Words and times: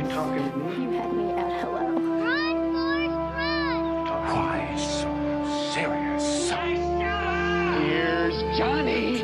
You 0.00 0.08
talking 0.08 0.48
to 0.50 0.56
me? 0.56 0.84
You 0.84 0.90
had 0.92 1.12
me 1.12 1.30
at 1.32 1.52
hello. 1.60 1.92
Run, 2.24 2.72
Forrest, 2.72 3.12
run! 3.36 4.08
Why 4.32 4.72
so 4.80 5.12
serious? 5.74 6.48
Here's 7.76 8.40
Johnny. 8.56 9.20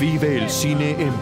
Vive 0.00 0.38
el 0.38 0.48
cine 0.48 0.96
en 0.98 1.12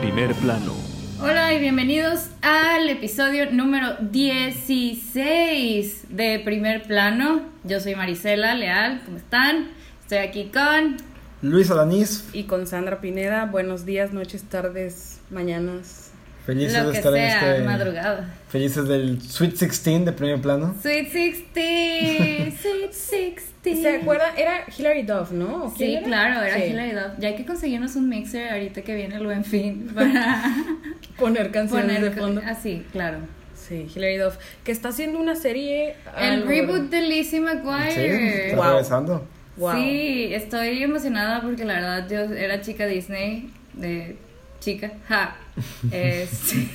primer 0.00 0.34
plano. 0.34 0.74
Hola 1.20 1.54
y 1.54 1.60
bienvenidos 1.60 2.30
al 2.42 2.88
episodio 2.88 3.48
número 3.52 3.94
16 4.00 6.06
de 6.08 6.40
Primer 6.40 6.82
Plano. 6.82 7.42
Yo 7.62 7.78
soy 7.78 7.94
Marisela 7.94 8.56
Leal, 8.56 9.02
¿cómo 9.04 9.18
están? 9.18 9.68
Estoy 10.00 10.18
aquí 10.18 10.50
con... 10.52 11.11
Luis 11.42 11.70
Alanís, 11.70 12.28
Y 12.32 12.44
con 12.44 12.66
Sandra 12.66 13.00
Pineda, 13.00 13.46
buenos 13.46 13.84
días, 13.84 14.12
noches, 14.12 14.44
tardes, 14.44 15.18
mañanas. 15.30 16.10
felices 16.46 16.74
Lo 16.80 16.86
de 16.86 16.92
que 16.92 16.98
estar 16.98 17.12
sea, 17.12 17.40
en 17.48 17.52
este. 17.54 17.64
madrugada. 17.64 18.34
Felices 18.48 18.86
del 18.86 19.20
Sweet 19.20 19.50
16 19.58 20.04
de 20.04 20.12
primer 20.12 20.40
plano. 20.40 20.74
Sweet 20.80 21.12
16, 21.12 22.54
Sweet 22.62 22.92
16. 22.92 23.82
¿Se 23.82 23.96
acuerdan? 23.96 24.36
Era 24.36 24.64
Hilary 24.76 25.02
Duff, 25.02 25.32
¿no? 25.32 25.64
¿O 25.66 25.74
quién 25.74 25.90
Sí, 25.90 25.94
era? 25.96 26.06
claro, 26.06 26.42
era 26.42 26.56
Sí. 26.56 26.62
Hilary 26.64 26.92
Duff. 26.92 27.18
Ya 27.18 27.28
hay 27.28 27.36
que 27.36 27.44
conseguirnos 27.46 27.96
un 27.96 28.08
mixer 28.08 28.52
ahorita 28.52 28.82
que 28.82 28.94
viene 28.94 29.16
el 29.16 29.24
buen 29.24 29.44
fin 29.44 29.90
para 29.94 30.44
Poner 31.18 31.50
canciones 31.50 31.96
poner 31.96 32.14
de 32.14 32.20
fondo. 32.20 32.40
así, 32.46 32.84
claro. 32.92 33.18
Sí, 33.56 33.88
Hilary 33.94 34.16
Duff. 34.18 34.36
Que 34.64 34.70
está 34.72 34.88
haciendo 34.90 35.18
una 35.20 35.34
serie. 35.36 35.94
El 36.18 36.32
algo, 36.34 36.48
reboot 36.48 36.74
¿verdad? 36.82 36.90
de 36.90 37.00
Lizzie 37.02 37.38
Sí, 37.38 37.40
McGuire. 37.40 38.46
está 38.46 38.56
Wow. 38.56 38.66
regresando. 38.70 39.26
Wow. 39.56 39.74
Sí, 39.74 40.32
estoy 40.32 40.82
emocionada 40.82 41.42
porque 41.42 41.64
la 41.64 41.74
verdad 41.74 42.08
yo 42.08 42.34
era 42.34 42.60
chica 42.60 42.86
Disney, 42.86 43.50
de 43.74 44.16
chica, 44.60 44.92
ja. 45.08 45.36
Este, 45.92 46.68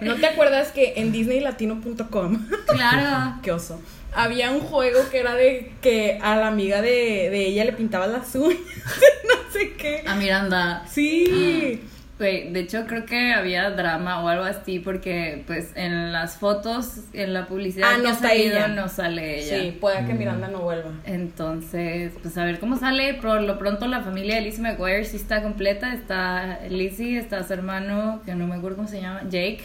¿No 0.00 0.16
te 0.16 0.26
acuerdas 0.26 0.72
que 0.72 0.94
en 0.96 1.12
disneylatino.com, 1.12 2.46
claro. 2.66 3.38
qué 3.42 3.52
oso, 3.52 3.80
había 4.12 4.50
un 4.50 4.60
juego 4.60 5.08
que 5.10 5.20
era 5.20 5.34
de 5.34 5.72
que 5.80 6.18
a 6.20 6.36
la 6.36 6.48
amiga 6.48 6.82
de, 6.82 7.30
de 7.30 7.46
ella 7.46 7.64
le 7.64 7.72
pintaba 7.72 8.06
las 8.06 8.34
uñas, 8.34 8.58
no 9.28 9.52
sé 9.52 9.74
qué. 9.74 10.02
A 10.06 10.16
Miranda. 10.16 10.84
Sí. 10.90 11.26
Güey, 11.28 11.80
de 12.18 12.60
hecho 12.60 12.86
creo 12.86 13.04
que 13.04 13.32
había 13.34 13.70
drama 13.70 14.22
o 14.24 14.28
algo 14.28 14.44
así 14.44 14.78
porque 14.78 15.42
pues 15.46 15.70
en 15.74 16.12
las 16.12 16.36
fotos, 16.38 17.00
en 17.12 17.34
la 17.34 17.46
publicidad 17.46 17.90
Ah, 17.92 17.96
no 17.98 18.02
que 18.04 18.08
ha 18.08 18.12
está 18.12 18.28
salido, 18.28 18.56
ella. 18.56 18.68
no 18.68 18.88
sale 18.88 19.38
ella. 19.40 19.60
Sí, 19.62 19.76
puede 19.78 20.06
que 20.06 20.14
Miranda 20.14 20.48
no 20.48 20.60
vuelva. 20.60 20.92
Entonces, 21.04 22.12
pues 22.22 22.38
a 22.38 22.44
ver 22.44 22.58
cómo 22.58 22.76
sale. 22.78 23.14
Por 23.14 23.42
lo 23.42 23.58
pronto 23.58 23.86
la 23.86 24.00
familia 24.00 24.36
de 24.36 24.40
Lizzie 24.42 24.62
McGuire 24.62 25.04
sí 25.04 25.16
está 25.16 25.42
completa. 25.42 25.92
Está 25.92 26.60
Lizzie, 26.70 27.18
está 27.18 27.42
su 27.46 27.52
hermano, 27.52 28.22
que 28.24 28.34
no 28.34 28.46
me 28.46 28.54
acuerdo 28.54 28.76
cómo 28.76 28.88
se 28.88 29.00
llama, 29.02 29.20
Jake, 29.24 29.60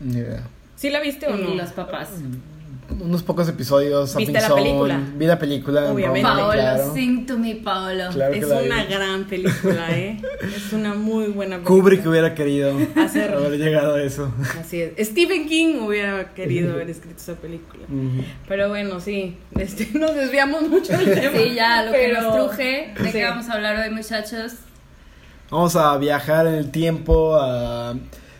Ni 0.00 0.18
idea. 0.18 0.42
¿Sí 0.74 0.90
la 0.90 1.00
viste 1.00 1.26
o 1.26 1.36
y 1.38 1.42
no? 1.42 1.54
los 1.54 1.70
papás. 1.70 2.10
Unos 3.00 3.22
pocos 3.22 3.48
episodios. 3.48 4.14
¿Viste 4.16 4.32
la 4.32 4.40
Zone, 4.48 4.62
película? 4.62 5.00
Vi 5.16 5.26
la 5.26 5.38
película. 5.38 5.92
Obviamente. 5.92 6.22
Paolo, 6.22 6.40
Paolo, 6.46 6.52
claro. 6.60 6.94
sing 6.94 7.26
to 7.26 7.36
me, 7.36 7.56
Paolo. 7.56 8.04
Claro 8.12 8.34
Es 8.34 8.44
una 8.44 8.84
gran 8.84 9.24
película, 9.24 9.86
¿eh? 9.96 10.20
Es 10.56 10.72
una 10.72 10.94
muy 10.94 11.26
buena 11.26 11.56
película. 11.56 11.76
Kubrick 11.82 12.06
hubiera 12.06 12.34
querido 12.34 12.72
Hacer- 12.94 13.34
haber 13.34 13.58
llegado 13.58 13.96
a 13.96 14.02
eso. 14.02 14.32
Así 14.58 14.80
es. 14.80 15.08
Stephen 15.08 15.46
King 15.48 15.80
hubiera 15.82 16.32
querido 16.32 16.72
haber 16.74 16.88
escrito 16.88 17.18
esa 17.18 17.34
película. 17.34 17.84
Pero 18.48 18.68
bueno, 18.68 19.00
sí. 19.00 19.36
Este, 19.58 19.88
nos 19.98 20.14
desviamos 20.14 20.62
mucho 20.68 20.96
del 20.96 21.12
tema. 21.12 21.36
Sí, 21.38 21.54
ya, 21.54 21.84
lo 21.84 21.92
que 21.92 22.12
nos 22.12 22.34
truje. 22.34 22.94
¿De 22.98 23.06
Sí. 23.06 23.12
qué 23.12 23.24
vamos 23.24 23.48
a 23.48 23.52
hablar 23.54 23.76
hoy, 23.76 23.94
muchachos? 23.94 24.52
Vamos 25.50 25.76
a 25.76 25.96
viajar 25.98 26.46
en 26.46 26.54
el 26.54 26.70
tiempo 26.70 27.36
a... 27.36 27.94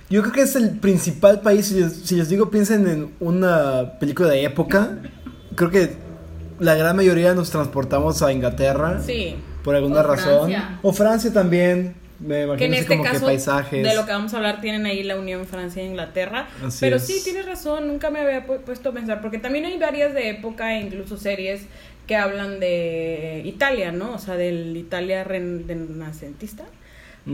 Yo 0.09 0.23
creo 0.23 0.33
que 0.33 0.43
es 0.43 0.55
el 0.57 0.71
principal 0.79 1.41
país, 1.41 1.67
si 1.67 1.81
les, 1.81 1.93
si 1.95 2.15
les 2.17 2.29
digo 2.29 2.51
piensen 2.51 2.87
en 2.87 3.11
una 3.21 3.99
película 3.99 4.29
de 4.29 4.45
época, 4.45 4.99
creo 5.57 5.71
que 5.71 5.91
la 6.61 6.75
gran 6.77 6.95
mayoría 6.97 7.35
nos 7.35 7.51
transportamos 7.51 8.23
a 8.23 8.33
Inglaterra 8.33 9.01
Sí. 9.05 9.35
por 9.65 9.75
alguna 9.75 10.01
O 10.01 10.03
razón. 10.05 10.51
Francia. 10.51 10.79
O 10.83 10.93
Francia 10.93 11.33
también, 11.33 11.95
me 12.21 12.45
imagino 12.45 12.57
Que 12.59 12.65
en 12.67 12.75
este 12.75 12.97
como 12.97 13.03
caso, 13.05 13.19
que 13.21 13.27
paisajes. 13.27 13.83
de 13.83 13.95
lo 13.97 14.07
que 14.07 14.13
vamos 14.13 14.33
a 14.33 14.37
hablar, 14.37 14.61
tienen 14.61 14.87
ahí 14.87 15.03
la 15.03 15.19
unión 15.19 15.45
Francia 15.45 15.83
e 15.83 15.87
Inglaterra. 15.87 16.49
Así 16.65 16.79
Pero 16.81 16.97
es. 16.97 17.03
sí, 17.07 17.21
tienes 17.25 17.45
razón, 17.45 17.89
nunca 17.89 18.09
me 18.11 18.21
había 18.21 18.47
pu- 18.47 18.61
puesto 18.61 18.91
a 18.91 18.93
pensar, 18.93 19.21
porque 19.21 19.39
también 19.39 19.65
hay 19.65 19.77
varias 19.77 20.15
de 20.15 20.31
época 20.31 20.77
e 20.79 20.83
incluso 20.83 21.17
series 21.17 21.63
que 22.07 22.15
hablan 22.15 22.61
de 22.61 23.43
Italia, 23.45 23.91
¿no? 23.91 24.13
O 24.15 24.19
sea, 24.21 24.37
del 24.37 24.77
Italia 24.77 25.25
ren- 25.25 25.67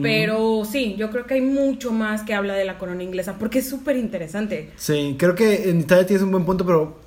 Pero 0.01 0.65
sí, 0.65 0.95
yo 0.97 1.11
creo 1.11 1.27
que 1.27 1.35
hay 1.35 1.41
mucho 1.43 1.93
más 1.93 2.23
que 2.23 2.33
habla 2.35 2.55
de 2.55 2.65
la 2.65 2.79
corona 2.79 3.03
inglesa, 3.03 3.37
porque 3.39 3.59
es 3.59 3.69
súper 3.69 3.97
interesante. 3.97 4.71
Sí, 4.77 5.17
creo 5.19 5.35
que 5.35 5.69
en 5.69 5.81
Italia 5.81 6.07
tienes 6.07 6.23
un 6.23 6.31
buen 6.31 6.47
punto, 6.47 6.65
pero 6.65 6.99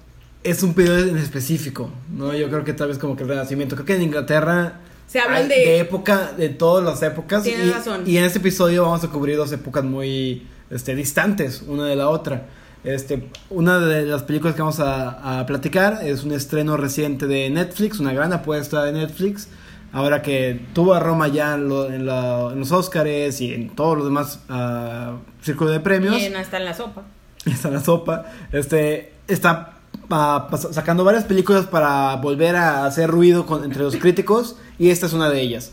es 0.43 0.61
un 0.61 0.75
periodo 0.75 0.99
en 0.99 1.17
específico, 1.17 1.89
¿no? 2.11 2.33
Yo 2.35 2.47
creo 2.49 2.63
que 2.63 2.73
tal 2.73 2.89
vez 2.89 2.99
como 2.99 3.15
que 3.15 3.23
el 3.23 3.29
Renacimiento. 3.29 3.75
Creo 3.75 3.85
que 3.87 3.95
en 3.95 4.03
Inglaterra 4.03 4.81
Se 5.07 5.19
hablan 5.19 5.43
hay 5.43 5.47
de- 5.49 5.79
época, 5.79 6.33
de 6.37 6.49
todas 6.49 6.85
las 6.85 7.01
épocas. 7.01 7.41
Tienes 7.43 7.67
y, 7.67 7.71
razón. 7.71 8.03
y 8.05 8.17
en 8.17 8.25
este 8.25 8.37
episodio 8.37 8.83
vamos 8.83 9.03
a 9.03 9.07
cubrir 9.09 9.37
dos 9.37 9.51
épocas 9.51 9.83
muy 9.83 10.45
este, 10.69 10.93
distantes 10.95 11.63
una 11.67 11.87
de 11.87 11.95
la 11.95 12.09
otra. 12.09 12.45
Este, 12.83 13.29
una 13.49 13.79
de 13.79 14.03
las 14.05 14.21
películas 14.21 14.53
que 14.53 14.61
vamos 14.61 14.79
a, 14.79 15.39
a 15.39 15.45
platicar 15.47 16.01
es 16.03 16.23
un 16.23 16.31
estreno 16.33 16.77
reciente 16.77 17.25
de 17.25 17.49
Netflix, 17.49 17.99
una 17.99 18.13
gran 18.13 18.31
apuesta 18.31 18.83
de 18.83 18.91
Netflix. 18.91 19.47
Ahora 19.95 20.21
que 20.21 20.59
tuvo 20.73 20.93
a 20.93 20.99
Roma 20.99 21.27
ya 21.29 21.55
en, 21.55 21.69
lo- 21.69 21.89
en 21.91 22.05
la- 22.05 22.49
en 22.51 22.59
los 22.59 22.71
Oscars 22.71 23.39
y 23.41 23.53
en 23.53 23.69
todos 23.69 23.95
los 23.97 24.05
demás 24.05 24.41
ah, 24.49 25.13
círculos 25.41 25.73
de 25.73 25.79
premios 25.79 26.17
Y 26.21 26.25
en- 26.25 26.35
hasta 26.35 26.57
en 26.57 26.65
la 26.65 26.73
sopa. 26.73 27.03
está 27.45 27.69
en 27.69 27.73
la 27.75 27.79
sopa. 27.81 28.25
Este 28.51 29.13
está 29.27 29.73
pas- 30.09 30.73
sacando 30.73 31.03
varias 31.03 31.23
películas 31.23 31.65
para 31.65 32.15
volver 32.17 32.55
a 32.57 32.85
hacer 32.85 33.09
ruido 33.09 33.45
con- 33.45 33.63
entre 33.63 33.81
los 33.83 33.95
críticos 33.95 34.57
y 34.77 34.89
esta 34.89 35.05
es 35.05 35.13
una 35.13 35.29
de 35.29 35.39
ellas, 35.41 35.71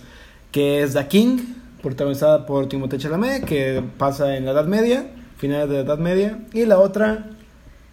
que 0.52 0.82
es 0.82 0.94
The 0.94 1.06
King, 1.08 1.38
protagonizada 1.82 2.46
por 2.46 2.68
Timothée 2.68 2.98
Chalamet, 2.98 3.44
que 3.44 3.82
pasa 3.98 4.36
en 4.36 4.44
la 4.44 4.52
Edad 4.52 4.66
Media, 4.66 5.04
finales 5.36 5.68
de 5.68 5.74
la 5.76 5.80
Edad 5.82 5.98
Media, 5.98 6.38
y 6.52 6.64
la 6.64 6.78
otra 6.78 7.26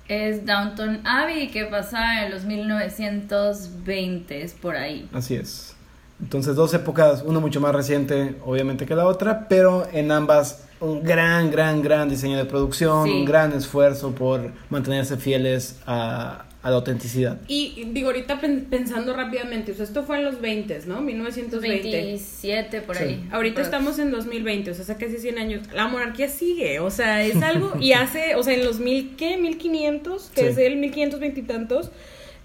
Es 0.07 0.45
Downton 0.45 1.01
Abbey, 1.07 1.49
que 1.49 1.65
pasa 1.65 2.23
en 2.23 2.31
los 2.31 2.43
1920 2.45 4.43
es 4.43 4.53
por 4.53 4.75
ahí. 4.75 5.09
Así 5.13 5.35
es. 5.35 5.75
Entonces, 6.21 6.55
dos 6.55 6.73
épocas, 6.73 7.23
una 7.25 7.39
mucho 7.39 7.61
más 7.61 7.73
reciente, 7.73 8.35
obviamente, 8.45 8.85
que 8.85 8.95
la 8.95 9.05
otra, 9.05 9.47
pero 9.47 9.87
en 9.93 10.11
ambas 10.11 10.65
un 10.81 11.03
gran, 11.03 11.51
gran, 11.51 11.81
gran 11.81 12.09
diseño 12.09 12.37
de 12.37 12.45
producción, 12.45 13.05
Sí. 13.05 13.11
un 13.11 13.25
gran 13.25 13.51
esfuerzo 13.53 14.11
por 14.11 14.51
mantenerse 14.69 15.17
fieles 15.17 15.77
a, 15.85 16.45
a 16.61 16.69
la 16.69 16.75
autenticidad. 16.77 17.37
Y 17.47 17.85
digo, 17.93 18.07
ahorita 18.09 18.39
pen- 18.41 18.67
pensando 18.69 19.13
rápidamente, 19.15 19.71
o 19.71 19.75
sea, 19.75 19.85
esto 19.85 20.03
fue 20.03 20.19
en 20.19 20.25
los 20.25 20.39
20, 20.41 20.81
¿no? 20.87 21.01
1920. 21.01 21.89
27 21.89 22.81
por 22.81 22.95
Sí. 22.97 23.03
ahí. 23.03 23.29
Ahorita 23.31 23.55
Pero- 23.55 23.65
estamos 23.65 23.99
en 23.99 24.11
2020, 24.11 24.71
o 24.71 24.73
sea, 24.73 24.95
casi 24.97 25.17
100 25.19 25.37
años. 25.37 25.67
La 25.73 25.87
monarquía 25.87 26.27
sigue, 26.29 26.79
o 26.81 26.91
sea, 26.91 27.23
es 27.23 27.41
algo. 27.41 27.73
Y 27.79 27.91
hace, 27.93 28.35
o 28.35 28.43
sea, 28.43 28.53
en 28.53 28.65
los 28.65 28.79
mil, 28.79 29.15
¿qué? 29.17 29.37
1500, 29.37 30.31
que 30.35 30.41
Sí. 30.41 30.47
es 30.47 30.57
el 30.57 30.77
1520 30.77 31.39
y 31.39 31.43
tantos 31.43 31.91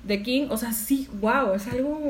de 0.05 0.23
King, 0.23 0.47
o 0.51 0.57
sea, 0.57 0.73
sí, 0.73 1.09
wow, 1.21 1.55
es 1.55 1.67
algo 1.69 2.01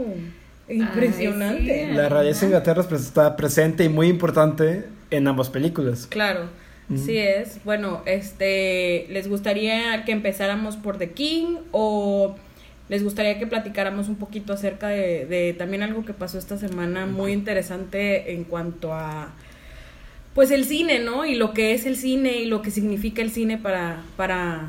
impresionante. 0.68 1.86
sí. 1.88 1.94
La 1.94 2.08
realeza 2.08 2.40
de 2.40 2.46
Inglaterra 2.46 2.82
es- 2.82 2.92
está 2.92 3.36
presente 3.36 3.84
y 3.84 3.88
muy 3.88 4.08
importante 4.08 4.84
en 5.10 5.28
ambas 5.28 5.50
películas. 5.50 6.06
Claro, 6.08 6.48
sí 6.96 7.16
es. 7.18 7.62
Bueno, 7.64 8.02
este, 8.06 9.06
¿les 9.10 9.28
gustaría 9.28 10.04
que 10.04 10.12
empezáramos 10.12 10.76
por 10.76 10.98
The 10.98 11.10
King 11.10 11.56
o 11.72 12.36
les 12.88 13.02
gustaría 13.02 13.38
que 13.38 13.46
platicáramos 13.46 14.08
un 14.08 14.16
poquito 14.16 14.52
acerca 14.52 14.88
de, 14.88 15.24
de 15.26 15.54
también 15.56 15.82
algo 15.82 16.04
que 16.04 16.12
pasó 16.12 16.38
esta 16.38 16.58
semana 16.58 17.06
muy 17.06 17.32
interesante 17.32 18.32
en 18.34 18.44
cuanto 18.44 18.92
a 18.92 19.32
pues 20.34 20.50
el 20.50 20.64
cine, 20.64 20.98
¿no? 20.98 21.24
Y 21.24 21.36
lo 21.36 21.54
que 21.54 21.72
es 21.74 21.86
el 21.86 21.96
cine 21.96 22.38
y 22.38 22.46
lo 22.46 22.60
que 22.60 22.70
significa 22.70 23.22
el 23.22 23.30
cine 23.30 23.56
para 23.56 24.02
para 24.16 24.66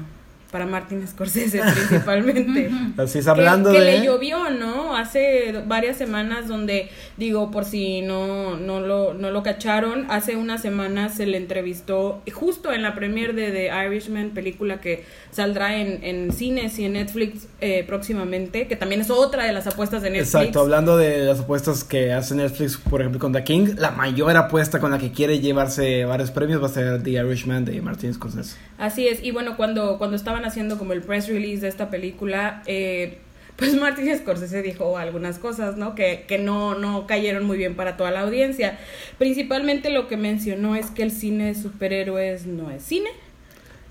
para 0.56 0.66
Martin 0.66 1.06
Scorsese 1.06 1.62
principalmente. 1.76 2.70
Así 2.98 3.20
es, 3.20 3.26
Que- 3.26 3.30
hablando 3.32 3.74
que, 3.74 3.82
de... 3.82 4.00
le 4.00 4.06
llovió, 4.06 4.50
¿no? 4.52 4.96
Hace 4.96 5.54
varias 5.68 5.98
semanas 5.98 6.48
donde, 6.48 6.88
digo, 7.18 7.52
por 7.52 7.66
si 7.66 8.02
no, 8.02 8.56
no, 8.56 8.80
lo, 8.80 9.14
no 9.14 9.32
lo 9.32 9.44
cacharon, 9.44 10.06
hace 10.10 10.38
unas 10.38 10.62
semanas 10.62 11.16
se 11.16 11.26
le 11.26 11.36
entrevistó 11.36 12.22
justo 12.32 12.72
en 12.72 12.84
la 12.84 12.96
premiere 12.96 13.34
de 13.34 13.52
The 13.52 13.70
Irishman, 13.86 14.30
película 14.30 14.80
que 14.80 15.04
saldrá 15.32 15.76
en, 15.76 16.02
en 16.06 16.32
cines 16.32 16.80
y 16.80 16.86
en 16.86 16.94
Netflix 16.94 17.50
eh, 17.60 17.84
próximamente, 17.86 18.68
que 18.68 18.78
también 18.78 19.02
es 19.02 19.10
otra 19.10 19.44
de 19.44 19.52
las 19.52 19.68
apuestas 19.68 20.02
de 20.04 20.10
Netflix. 20.12 20.36
Exacto, 20.36 20.62
hablando 20.62 20.96
de 20.96 21.26
las 21.26 21.42
apuestas 21.42 21.84
que 21.84 22.14
hace 22.14 22.34
Netflix, 22.34 22.78
por 22.78 23.02
ejemplo, 23.02 23.20
con 23.20 23.34
The 23.34 23.44
King, 23.44 23.76
la 23.78 23.92
mayor 23.92 24.38
apuesta 24.38 24.80
con 24.80 24.92
la 24.92 25.00
que 25.00 25.12
quiere 25.12 25.42
llevarse 25.42 26.06
varios 26.06 26.32
premios 26.32 26.64
va 26.64 26.68
a 26.68 26.70
ser 26.70 27.04
The 27.04 27.10
Irishman 27.10 27.66
de 27.66 27.82
Martin 27.82 28.14
Scorsese. 28.14 28.56
Así 28.78 29.08
es, 29.10 29.22
y 29.22 29.32
bueno, 29.32 29.58
cuando, 29.58 29.98
cuando 29.98 30.16
estaban 30.16 30.45
haciendo 30.46 30.78
como 30.78 30.94
el 30.94 31.02
press 31.02 31.28
release 31.28 31.62
de 31.62 31.68
esta 31.68 31.90
película, 31.90 32.64
eh, 32.66 33.20
pues 33.56 33.76
Martin 33.80 34.16
Scorsese 34.18 34.62
dijo 34.62 34.98
algunas 34.98 35.40
cosas, 35.40 35.78
¿no? 35.78 35.96
Que, 35.96 36.26
que 36.28 36.38
no, 36.38 36.76
no 36.76 37.08
cayeron 37.08 37.46
muy 37.46 37.58
bien 37.58 37.76
para 37.76 37.98
toda 37.98 38.12
la 38.12 38.22
audiencia. 38.22 38.78
Principalmente 39.18 39.90
lo 39.90 40.08
que 40.08 40.18
mencionó 40.18 40.76
es 40.76 40.88
que 40.92 41.04
el 41.04 41.12
cine 41.12 41.48
de 41.48 41.56
superhéroes 41.56 42.46
no 42.46 42.72
es 42.72 42.84
cine. 42.84 43.10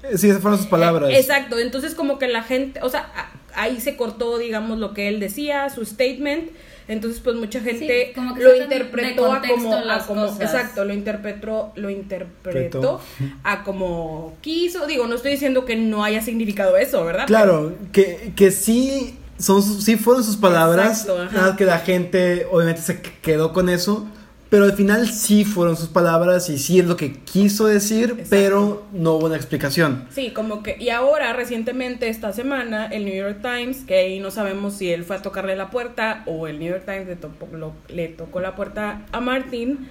Eh, 0.02 0.18
Sí, 0.18 0.28
esas 0.28 0.42
fueron 0.42 0.58
sus 0.58 0.68
palabras. 0.68 1.10
Eh, 1.10 1.18
Exacto, 1.18 1.58
entonces 1.58 1.94
como 1.94 2.18
que 2.18 2.28
la 2.28 2.42
gente, 2.42 2.80
o 2.82 2.88
sea, 2.88 3.10
ahí 3.54 3.80
se 3.80 3.96
cortó, 3.96 4.38
digamos, 4.38 4.78
lo 4.78 4.94
que 4.94 5.08
él 5.08 5.20
decía, 5.20 5.68
su 5.70 5.84
statement. 5.84 6.50
Entonces, 6.86 7.20
pues 7.20 7.36
mucha 7.36 7.60
gente 7.60 8.06
Sí, 8.08 8.12
como 8.14 8.34
que 8.34 8.42
lo 8.42 8.54
interpretó 8.56 9.32
a 9.32 9.40
como, 9.40 9.74
a 9.74 9.98
como 10.06 10.26
exacto, 10.26 10.84
lo 10.84 10.92
interpretó, 10.92 11.72
lo 11.76 11.88
interpretó 11.90 13.00
Pretó. 13.00 13.00
a 13.42 13.62
como 13.64 14.34
quiso. 14.42 14.86
Digo, 14.86 15.06
no 15.06 15.14
estoy 15.14 15.32
diciendo 15.32 15.64
que 15.64 15.76
no 15.76 16.04
haya 16.04 16.20
significado 16.20 16.76
eso, 16.76 17.04
¿verdad? 17.04 17.26
Claro, 17.26 17.74
que, 17.92 18.32
que 18.36 18.50
sí, 18.50 19.18
son, 19.38 19.62
sus- 19.62 19.82
sí 19.84 19.96
fueron 19.96 20.22
sus 20.24 20.36
palabras, 20.36 21.00
Exacto, 21.02 21.22
ajá. 21.22 21.36
nada 21.36 21.56
que 21.56 21.64
la 21.64 21.78
gente 21.78 22.46
obviamente 22.50 22.82
se 22.82 23.00
quedó 23.00 23.52
con 23.52 23.68
eso, 23.70 24.06
pero 24.54 24.66
al 24.66 24.74
final 24.74 25.08
sí 25.08 25.44
fueron 25.44 25.76
sus 25.76 25.88
palabras 25.88 26.48
y 26.48 26.58
sí 26.58 26.78
es 26.78 26.86
lo 26.86 26.96
que 26.96 27.14
quiso 27.24 27.66
decir, 27.66 28.10
Exacto. 28.10 28.26
pero 28.30 28.86
no 28.92 29.14
hubo 29.14 29.26
una 29.26 29.34
explicación. 29.34 30.04
Sí, 30.12 30.30
como 30.30 30.62
que, 30.62 30.76
y 30.78 30.90
ahora 30.90 31.32
recientemente 31.32 32.08
esta 32.08 32.32
semana 32.32 32.86
el 32.86 33.04
New 33.04 33.16
York 33.16 33.38
Times, 33.42 33.78
que 33.84 33.96
ahí 33.96 34.20
no 34.20 34.30
sabemos 34.30 34.74
si 34.74 34.92
él 34.92 35.02
fue 35.02 35.16
a 35.16 35.22
tocarle 35.22 35.56
la 35.56 35.70
puerta 35.70 36.22
o 36.26 36.46
el 36.46 36.60
New 36.60 36.68
York 36.70 36.84
Times 36.86 37.08
le, 37.08 37.58
lo- 37.58 37.72
le 37.88 38.06
tocó 38.06 38.38
la 38.38 38.54
puerta 38.54 39.02
a 39.10 39.18
Martin, 39.20 39.88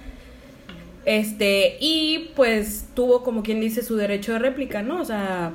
este, 1.04 1.76
y 1.80 2.30
pues 2.34 2.86
tuvo 2.94 3.22
como 3.22 3.42
quien 3.42 3.60
dice 3.60 3.82
su 3.82 3.96
derecho 3.96 4.32
de 4.32 4.38
réplica, 4.38 4.80
¿no? 4.80 5.02
O 5.02 5.04
sea, 5.04 5.52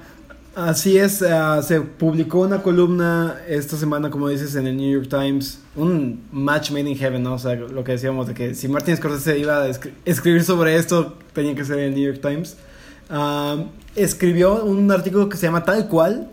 Así 0.68 0.98
es, 0.98 1.22
ah, 1.22 1.62
se 1.64 1.80
publicó 1.82 2.40
una 2.42 2.62
columna 2.62 3.38
esta 3.48 3.78
semana, 3.78 4.10
como 4.10 4.28
dices, 4.28 4.56
en 4.56 4.68
el 4.68 4.76
New 4.78 4.92
York 4.92 5.08
Times, 5.10 5.60
un 5.76 6.22
match 6.32 6.72
made 6.72 6.90
in 6.90 6.98
heaven, 6.98 7.24
¿no? 7.24 7.36
O 7.36 7.40
sea, 7.40 7.56
lo 7.56 7.84
que 7.84 7.94
decíamos 7.94 8.28
de 8.28 8.34
que 8.34 8.54
si 8.56 8.68
Martin 8.68 8.98
Scorsese 8.98 9.40
iba 9.40 9.64
a 9.64 9.70
escri- 9.70 9.92
escribir 10.06 10.44
sobre 10.44 10.76
esto, 10.76 11.18
tenía 11.34 11.56
que 11.56 11.64
ser 11.64 11.80
en 11.80 11.86
el 11.86 11.96
New 11.96 12.12
York 12.12 12.22
Times. 12.22 12.58
Ah, 13.10 13.64
escribió 13.96 14.64
un 14.66 14.92
artículo 14.92 15.30
que 15.30 15.38
se 15.38 15.46
llama 15.46 15.64
Tal 15.64 15.88
cual. 15.88 16.28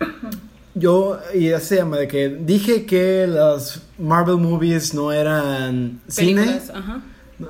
Yo, 0.74 1.18
y 1.34 1.50
así 1.52 1.66
se 1.68 1.76
llama, 1.76 1.98
de 1.98 2.08
que 2.08 2.28
dije 2.30 2.84
que 2.86 3.26
las 3.28 3.82
Marvel 3.98 4.38
movies 4.38 4.92
no 4.94 5.12
eran 5.12 6.00
cine. 6.08 6.60
ajá. 6.74 7.02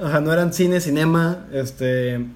Ajá, 0.02 0.20
no 0.20 0.32
eran 0.32 0.52
cine, 0.52 0.80
cinema, 0.80 1.46
este... 1.52 2.26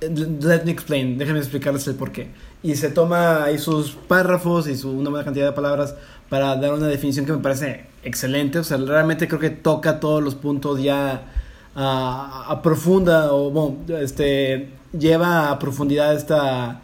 Let 0.00 0.64
me 0.64 0.72
explain, 0.72 1.16
déjenme 1.16 1.38
explicarles 1.38 1.86
el 1.86 1.94
porqué. 1.94 2.28
Y 2.62 2.76
se 2.76 2.90
toma 2.90 3.44
ahí 3.44 3.58
sus 3.58 3.92
párrafos 3.92 4.68
y 4.68 4.76
su, 4.76 4.90
una 4.90 5.10
buena 5.10 5.24
cantidad 5.24 5.46
de 5.46 5.52
palabras 5.52 5.94
para 6.28 6.56
dar 6.56 6.72
una 6.72 6.86
definición 6.86 7.26
que 7.26 7.32
me 7.32 7.38
parece 7.38 7.86
excelente. 8.04 8.58
O 8.58 8.64
sea, 8.64 8.76
realmente 8.76 9.26
creo 9.28 9.40
que 9.40 9.50
toca 9.50 10.00
todos 10.00 10.22
los 10.22 10.34
puntos 10.34 10.80
ya 10.82 11.24
a, 11.74 12.46
a 12.48 12.62
profunda 12.62 13.32
o, 13.32 13.50
bueno, 13.50 13.76
este, 14.00 14.70
lleva 14.96 15.50
a 15.50 15.58
profundidad 15.58 16.14
esta, 16.14 16.82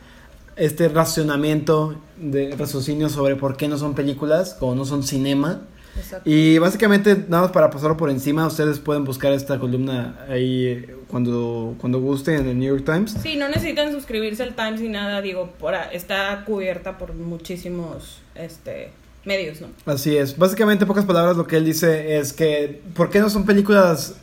este 0.57 0.89
racionamiento 0.89 1.95
de 2.17 2.55
raciocinio 2.57 3.09
sobre 3.09 3.37
por 3.37 3.57
qué 3.57 3.69
no 3.69 3.79
son 3.79 3.95
películas 3.95 4.57
o 4.61 4.75
no 4.75 4.85
son 4.85 5.03
cinema. 5.03 5.63
Exacto. 5.97 6.29
Y 6.29 6.59
básicamente, 6.59 7.17
nada 7.29 7.45
más 7.45 7.53
para 7.53 7.71
pasarlo 7.71 7.97
por 7.97 8.11
encima, 8.11 8.47
ustedes 8.47 8.79
pueden 8.79 9.05
buscar 9.05 9.33
esta 9.33 9.59
columna 9.59 10.19
ahí 10.29 10.87
cuando, 11.09 11.75
cuando 11.79 12.01
guste 12.01 12.37
en 12.37 12.47
el 12.47 12.59
New 12.59 12.77
York 12.77 12.85
Times. 12.85 13.17
Sí, 13.23 13.37
no 13.37 13.49
necesitan 13.49 13.93
suscribirse 13.93 14.43
al 14.43 14.55
Times 14.55 14.81
ni 14.81 14.89
nada, 14.89 15.21
digo, 15.21 15.51
por, 15.59 15.75
está 15.93 16.45
cubierta 16.45 16.99
por 16.99 17.15
muchísimos 17.15 18.21
este, 18.35 18.91
medios, 19.25 19.61
¿no? 19.61 19.69
Así 19.87 20.17
es. 20.17 20.37
Básicamente, 20.37 20.85
en 20.85 20.89
pocas 20.89 21.05
palabras, 21.05 21.37
lo 21.37 21.47
que 21.47 21.57
él 21.57 21.65
dice 21.65 22.19
es 22.19 22.33
que, 22.33 22.83
¿por 22.95 23.11
qué 23.11 23.21
no 23.21 23.31
son 23.31 23.45
películas 23.45 24.15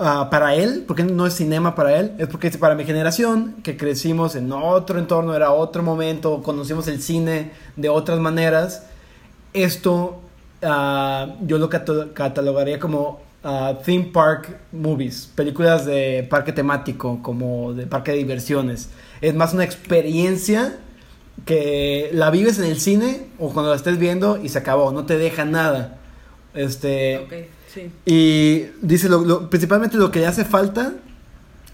ah, 0.00 0.28
para 0.30 0.54
él? 0.54 0.84
¿Por 0.86 0.96
qué 0.96 1.04
no 1.04 1.26
es 1.26 1.34
cinema 1.34 1.74
para 1.74 1.98
él? 1.98 2.12
Es 2.18 2.28
porque 2.28 2.50
para 2.50 2.74
mi 2.74 2.84
generación, 2.84 3.56
que 3.62 3.76
crecimos 3.76 4.34
en 4.36 4.52
otro 4.52 4.98
entorno, 4.98 5.34
era 5.34 5.52
otro 5.52 5.82
momento, 5.82 6.42
conocimos 6.42 6.88
el 6.88 7.00
cine 7.00 7.52
de 7.76 7.88
otras 7.88 8.18
maneras, 8.18 8.86
esto 9.52 10.22
ah, 10.62 11.34
yo 11.46 11.58
lo 11.58 11.68
catalogaría 11.68 12.78
como 12.78 13.20
ah, 13.44 13.74
theme 13.84 14.10
park 14.12 14.56
movies, 14.72 15.30
películas 15.34 15.86
de 15.86 16.26
parque 16.28 16.52
temático, 16.52 17.20
como 17.22 17.72
de 17.74 17.86
parque 17.86 18.12
de 18.12 18.18
diversiones. 18.18 18.88
Es 19.20 19.34
más 19.34 19.54
una 19.54 19.64
experiencia 19.64 20.76
que 21.44 22.10
la 22.12 22.30
vives 22.30 22.58
en 22.58 22.64
el 22.64 22.80
cine 22.80 23.26
o 23.38 23.52
cuando 23.52 23.70
la 23.70 23.76
estés 23.76 23.98
viendo 23.98 24.38
y 24.42 24.48
se 24.48 24.58
acabó, 24.58 24.90
no 24.92 25.04
te 25.06 25.18
deja 25.18 25.44
nada. 25.44 25.98
Este, 26.54 27.18
Ok, 27.18 27.32
sí. 27.72 27.90
y 28.06 28.66
dice, 28.80 29.08
lo, 29.08 29.20
lo- 29.24 29.50
principalmente 29.50 29.96
lo 29.98 30.10
que 30.10 30.20
le 30.20 30.26
hace 30.26 30.44
falta 30.44 30.94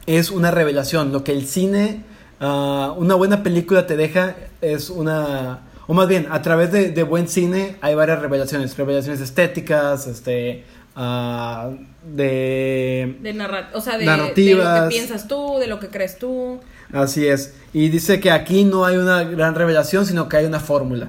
es 0.07 0.31
una 0.31 0.51
revelación. 0.51 1.13
Lo 1.13 1.23
que 1.23 1.33
el 1.33 1.47
cine, 1.47 2.03
ah, 2.41 2.93
una 2.99 3.15
buena 3.15 3.43
película 3.43 3.87
te 3.87 3.97
deja 3.97 4.35
es 4.61 4.91
una... 4.91 5.61
O 5.87 5.95
más 5.95 6.09
bien, 6.09 6.29
a 6.31 6.43
través 6.43 6.71
de, 6.73 6.91
de 6.91 7.03
buen 7.03 7.29
cine 7.29 7.77
hay 7.81 7.95
varias 7.95 8.21
revelaciones. 8.21 8.77
Revelaciones 8.77 9.21
estéticas, 9.21 10.07
este... 10.07 10.65
ah, 10.95 11.71
de... 12.05 13.17
De 13.21 13.33
narra 13.33 13.71
o 13.75 13.81
sea, 13.81 13.95
de, 13.95 14.01
de 14.01 14.07
Narrativas. 14.07 14.83
lo 14.83 14.89
que 14.89 14.95
piensas 14.95 15.29
tú, 15.29 15.59
de 15.59 15.67
lo 15.67 15.79
que 15.79 15.89
crees 15.89 16.19
tú. 16.19 16.61
Así 16.93 17.27
es. 17.27 17.55
Y 17.73 17.89
dice 17.89 18.21
que 18.21 18.31
aquí 18.31 18.65
no 18.65 18.85
hay 18.85 18.97
una 18.97 19.25
gran 19.25 19.55
revelación, 19.55 20.05
sino 20.07 20.29
que 20.29 20.37
hay 20.37 20.45
una 20.45 20.61
fórmula. 20.61 21.09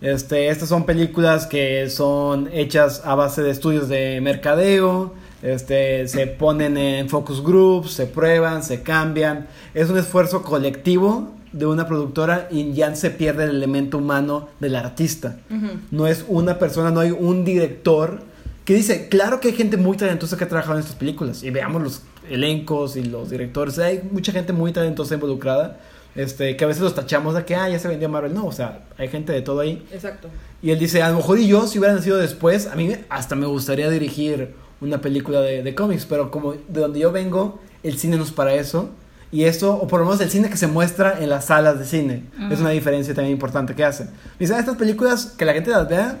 Este, 0.00 0.48
estas 0.48 0.68
son 0.68 0.84
películas 0.84 1.46
que 1.46 1.88
son 1.88 2.48
hechas 2.52 3.02
a 3.04 3.14
base 3.14 3.42
de 3.42 3.50
estudios 3.50 3.88
de 3.88 4.20
mercadeo, 4.20 5.14
este, 5.42 6.08
se 6.08 6.26
ponen 6.26 6.76
en 6.76 7.08
focus 7.08 7.42
groups, 7.42 7.92
se 7.92 8.06
prueban, 8.06 8.64
se 8.64 8.82
cambian. 8.82 9.46
Es 9.74 9.90
un 9.90 9.98
esfuerzo 9.98 10.42
colectivo 10.42 11.32
de 11.52 11.66
una 11.66 11.86
productora 11.86 12.48
y 12.50 12.72
ya 12.72 12.94
se 12.94 13.10
pierde 13.10 13.44
el 13.44 13.50
elemento 13.50 13.98
humano 13.98 14.48
del 14.60 14.76
artista. 14.76 15.36
No 15.90 16.06
es 16.06 16.24
una 16.28 16.58
persona, 16.58 16.90
no 16.90 17.00
hay 17.00 17.10
un 17.10 17.44
director 17.44 18.20
que 18.64 18.74
dice, 18.74 19.08
claro 19.08 19.40
que 19.40 19.48
hay 19.48 19.54
gente 19.54 19.76
muy 19.76 19.96
talentosa 19.96 20.36
que 20.36 20.44
ha 20.44 20.48
trabajado 20.48 20.76
en 20.76 20.80
estas 20.80 20.96
películas 20.96 21.42
y 21.42 21.50
veamos 21.50 21.82
los 21.82 22.02
elencos 22.30 22.96
y 22.96 23.04
los 23.04 23.30
directores, 23.30 23.78
hay 23.78 24.02
mucha 24.10 24.32
gente 24.32 24.52
muy 24.52 24.72
talentosa 24.72 25.14
involucrada, 25.14 25.80
este, 26.14 26.56
que 26.56 26.64
a 26.64 26.68
veces 26.68 26.82
los 26.82 26.94
tachamos 26.94 27.34
de 27.34 27.44
que, 27.44 27.54
ah, 27.54 27.68
ya 27.68 27.78
se 27.78 27.88
vendió 27.88 28.08
Marvel, 28.08 28.34
no, 28.34 28.46
o 28.46 28.52
sea, 28.52 28.84
hay 28.98 29.08
gente 29.08 29.32
de 29.32 29.42
todo 29.42 29.60
ahí. 29.60 29.84
Exacto. 29.90 30.28
Y 30.62 30.70
él 30.70 30.78
dice, 30.78 31.02
a 31.02 31.10
lo 31.10 31.16
mejor 31.16 31.38
y 31.38 31.48
yo, 31.48 31.66
si 31.66 31.78
hubiera 31.78 31.94
nacido 31.94 32.18
después, 32.18 32.66
a 32.66 32.76
mí 32.76 32.94
hasta 33.08 33.34
me 33.34 33.46
gustaría 33.46 33.90
dirigir 33.90 34.54
una 34.80 35.00
película 35.00 35.40
de, 35.40 35.62
de 35.62 35.74
cómics, 35.74 36.06
pero 36.06 36.30
como 36.30 36.52
de 36.52 36.80
donde 36.80 37.00
yo 37.00 37.10
vengo, 37.10 37.60
el 37.82 37.98
cine 37.98 38.16
no 38.16 38.22
es 38.22 38.30
para 38.30 38.54
eso. 38.54 38.90
Y 39.32 39.44
eso, 39.44 39.72
o 39.74 39.88
por 39.88 40.00
lo 40.00 40.06
menos 40.06 40.20
el 40.20 40.28
cine 40.30 40.50
que 40.50 40.58
se 40.58 40.66
muestra 40.66 41.18
en 41.20 41.30
las 41.30 41.46
salas 41.46 41.78
de 41.78 41.86
cine, 41.86 42.24
es 42.50 42.60
una 42.60 42.68
diferencia 42.70 43.14
también 43.14 43.32
importante 43.32 43.74
que 43.74 43.82
hace. 43.82 44.06
Dice, 44.38 44.54
"Ah, 44.54 44.58
estas 44.60 44.76
películas, 44.76 45.32
que 45.38 45.44
la 45.46 45.54
gente 45.54 45.70
las 45.70 45.88
vea 45.88 46.18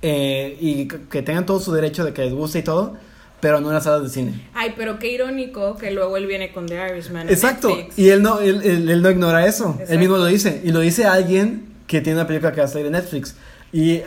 eh, 0.00 0.56
y 0.60 0.88
que, 0.88 1.22
tengan 1.22 1.44
todo 1.46 1.60
su 1.60 1.72
derecho 1.72 2.04
de 2.04 2.12
que 2.12 2.22
les 2.24 2.32
guste 2.32 2.60
y 2.60 2.62
todo, 2.62 2.96
pero 3.40 3.60
no 3.60 3.68
en 3.68 3.74
las 3.74 3.84
salas 3.84 4.02
de 4.02 4.08
cine. 4.08 4.48
Ay, 4.54 4.72
pero 4.76 4.98
qué 4.98 5.12
irónico 5.12 5.76
que 5.76 5.90
luego 5.90 6.16
él 6.16 6.26
viene 6.26 6.52
con 6.52 6.66
The 6.66 6.88
Irishman. 6.90 7.28
Exacto, 7.28 7.68
Netflix. 7.68 7.98
y 7.98 8.08
él 8.08 8.22
no, 8.22 8.40
él, 8.40 8.62
él- 8.64 8.88
él 8.88 9.02
no 9.02 9.10
ignora 9.10 9.46
eso, 9.46 9.70
Exacto. 9.72 9.92
él 9.92 9.98
mismo 9.98 10.16
lo 10.16 10.24
dice, 10.26 10.60
y 10.64 10.72
lo 10.72 10.80
dice 10.80 11.04
alguien 11.06 11.66
que 11.86 12.00
tiene 12.00 12.18
una 12.18 12.26
película 12.26 12.52
que 12.52 12.60
va 12.60 12.66
a 12.66 12.68
salir 12.68 12.86
en 12.86 12.92
Netflix. 12.92 13.34
Y 13.72 14.00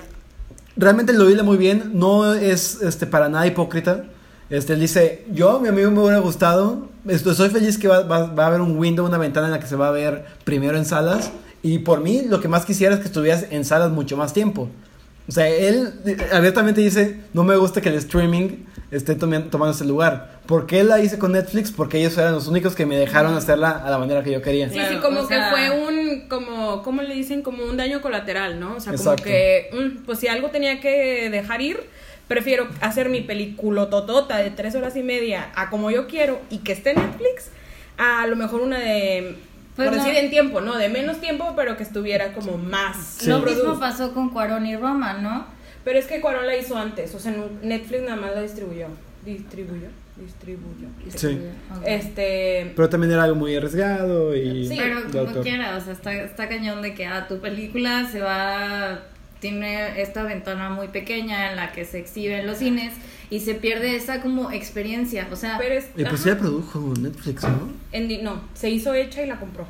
realmente 0.75 1.13
lo 1.13 1.29
hila 1.29 1.43
muy 1.43 1.57
bien, 1.57 1.91
no 1.93 2.33
es 2.33 2.81
este, 2.81 3.05
para 3.05 3.29
nada 3.29 3.45
hipócrita. 3.45 4.05
Este, 4.49 4.73
él 4.73 4.79
dice, 4.79 5.25
yo, 5.31 5.59
mi 5.59 5.69
amigo 5.69 5.89
me 5.91 5.99
hubiera 6.01 6.19
gustado, 6.19 6.87
esto, 7.07 7.33
soy 7.33 7.49
feliz 7.49 7.77
que 7.77 7.87
va, 7.87 8.01
va- 8.03 8.27
va 8.33 8.43
a 8.43 8.47
haber 8.47 8.61
un 8.61 8.77
window, 8.77 9.05
una 9.05 9.17
ventana 9.17 9.47
en 9.47 9.51
la 9.53 9.59
que 9.59 9.67
se 9.67 9.75
va 9.75 9.87
a 9.87 9.91
ver 9.91 10.25
primero 10.43 10.77
en 10.77 10.85
salas, 10.85 11.31
y 11.63 11.79
por 11.79 12.01
mí 12.01 12.21
lo 12.27 12.39
que 12.41 12.47
más 12.47 12.63
quisiera 12.65 12.93
es 12.93 12.99
que 13.01 13.07
estuvieras 13.07 13.45
en 13.49 13.65
salas 13.65 13.89
mucho 13.91 14.17
más 14.17 14.33
tiempo. 14.33 14.69
O 15.27 15.31
sea, 15.31 15.47
él 15.49 15.91
eh, 16.05 16.17
abiertamente 16.31 16.81
dice, 16.81 17.21
no 17.33 17.43
me 17.43 17.55
gusta 17.55 17.81
que 17.81 17.89
el 17.89 17.95
streaming 17.95 18.49
esté 18.91 19.15
tomando 19.15 19.71
ese 19.71 19.83
lugar. 19.83 20.39
¿Por 20.45 20.67
qué 20.67 20.83
la 20.83 20.99
hice 21.01 21.17
con 21.17 21.31
Netflix? 21.31 21.71
Porque 21.71 21.97
ellos 21.97 22.15
eran 22.19 22.33
los 22.33 22.47
únicos 22.47 22.75
que 22.75 22.85
me 22.85 22.95
dejaron 22.95 23.33
hacerla 23.33 23.71
a 23.71 23.89
la 23.89 23.97
manera 23.97 24.21
que 24.23 24.31
yo 24.31 24.43
quería. 24.43 24.67
Sí, 24.69 24.75
Claro, 24.75 24.93
sí, 24.93 25.01
como 25.01 25.21
o 25.21 25.27
que 25.27 25.33
sea- 25.33 25.49
fue 25.49 25.71
un, 25.71 26.27
como, 26.29 26.83
¿cómo 26.83 27.01
le 27.01 27.15
dicen? 27.15 27.41
Como 27.41 27.65
un 27.65 27.75
daño 27.77 27.99
colateral, 28.01 28.59
¿no? 28.59 28.75
O 28.75 28.79
sea, 28.79 28.93
Exacto. 28.93 29.23
como 29.23 29.33
que, 29.33 29.69
mm, 29.73 30.05
pues 30.05 30.19
si 30.19 30.27
algo 30.27 30.51
tenía 30.51 30.79
que 30.79 31.31
dejar 31.31 31.59
ir, 31.63 31.79
prefiero 32.27 32.67
hacer 32.81 33.09
mi 33.09 33.21
película 33.21 33.89
totota 33.89 34.37
de 34.37 34.49
tres 34.49 34.75
horas 34.75 34.95
y 34.95 35.03
media 35.03 35.51
a 35.55 35.69
como 35.69 35.91
yo 35.91 36.07
quiero 36.07 36.41
y 36.49 36.59
que 36.59 36.71
esté 36.71 36.91
en 36.91 36.97
Netflix, 36.97 37.49
a 37.97 38.25
lo 38.27 38.35
mejor 38.35 38.61
una 38.61 38.79
de, 38.79 39.35
Pues 39.75 39.89
por 39.89 39.97
no. 39.97 40.03
decir 40.03 40.17
en 40.23 40.29
tiempo, 40.29 40.61
¿no? 40.61 40.75
De 40.77 40.89
menos 40.89 41.19
tiempo, 41.21 41.53
pero 41.55 41.77
que 41.77 41.83
estuviera 41.83 42.33
como 42.33 42.57
más. 42.57 43.17
Sí. 43.19 43.29
Lo 43.29 43.39
mismo 43.39 43.79
pasó 43.79 44.13
con 44.13 44.29
Cuarón 44.29 44.65
y 44.65 44.75
Roma, 44.75 45.13
¿no? 45.13 45.45
Pero 45.83 45.99
es 45.99 46.07
que 46.07 46.19
Cuarón 46.19 46.47
la 46.47 46.57
hizo 46.57 46.75
antes, 46.77 47.13
o 47.13 47.19
sea, 47.19 47.33
Netflix 47.61 48.01
nada 48.03 48.15
más 48.15 48.33
la 48.33 48.41
distribuyó. 48.41 48.87
¿Distribuyó? 49.23 49.87
Distribuyó. 50.15 50.87
Sí. 51.13 51.39
Este... 51.85 52.71
Pero 52.75 52.89
también 52.89 53.11
era 53.11 53.23
algo 53.23 53.35
muy 53.35 53.55
arriesgado 53.55 54.35
y... 54.35 54.67
Sí, 54.67 54.77
Pero 54.77 55.27
como 55.27 55.41
quiera, 55.43 55.75
o 55.77 55.81
sea, 55.81 55.93
está, 55.93 56.13
está 56.13 56.47
cañón 56.47 56.81
de 56.81 56.93
que 56.93 57.05
ah, 57.05 57.27
tu 57.27 57.39
película 57.39 58.07
se 58.09 58.21
va, 58.21 59.01
tiene 59.49 60.01
esta 60.01 60.23
ventana 60.23 60.69
muy 60.71 60.87
pequeña 60.87 61.51
en 61.51 61.55
la 61.55 61.71
que 61.71 61.85
se 61.85 61.99
exhibe 61.99 62.39
en 62.39 62.47
los 62.47 62.57
cines 62.57 62.93
y 63.29 63.41
se 63.41 63.53
pierde 63.53 63.95
esa 63.95 64.19
como 64.21 64.49
experiencia, 64.51 65.27
o 65.31 65.35
sea, 65.35 65.57
Pero 65.59 65.75
es- 65.75 65.89
Y 65.95 66.03
pues 66.03 66.23
ya 66.23 66.35
produjo 66.35 66.93
Netflix, 66.99 67.43
¿no? 67.43 67.69
En 67.91 68.23
no, 68.23 68.41
se 68.55 68.71
hizo 68.71 68.95
hecha 68.95 69.21
y 69.21 69.27
la 69.27 69.39
compró. 69.39 69.67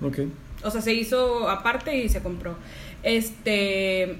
Ok. 0.00 0.18
O 0.62 0.70
sea, 0.70 0.80
se 0.80 0.94
hizo 0.94 1.48
aparte 1.48 1.96
y 1.96 2.08
se 2.08 2.20
compró. 2.22 2.56
Este. 3.02 4.16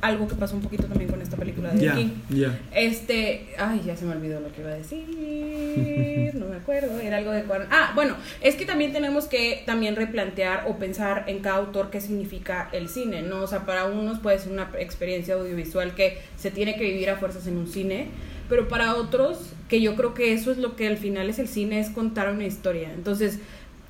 Algo 0.00 0.28
que 0.28 0.36
pasó 0.36 0.54
un 0.54 0.62
poquito 0.62 0.84
también 0.84 1.10
con 1.10 1.20
esta 1.20 1.36
película 1.36 1.70
de 1.70 1.80
Ya, 1.84 1.96
King. 1.96 2.10
ya. 2.30 2.56
Este. 2.72 3.48
Ay, 3.58 3.82
ya 3.84 3.96
se 3.96 4.04
me 4.04 4.12
olvidó 4.12 4.38
lo 4.38 4.52
que 4.52 4.60
iba 4.60 4.70
a 4.70 4.74
decir. 4.74 5.04
Acuerdo. 6.58 7.00
Era 7.00 7.16
algo 7.18 7.30
de. 7.32 7.44
cuar- 7.44 7.66
Ah, 7.70 7.92
bueno, 7.94 8.16
es 8.40 8.54
que 8.54 8.64
también 8.64 8.92
tenemos 8.92 9.26
que 9.26 9.62
también 9.66 9.96
replantear 9.96 10.64
o 10.68 10.76
pensar 10.78 11.24
en 11.26 11.40
cada 11.40 11.56
autor 11.56 11.90
qué 11.90 12.00
significa 12.00 12.68
el 12.72 12.88
cine, 12.88 13.22
¿no? 13.22 13.42
O 13.42 13.46
sea, 13.46 13.66
para 13.66 13.86
unos 13.86 14.18
puede 14.18 14.38
ser 14.38 14.52
una 14.52 14.70
experiencia 14.78 15.34
audiovisual 15.34 15.94
que 15.94 16.18
se 16.36 16.50
tiene 16.50 16.76
que 16.76 16.84
vivir 16.84 17.10
a 17.10 17.16
fuerzas 17.16 17.46
en 17.46 17.56
un 17.56 17.66
cine. 17.66 18.06
Pero 18.48 18.66
para 18.68 18.94
otros, 18.94 19.52
que 19.68 19.80
yo 19.82 19.94
creo 19.94 20.14
que 20.14 20.32
eso 20.32 20.50
es 20.50 20.56
lo 20.58 20.74
que 20.74 20.86
al 20.88 20.96
final 20.96 21.28
es 21.28 21.38
el 21.38 21.48
cine, 21.48 21.80
es 21.80 21.90
contar 21.90 22.30
una 22.30 22.46
historia. 22.46 22.90
Entonces, 22.94 23.38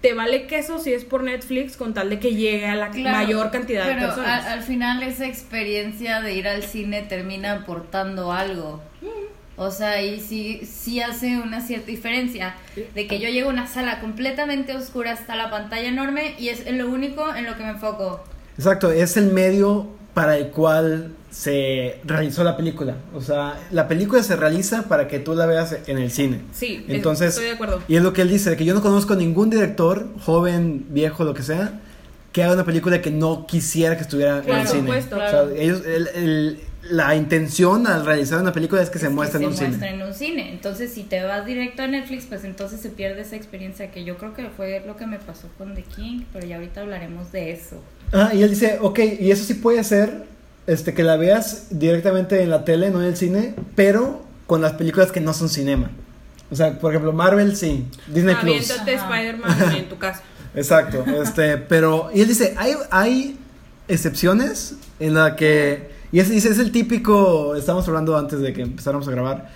te 0.01 0.15
vale 0.15 0.47
queso 0.47 0.79
si 0.79 0.93
es 0.93 1.05
por 1.05 1.23
Netflix 1.23 1.77
con 1.77 1.95
tal 1.95 2.11
de 2.11 2.19
que 2.21 2.35
llegue 2.35 2.67
a 2.67 2.75
la 2.77 2.91
Claro, 2.91 3.17
mayor 3.19 3.51
cantidad 3.53 3.87
de 3.87 3.95
personas. 3.95 4.47
Al, 4.47 4.59
al 4.59 4.63
final 4.65 5.03
esa 5.05 5.27
experiencia 5.27 6.21
de 6.23 6.35
ir 6.35 6.49
al 6.49 6.63
cine 6.65 7.03
termina 7.03 7.53
aportando 7.53 8.33
algo. 8.33 8.81
O 9.59 9.71
sea, 9.73 10.01
y 10.01 10.21
sí, 10.21 10.61
sí 10.65 11.01
hace 11.01 11.37
una 11.39 11.61
cierta 11.61 11.87
diferencia 11.89 12.55
de 12.95 13.07
que 13.09 13.19
yo 13.19 13.29
llego 13.29 13.51
a 13.51 13.53
una 13.53 13.67
sala 13.67 14.01
completamente 14.01 14.77
oscura 14.77 15.13
hasta 15.13 15.35
la 15.35 15.51
pantalla 15.51 15.89
enorme 15.89 16.35
y 16.39 16.49
es 16.49 16.71
lo 16.73 16.89
único 16.89 17.35
en 17.35 17.45
lo 17.45 17.57
que 17.57 17.65
me 17.65 17.71
enfoco. 17.71 18.23
Exacto, 18.57 18.91
es 18.93 19.17
el 19.17 19.33
medio 19.33 19.89
para 20.15 20.37
el 20.37 20.49
cual 20.49 21.13
se 21.31 22.01
realizó 22.05 22.43
la 22.45 22.57
película. 22.57 22.97
O 23.15 23.21
sea, 23.21 23.59
la 23.71 23.87
película 23.89 24.23
se 24.23 24.37
realiza 24.37 24.85
para 24.89 25.07
que 25.09 25.19
tú 25.19 25.35
la 25.35 25.47
veas 25.47 25.77
en 25.87 25.99
el 25.99 26.11
cine. 26.11 26.41
Sí, 26.53 26.85
Entonces, 26.89 27.31
estoy 27.31 27.47
de 27.47 27.53
acuerdo. 27.53 27.83
Y 27.89 27.97
es 27.97 28.03
lo 28.03 28.13
que 28.13 28.23
él 28.23 28.29
dice, 28.31 28.51
de 28.51 28.57
que 28.57 28.65
yo 28.65 28.75
no 28.75 28.83
conozco 28.83 29.15
ningún 29.17 29.51
director, 29.51 30.09
joven, 30.21 30.87
viejo, 30.91 31.25
lo 31.25 31.35
que 31.35 31.43
sea, 31.43 31.81
que 32.33 32.43
haga 32.45 32.55
una 32.55 32.65
película 32.65 33.01
que 33.03 33.11
no 33.11 33.47
quisiera 33.47 33.97
que 33.97 34.03
estuviera 34.03 34.39
en 34.45 34.51
el 34.51 34.67
cine. 34.69 34.81
supuesto. 34.83 35.17
O 35.17 35.19
sea, 35.19 35.31
Claro. 35.31 35.51
ellos, 35.57 35.83
el- 35.87 36.09
el- 36.15 36.61
la 36.91 37.15
intención 37.15 37.87
al 37.87 38.05
realizar 38.07 38.41
una 38.41 38.53
película 38.53 38.83
es 38.83 38.91
que 38.91 38.99
se 38.99 39.07
Es 39.07 39.13
muestre 39.13 39.39
que 39.41 39.45
en 39.45 39.51
un 39.51 39.57
se 39.57 39.65
cine. 39.65 39.69
muestra 39.69 39.91
en 39.91 40.03
un 40.03 40.15
cine. 40.15 40.53
Entonces, 40.53 40.93
si 40.93 41.03
te 41.03 41.23
vas 41.23 41.45
directo 41.47 41.83
a 41.83 41.87
Netflix, 41.87 42.27
pues 42.27 42.45
entonces 42.45 42.81
se 42.81 42.89
pierde 42.91 43.23
esa 43.23 43.37
experiencia 43.37 43.91
que 43.91 44.05
yo 44.05 44.17
creo 44.17 44.35
que 44.35 44.49
fue 44.57 44.83
lo 44.87 44.97
que 44.97 45.07
me 45.07 45.19
pasó 45.19 45.49
con 45.59 45.75
The 45.75 45.83
King, 45.83 46.23
pero 46.33 46.47
ya 46.47 46.57
ahorita 46.57 46.81
hablaremos 46.81 47.31
de 47.33 47.53
eso. 47.53 47.83
Ah, 48.13 48.31
y 48.35 48.43
él 48.43 48.51
dice, 48.51 48.79
ok, 48.81 48.99
y 49.21 49.31
eso 49.31 49.45
sí 49.45 49.55
puede 49.55 49.85
ser, 49.85 50.25
este, 50.67 50.95
que 50.95 51.03
la 51.05 51.17
veas 51.17 51.67
directamente 51.71 52.43
en 52.43 52.51
la 52.51 52.65
tele, 52.65 52.91
no 52.91 53.01
en 53.03 53.09
el 53.09 53.17
cine, 53.17 53.55
pero 53.75 54.25
con 54.47 54.61
las 54.63 54.73
películas 54.75 55.13
que 55.13 55.21
no 55.21 55.33
son 55.35 55.49
cinema. 55.49 55.91
O 56.51 56.57
sea, 56.57 56.79
por 56.79 56.93
ejemplo, 56.93 57.13
Marvel 57.13 57.55
sí, 57.57 57.85
Disney 58.07 58.35
Plus. 58.37 58.71
Aviéntate 58.71 58.97
Ajá. 58.97 59.15
Spider-Man 59.21 59.77
en 59.77 59.89
tu 59.89 59.99
casa. 59.99 60.23
Exacto, 60.55 61.05
este, 61.23 61.59
pero, 61.59 62.11
y 62.15 62.23
él 62.23 62.29
dice, 62.29 62.55
hay, 62.57 62.73
hay 62.91 63.39
excepciones 63.87 64.77
en 65.01 65.15
la 65.15 65.37
que, 65.37 65.91
y 66.13 66.21
es, 66.21 66.31
dice, 66.31 66.49
es 66.49 66.59
el 66.59 66.73
típico, 66.73 67.55
estamos 67.55 67.87
hablando 67.89 68.17
antes 68.17 68.41
de 68.41 68.53
que 68.53 68.63
empezáramos 68.63 69.07
a 69.09 69.11
grabar, 69.11 69.51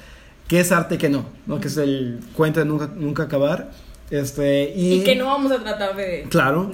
que 0.49 0.61
es 0.61 0.71
arte 0.73 0.97
y 0.97 0.99
que 0.99 1.09
no, 1.09 1.25
¿no? 1.47 1.61
Que 1.61 1.69
es 1.69 1.77
el 1.79 2.21
cuento 2.37 2.61
de 2.61 2.67
nunca, 2.67 2.91
nunca 2.95 3.23
acabar, 3.25 3.71
este, 4.13 4.73
y... 4.77 4.95
Y 5.01 5.05
que 5.05 5.17
no 5.17 5.25
vamos 5.27 5.51
a 5.53 5.59
tratar 5.63 5.97
de 5.97 6.27
Claro. 6.29 6.71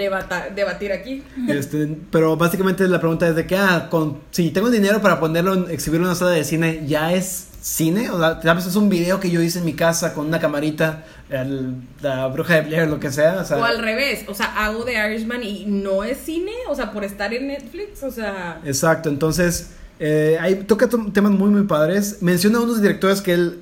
debatir 0.54 0.92
aquí. 0.92 1.22
Este, 1.48 1.96
pero 2.10 2.36
básicamente 2.36 2.86
la 2.88 2.98
pregunta 2.98 3.28
es 3.28 3.36
de 3.36 3.46
que, 3.46 3.56
ah, 3.56 3.86
con, 3.90 4.18
si 4.32 4.50
tengo 4.50 4.70
dinero 4.70 5.00
para 5.00 5.20
ponerlo, 5.20 5.54
en, 5.54 5.70
exhibirlo 5.70 6.06
en 6.06 6.10
una 6.10 6.14
sala 6.18 6.32
de 6.32 6.42
cine, 6.44 6.82
¿ya 6.86 7.12
es 7.14 7.46
cine? 7.60 8.10
O 8.10 8.18
sea, 8.18 8.40
tal 8.40 8.56
vez 8.56 8.66
es 8.66 8.74
un 8.76 8.88
video 8.88 9.20
que 9.20 9.30
yo 9.30 9.40
hice 9.40 9.60
en 9.60 9.64
mi 9.64 9.74
casa 9.74 10.14
con 10.14 10.26
una 10.26 10.40
camarita, 10.40 11.04
el- 11.30 11.74
la 12.02 12.26
bruja 12.26 12.54
de 12.56 12.60
Blair, 12.62 12.88
lo 12.88 12.98
que 12.98 13.12
sea. 13.12 13.40
O 13.42 13.44
sea, 13.44 13.58
O 13.58 13.64
al 13.64 13.78
revés, 13.78 14.24
o 14.26 14.34
sea, 14.34 14.46
hago 14.64 14.84
de 14.84 14.94
Irishman 14.94 15.42
y 15.44 15.64
no 15.66 16.02
es 16.04 16.18
cine, 16.18 16.52
o 16.68 16.74
sea, 16.74 16.90
por 16.92 17.04
estar 17.04 17.32
en 17.32 17.46
Netflix, 17.48 18.02
o 18.02 18.10
sea, 18.10 18.60
Exacto, 18.64 19.08
entonces, 19.08 19.70
eh, 20.00 20.38
ahí 20.40 20.54
toca 20.56 20.88
temas 21.12 21.32
muy, 21.32 21.50
muy 21.50 21.64
padres. 21.64 22.18
Menciona 22.20 22.58
a 22.58 22.62
unos 22.62 22.80
directores 22.82 23.20
que 23.20 23.32
él 23.34 23.60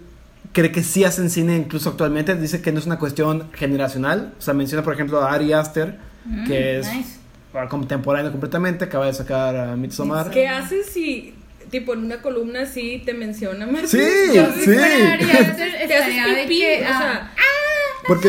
cree 0.56 0.72
que 0.72 0.82
sí 0.82 1.04
hacen 1.04 1.28
cine 1.28 1.54
incluso 1.54 1.90
actualmente. 1.90 2.34
Dice 2.34 2.62
que 2.62 2.72
no 2.72 2.78
es 2.78 2.86
una 2.86 2.98
cuestión 2.98 3.50
generacional. 3.52 4.32
O 4.38 4.40
sea, 4.40 4.54
menciona, 4.54 4.82
por 4.82 4.94
ejemplo, 4.94 5.20
a 5.20 5.32
Ari 5.32 5.52
Aster, 5.52 5.98
Mm, 6.24 6.46
que 6.46 6.78
es 6.78 6.92
nice. 6.92 7.18
ah, 7.54 7.68
contemporáneo 7.68 8.32
completamente, 8.32 8.84
acaba 8.86 9.06
de 9.06 9.12
sacar 9.12 9.54
a 9.54 9.76
Midsommar. 9.76 10.30
¿qué 10.30 10.48
haces 10.48 10.86
si 10.86 11.34
tipo 11.70 11.92
en 11.94 12.00
una 12.04 12.20
columna 12.22 12.62
así 12.62 13.02
te 13.04 13.12
menciona 13.14 13.64
Martín? 13.66 13.88
Sí, 13.90 14.34
Yo 14.34 14.46
sí. 14.52 14.76
Ari 14.76 15.30
Aster, 15.30 15.56
Te 15.56 15.94
haces 15.94 16.08
estaría 16.08 16.26
de 16.26 16.42
pipí, 16.42 16.60
que, 16.60 16.82
o 16.82 16.86
ah, 16.88 16.98
sea, 16.98 17.30
Porque. 18.08 18.28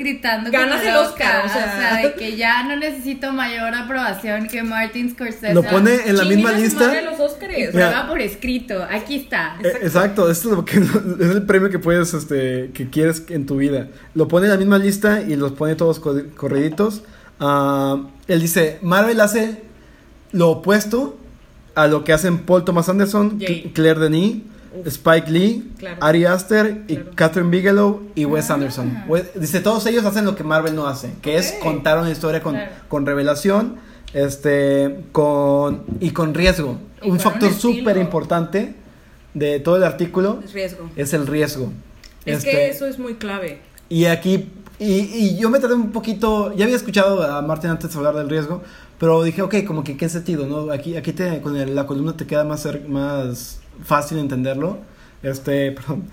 Gritando 0.00 0.50
Ganas 0.50 0.82
el 0.84 0.96
Oscar, 0.96 1.46
o 1.46 1.48
sea. 1.48 1.96
de 2.02 2.14
que 2.14 2.36
ya 2.36 2.64
no 2.64 2.74
necesito 2.76 3.32
mayor 3.32 3.72
aprobación 3.74 4.48
que 4.48 4.62
Martin 4.64 5.10
Scorsese. 5.10 5.54
lo 5.54 5.62
pone 5.62 5.94
en 6.06 6.16
la 6.16 6.24
misma 6.24 6.52
lista. 6.52 6.86
madre 6.88 7.02
los. 7.04 7.20
Prueba 7.70 8.08
por 8.08 8.20
escrito, 8.20 8.82
aquí 8.90 9.16
está. 9.16 9.56
Eh, 9.62 9.72
Exacto, 9.82 10.30
esto 10.30 10.50
es 10.50 10.56
lo 10.56 10.64
que 10.64 10.78
es 11.20 11.30
el 11.30 11.42
premio 11.44 11.70
que 11.70 11.78
puedes, 11.78 12.12
este, 12.14 12.70
que 12.74 12.88
quieres 12.90 13.22
en 13.28 13.46
tu 13.46 13.56
vida. 13.56 13.88
Lo 14.14 14.26
pone 14.26 14.46
en 14.46 14.52
la 14.52 14.58
misma 14.58 14.78
lista 14.78 15.20
y 15.22 15.36
los 15.36 15.52
pone 15.52 15.74
todos 15.76 16.00
co- 16.00 16.16
corriditos. 16.36 17.02
Ah, 17.38 17.98
él 18.26 18.40
dice, 18.40 18.78
Marvel 18.82 19.20
hace 19.20 19.62
lo 20.32 20.48
opuesto 20.50 21.18
a 21.74 21.86
lo 21.86 22.04
que 22.04 22.12
hacen 22.12 22.38
Paul 22.40 22.64
Thomas 22.64 22.88
Anderson, 22.88 23.38
Claire 23.74 24.00
Denis, 24.00 24.38
Spike 24.86 25.30
Lee, 25.30 25.72
Claro. 25.78 25.96
Ari 26.00 26.24
Aster 26.24 26.84
y 26.88 26.96
Claro. 26.96 27.10
Catherine 27.14 27.50
Bigelow 27.50 28.02
y 28.14 28.24
Wes 28.24 28.50
Ah. 28.50 28.54
Anderson. 28.54 29.04
Dice, 29.34 29.60
todos 29.60 29.84
ellos 29.86 30.04
hacen 30.04 30.24
lo 30.24 30.34
que 30.36 30.44
Marvel 30.44 30.74
no 30.74 30.86
hace, 30.86 31.12
que 31.22 31.36
es 31.36 31.52
contar 31.62 31.98
una 31.98 32.10
historia 32.10 32.42
con, 32.42 32.54
Claro. 32.54 32.70
con 32.88 33.06
revelación 33.06 33.76
este, 34.12 35.04
con, 35.12 35.84
y 36.00 36.10
con 36.10 36.34
riesgo. 36.34 36.78
Y 37.02 37.10
un 37.10 37.20
factor 37.20 37.52
súper 37.52 37.96
importante 37.96 38.74
de 39.34 39.60
todo 39.60 39.76
el 39.76 39.84
artículo 39.84 40.40
Es 40.44 40.52
riesgo. 40.52 40.90
es 40.96 41.12
el 41.14 41.26
riesgo. 41.26 41.72
Es 42.24 42.38
Este, 42.38 42.50
que 42.50 42.68
eso 42.68 42.86
es 42.86 42.98
muy 42.98 43.14
clave. 43.14 43.60
Y 43.88 44.06
aquí, 44.06 44.48
y, 44.78 44.92
y 44.92 45.38
yo 45.38 45.48
me 45.50 45.58
tardé 45.60 45.74
un 45.74 45.90
poquito, 45.92 46.52
ya 46.54 46.64
había 46.64 46.76
escuchado 46.76 47.22
a 47.22 47.40
Martín 47.42 47.70
antes 47.70 47.94
hablar 47.96 48.14
del 48.16 48.28
riesgo, 48.28 48.62
pero 48.98 49.22
dije, 49.22 49.42
ok, 49.42 49.64
como 49.66 49.82
que 49.84 49.96
qué 49.96 50.08
sentido, 50.08 50.46
¿no? 50.46 50.70
Aquí, 50.72 50.96
aquí 50.96 51.12
te, 51.12 51.40
con 51.40 51.56
el- 51.56 51.74
la 51.74 51.86
columna 51.86 52.16
te 52.16 52.26
queda 52.26 52.44
más, 52.44 52.68
más 52.88 53.60
fácil 53.84 54.18
entenderlo. 54.18 54.78
Este, 55.22 55.72
perdón. 55.72 56.04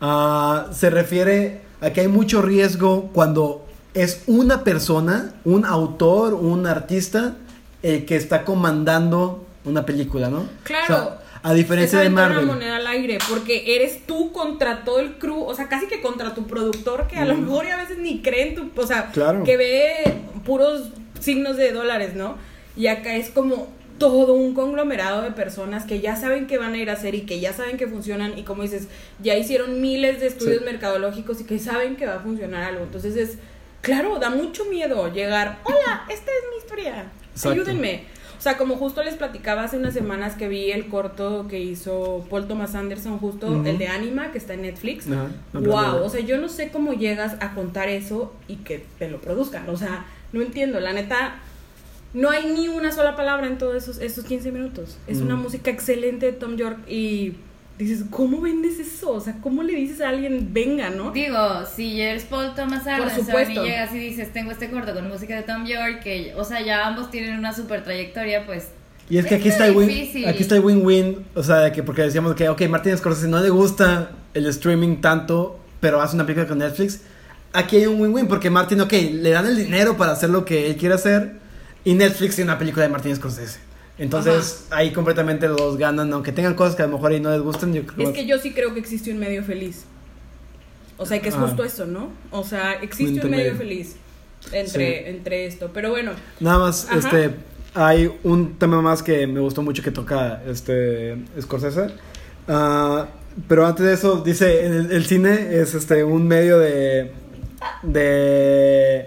Ah, 0.00 0.66
se 0.72 0.90
refiere 0.90 1.60
a 1.80 1.90
que 1.92 2.02
hay 2.02 2.08
mucho 2.08 2.42
riesgo 2.42 3.10
cuando 3.12 3.66
es 3.94 4.24
una 4.26 4.64
persona, 4.64 5.34
un 5.44 5.64
autor, 5.64 6.34
un 6.34 6.66
artista, 6.66 7.36
el 7.82 8.04
que 8.06 8.16
está 8.16 8.44
comandando 8.44 9.46
una 9.64 9.86
película, 9.86 10.28
¿no? 10.30 10.46
Claro. 10.64 10.84
O 10.84 10.86
sea, 10.86 11.20
a 11.42 11.52
diferencia 11.52 11.98
de 12.00 12.08
Marvel. 12.10 12.44
una 12.44 12.54
moneda 12.54 12.76
al 12.76 12.86
aire, 12.86 13.18
porque 13.28 13.76
eres 13.76 14.06
tú 14.06 14.32
contra 14.32 14.82
todo 14.82 14.98
el 15.00 15.18
crew, 15.18 15.42
o 15.44 15.54
sea, 15.54 15.68
casi 15.68 15.86
que 15.86 16.00
contra 16.00 16.34
tu 16.34 16.46
productor, 16.46 17.06
que 17.06 17.16
a 17.18 17.26
lo 17.26 17.36
mejor 17.36 17.66
y 17.66 17.68
a 17.70 17.76
veces 17.76 17.98
ni 17.98 18.22
cree 18.22 18.48
en 18.48 18.54
tu, 18.54 18.80
o 18.80 18.86
sea, 18.86 19.10
Claro. 19.12 19.44
que 19.44 19.56
ve 19.58 20.14
puros 20.46 20.90
signos 21.20 21.56
de 21.58 21.72
dólares, 21.72 22.14
¿no? 22.14 22.36
Y 22.76 22.86
acá 22.86 23.14
es 23.16 23.28
como 23.28 23.68
todo 23.98 24.34
un 24.34 24.54
conglomerado 24.54 25.22
de 25.22 25.30
personas 25.30 25.84
que 25.84 26.00
ya 26.00 26.16
saben 26.16 26.46
que 26.46 26.58
van 26.58 26.74
a 26.74 26.78
ir 26.78 26.90
a 26.90 26.94
hacer 26.94 27.14
y 27.14 27.22
que 27.22 27.40
ya 27.40 27.52
saben 27.52 27.76
que 27.76 27.86
funcionan 27.86 28.36
y 28.38 28.42
como 28.42 28.62
dices, 28.62 28.88
ya 29.22 29.36
hicieron 29.36 29.80
miles 29.80 30.20
de 30.20 30.26
estudios 30.26 30.58
Sí. 30.58 30.64
mercadológicos 30.64 31.40
y 31.40 31.44
que 31.44 31.58
saben 31.58 31.96
que 31.96 32.06
va 32.06 32.16
a 32.16 32.20
funcionar 32.20 32.64
algo. 32.64 32.82
Entonces 32.84 33.16
es, 33.16 33.38
claro, 33.82 34.18
da 34.18 34.30
mucho 34.30 34.64
miedo 34.66 35.12
llegar, 35.12 35.58
hola, 35.64 36.04
esta 36.08 36.30
es 36.30 36.44
mi 36.50 36.58
historia, 36.58 37.06
Exacto. 37.32 37.50
ayúdenme. 37.50 38.04
O 38.36 38.42
sea, 38.44 38.58
como 38.58 38.76
justo 38.76 39.02
les 39.02 39.14
platicaba 39.14 39.62
hace 39.62 39.78
unas 39.78 39.94
semanas 39.94 40.34
que 40.34 40.48
vi 40.48 40.70
el 40.70 40.88
corto 40.88 41.46
que 41.48 41.60
hizo 41.60 42.26
Paul 42.28 42.46
Thomas 42.46 42.74
Anderson, 42.74 43.18
justo 43.18 43.62
el 43.64 43.78
de 43.78 43.88
Anima, 43.88 44.32
que 44.32 44.38
está 44.38 44.52
en 44.52 44.62
Netflix. 44.62 45.06
No, 45.06 45.28
wow, 45.54 46.02
o 46.04 46.08
sea, 46.10 46.20
yo 46.20 46.36
no 46.36 46.50
sé 46.50 46.68
cómo 46.70 46.92
llegas 46.92 47.36
a 47.40 47.54
contar 47.54 47.88
eso 47.88 48.34
y 48.46 48.56
que 48.56 48.84
te 48.98 49.08
lo 49.08 49.18
produzcan. 49.20 49.66
O 49.70 49.78
sea, 49.78 50.04
no 50.34 50.42
entiendo, 50.42 50.78
la 50.80 50.92
neta, 50.92 51.36
no 52.14 52.30
hay 52.30 52.46
ni 52.46 52.68
una 52.68 52.90
sola 52.92 53.16
palabra 53.16 53.46
en 53.46 53.58
todos 53.58 53.74
esos, 53.76 53.98
esos 54.00 54.24
15 54.24 54.50
minutos. 54.52 54.96
Es 55.06 55.18
una 55.20 55.36
Mm. 55.36 55.42
música 55.42 55.70
excelente 55.70 56.26
de 56.26 56.32
Tom 56.32 56.56
York 56.56 56.78
y 56.88 57.34
dices, 57.78 58.04
¿cómo 58.10 58.40
vendes 58.40 58.78
eso? 58.78 59.10
O 59.10 59.20
sea, 59.20 59.36
¿cómo 59.42 59.62
le 59.64 59.74
dices 59.74 60.00
a 60.00 60.10
alguien, 60.10 60.50
venga, 60.52 60.90
no? 60.90 61.10
Digo, 61.10 61.36
si 61.74 62.00
eres 62.00 62.22
Paul 62.24 62.54
Thomas 62.54 62.86
Anderson 62.86 63.26
supuesto. 63.26 63.52
y 63.64 63.66
llegas 63.68 63.92
y 63.92 63.98
dices, 63.98 64.32
tengo 64.32 64.52
este 64.52 64.70
corto 64.70 64.94
con 64.94 65.08
música 65.08 65.34
de 65.34 65.42
Tom 65.42 65.66
York, 65.66 66.00
que, 66.02 66.32
o 66.36 66.44
sea, 66.44 66.62
ya 66.64 66.86
ambos 66.86 67.10
tienen 67.10 67.36
una 67.38 67.52
super 67.52 67.82
trayectoria, 67.82 68.46
pues... 68.46 68.68
Y 69.10 69.18
es 69.18 69.26
que 69.26 69.34
aquí 69.34 69.48
Está 69.48 69.66
está 69.66 69.80
el 69.82 69.86
win, 69.86 70.26
aquí 70.28 70.42
está 70.42 70.54
el 70.56 70.62
win-win, 70.64 71.26
o 71.34 71.42
sea, 71.42 71.70
que 71.72 71.82
porque 71.82 72.00
decíamos 72.02 72.34
que, 72.36 72.48
ok, 72.48 72.62
Martin 72.70 72.96
Scorsese 72.96 73.28
no 73.28 73.38
le 73.42 73.50
gusta 73.50 74.12
el 74.32 74.46
streaming 74.46 75.02
tanto, 75.02 75.58
pero 75.80 76.00
hace 76.00 76.14
una 76.14 76.24
película 76.24 76.46
con 76.48 76.58
Netflix. 76.58 77.00
Aquí 77.52 77.76
hay 77.76 77.86
un 77.86 78.00
win-win, 78.00 78.28
porque 78.28 78.48
Martin, 78.48 78.80
ok, 78.80 78.92
le 79.12 79.30
dan 79.30 79.44
el 79.46 79.56
dinero 79.56 79.96
para 79.98 80.12
hacer 80.12 80.30
lo 80.30 80.44
que 80.46 80.68
él 80.68 80.76
quiere 80.76 80.94
hacer, 80.94 81.34
y 81.84 81.94
Netflix 81.94 82.36
tiene 82.36 82.50
una 82.50 82.58
película 82.58 82.84
de 82.84 82.88
Martin 82.90 83.14
Scorsese. 83.16 83.58
Entonces 83.98 84.66
ahí 84.70 84.92
completamente 84.92 85.46
los 85.48 85.76
ganan, 85.76 86.12
aunque 86.12 86.32
tengan 86.32 86.54
cosas 86.54 86.74
que 86.74 86.82
a 86.82 86.86
lo 86.86 86.92
mejor 86.94 87.12
ahí 87.12 87.20
no 87.20 87.30
les 87.30 87.40
gustan. 87.42 87.72
Yo 87.72 87.86
creo 87.86 88.08
Es 88.08 88.14
que 88.14 88.26
yo 88.26 88.38
sí 88.38 88.52
creo 88.52 88.74
que 88.74 88.80
existe 88.80 89.12
un 89.12 89.18
medio 89.18 89.44
feliz. 89.44 89.84
O 90.96 91.06
sea, 91.06 91.20
que 91.20 91.28
es 91.28 91.34
Ah. 91.34 91.40
justo 91.42 91.64
eso, 91.64 91.86
¿no? 91.86 92.10
O 92.30 92.42
sea, 92.44 92.74
existe 92.74 93.24
un 93.24 93.30
medio 93.30 93.54
feliz 93.56 93.96
entre, 94.52 94.98
Sí. 94.98 95.04
entre 95.10 95.46
esto. 95.46 95.70
Pero 95.72 95.90
bueno, 95.90 96.12
Nada 96.40 96.58
más, 96.58 96.86
Ajá. 96.88 96.98
este, 96.98 97.34
hay 97.74 98.10
un 98.24 98.56
tema 98.58 98.80
más 98.82 99.02
que 99.02 99.26
me 99.26 99.40
gustó 99.40 99.62
mucho 99.62 99.82
que 99.82 99.90
toca 99.90 100.42
este 100.46 101.16
Scorsese. 101.40 101.88
Ah, 102.48 103.06
pero 103.48 103.66
antes 103.66 103.84
de 103.86 103.92
eso, 103.94 104.22
dice, 104.22 104.66
el, 104.66 104.90
el 104.92 105.04
cine 105.06 105.56
es 105.60 105.74
este 105.74 106.02
un 106.04 106.26
medio 106.28 106.58
de, 106.58 107.12
de, 107.82 109.06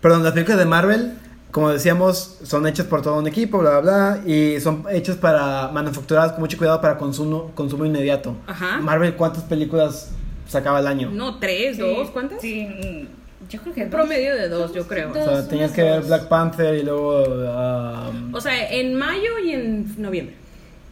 perdón, 0.00 0.22
las 0.22 0.32
películas 0.32 0.58
de 0.58 0.64
Marvel, 0.66 1.12
como 1.54 1.70
decíamos, 1.70 2.38
son 2.42 2.66
hechas 2.66 2.86
por 2.86 3.00
todo 3.00 3.16
un 3.16 3.28
equipo, 3.28 3.58
bla, 3.60 3.78
bla, 3.78 4.18
bla, 4.18 4.26
y 4.26 4.60
son 4.60 4.84
hechas 4.90 5.16
para, 5.16 5.68
manufacturadas 5.68 6.32
con 6.32 6.40
mucho 6.40 6.58
cuidado 6.58 6.80
para 6.80 6.98
consumo, 6.98 7.52
consumo 7.54 7.84
inmediato. 7.84 8.34
Ajá. 8.48 8.78
Marvel, 8.80 9.14
¿cuántas 9.14 9.44
películas 9.44 10.10
sacaba 10.48 10.78
al 10.78 10.88
año? 10.88 11.10
no, 11.12 11.38
tres, 11.38 11.78
dos, 11.78 12.10
¿cuántas? 12.10 12.40
Sí, 12.40 12.66
mm, 12.66 13.48
yo 13.48 13.60
creo 13.62 13.72
que 13.72 13.84
Un 13.84 13.90
dos. 13.90 14.00
promedio 14.00 14.34
de 14.34 14.48
dos, 14.48 14.72
yo 14.74 14.88
creo. 14.88 15.12
O 15.12 15.14
sea, 15.14 15.26
Dos, 15.26 15.48
tenías 15.48 15.70
que 15.70 15.84
ver. 15.84 16.02
Black 16.02 16.26
Panther 16.26 16.74
y 16.74 16.82
luego... 16.82 17.22
ah, 17.46 18.10
O 18.32 18.40
sea, 18.40 18.72
en 18.72 18.96
mayo 18.96 19.38
y 19.44 19.52
en 19.52 19.94
noviembre. 20.02 20.34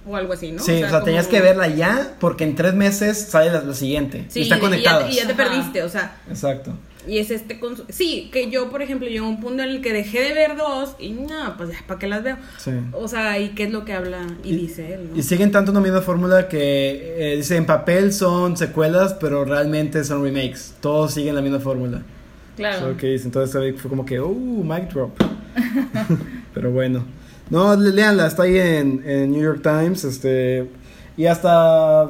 O 0.06 0.14
algo 0.16 0.32
así, 0.32 0.52
¿no? 0.52 0.62
Sí, 0.62 0.80
o 0.80 0.88
sea, 0.88 1.02
tenías 1.02 1.26
como- 1.26 1.38
que 1.38 1.42
verla 1.42 1.66
ya 1.68 2.14
porque 2.20 2.44
en 2.44 2.54
tres 2.54 2.74
meses 2.74 3.18
sale 3.30 3.50
la, 3.50 3.62
la 3.62 3.74
siguiente. 3.74 4.26
Sí, 4.28 4.40
y 4.40 4.42
está 4.44 4.58
y- 4.58 4.60
conectada. 4.60 5.08
Y 5.08 5.10
ya, 5.10 5.10
y 5.12 5.16
ya 5.16 5.26
te 5.26 5.32
Ajá. 5.42 5.50
perdiste, 5.50 5.82
o 5.82 5.88
sea. 5.88 6.16
Exacto. 6.28 6.72
Y 7.06 7.18
es 7.18 7.30
este. 7.30 7.58
consu- 7.60 7.84
Sí, 7.88 8.30
que 8.32 8.50
yo, 8.50 8.70
por 8.70 8.80
ejemplo, 8.82 9.08
llegó 9.08 9.26
a 9.26 9.28
un 9.28 9.40
punto 9.40 9.62
en 9.62 9.70
el 9.70 9.80
que 9.80 9.92
dejé 9.92 10.20
de 10.22 10.34
ver 10.34 10.56
dos 10.56 10.94
y 11.00 11.10
no, 11.10 11.56
pues 11.56 11.70
ya, 11.70 11.78
¿para 11.86 11.98
qué 11.98 12.06
las 12.06 12.22
veo? 12.22 12.36
Sí. 12.58 12.70
O 12.92 13.08
sea, 13.08 13.38
¿y 13.40 13.50
qué 13.50 13.64
es 13.64 13.72
lo 13.72 13.84
que 13.84 13.92
habla 13.92 14.26
y, 14.44 14.50
Y- 14.54 14.56
dice 14.56 14.94
él, 14.94 15.10
no? 15.10 15.18
Y 15.18 15.22
siguen 15.22 15.50
tanto 15.50 15.72
una 15.72 15.80
misma 15.80 16.00
fórmula 16.00 16.48
que 16.48 17.32
eh, 17.32 17.36
dice 17.36 17.56
en 17.56 17.66
papel 17.66 18.12
son 18.12 18.56
secuelas, 18.56 19.14
pero 19.14 19.44
realmente 19.44 20.04
son 20.04 20.22
remakes. 20.22 20.74
Todos 20.80 21.14
siguen 21.14 21.34
la 21.34 21.42
misma 21.42 21.58
fórmula. 21.60 22.02
Claro. 22.56 22.78
So, 22.80 23.06
dice, 23.06 23.24
entonces 23.24 23.80
fue 23.80 23.88
como 23.90 24.04
que, 24.06 24.20
uh, 24.20 24.62
mic 24.64 24.92
drop. 24.92 25.10
pero 26.54 26.70
bueno. 26.70 27.04
No, 27.50 27.74
le- 27.76 27.92
léanla, 27.92 28.26
está 28.28 28.44
ahí 28.44 28.56
en, 28.58 29.02
en 29.04 29.32
New 29.32 29.42
York 29.42 29.60
Times. 29.62 30.04
Este, 30.04 30.68
y 31.16 31.26
hasta 31.26 32.08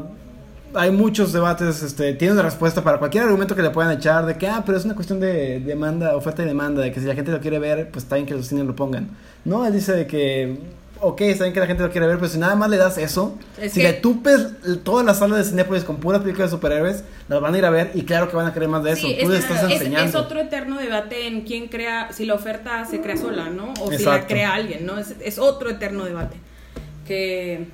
hay 0.75 0.91
muchos 0.91 1.33
debates, 1.33 1.83
este, 1.83 2.15
tiene 2.15 2.35
una 2.35 2.43
respuesta 2.43 2.83
para 2.83 2.99
cualquier 2.99 3.25
argumento 3.25 3.55
que 3.55 3.63
le 3.63 3.71
puedan 3.71 3.97
echar 3.97 4.27
de 4.27 4.37
que, 4.37 4.47
ah, 4.49 4.63
pero 4.65 4.79
es 4.79 4.85
una 4.85 4.95
cuestión 4.95 5.21
de 5.21 5.61
demanda, 5.61 6.17
oferta 6.17 6.43
y 6.43 6.47
demanda, 6.47 6.83
de 6.83 6.93
que 6.93 7.01
si 7.01 7.07
la 7.07 7.15
gente 7.15 7.31
lo 7.31 7.41
quiere 7.41 7.59
ver, 7.59 7.91
pues 7.91 8.05
está 8.05 8.17
bien 8.17 8.27
que 8.27 8.35
los 8.35 8.47
cines 8.47 8.65
lo 8.67 8.75
pongan. 8.77 9.09
No, 9.45 9.67
él 9.67 9.73
dice 9.73 9.93
de 9.93 10.07
que, 10.07 10.59
ok, 11.01 11.21
está 11.23 11.45
bien 11.45 11.53
que 11.55 11.61
la 11.61 11.67
gente 11.67 11.83
lo 11.83 11.91
quiere 11.91 12.07
ver, 12.07 12.17
pero 12.19 12.29
si 12.29 12.39
nada 12.39 12.55
más 12.55 12.71
le 12.71 12.77
das 12.77 12.97
eso, 12.99 13.37
Es 13.61 13.73
si 13.73 13.81
que- 13.81 13.89
le 13.89 13.93
tupes 13.95 14.47
toda 14.85 15.03
la 15.03 15.15
sala 15.15 15.37
de 15.37 15.45
Cinépolis 15.45 15.83
con 15.85 15.97
puras 15.97 16.21
películas 16.23 16.51
de 16.51 16.57
superhéroes, 16.57 17.03
las 17.29 17.41
van 17.41 17.55
a 17.55 17.59
ir 17.59 17.65
a 17.65 17.71
ver 17.71 17.91
y 17.95 18.03
claro 18.03 18.29
que 18.31 18.37
van 18.37 18.47
a 18.47 18.55
querer 18.55 18.69
más 18.69 18.85
de 18.85 18.93
eso. 18.93 19.07
Sí, 19.09 19.17
Tú 19.21 19.25
es, 19.27 19.29
le 19.31 19.39
estás 19.39 19.65
es- 19.65 19.73
enseñando. 19.73 20.09
es 20.09 20.15
otro 20.15 20.41
eterno 20.41 20.79
debate 20.79 21.27
en 21.27 21.41
quién 21.43 21.67
crea, 21.69 22.13
si 22.13 22.25
la 22.25 22.35
oferta 22.35 22.85
se 22.85 23.01
crea 23.01 23.17
sola, 23.17 23.51
¿no? 23.51 23.73
O 23.81 23.87
si 23.87 23.91
la 23.91 23.97
Exacto. 23.97 24.27
crea 24.29 24.55
alguien, 24.55 24.87
¿no? 24.87 24.99
Es, 24.99 25.15
es 25.25 25.39
otro 25.39 25.71
eterno 25.71 26.05
debate. 26.05 26.37
Que, 27.07 27.67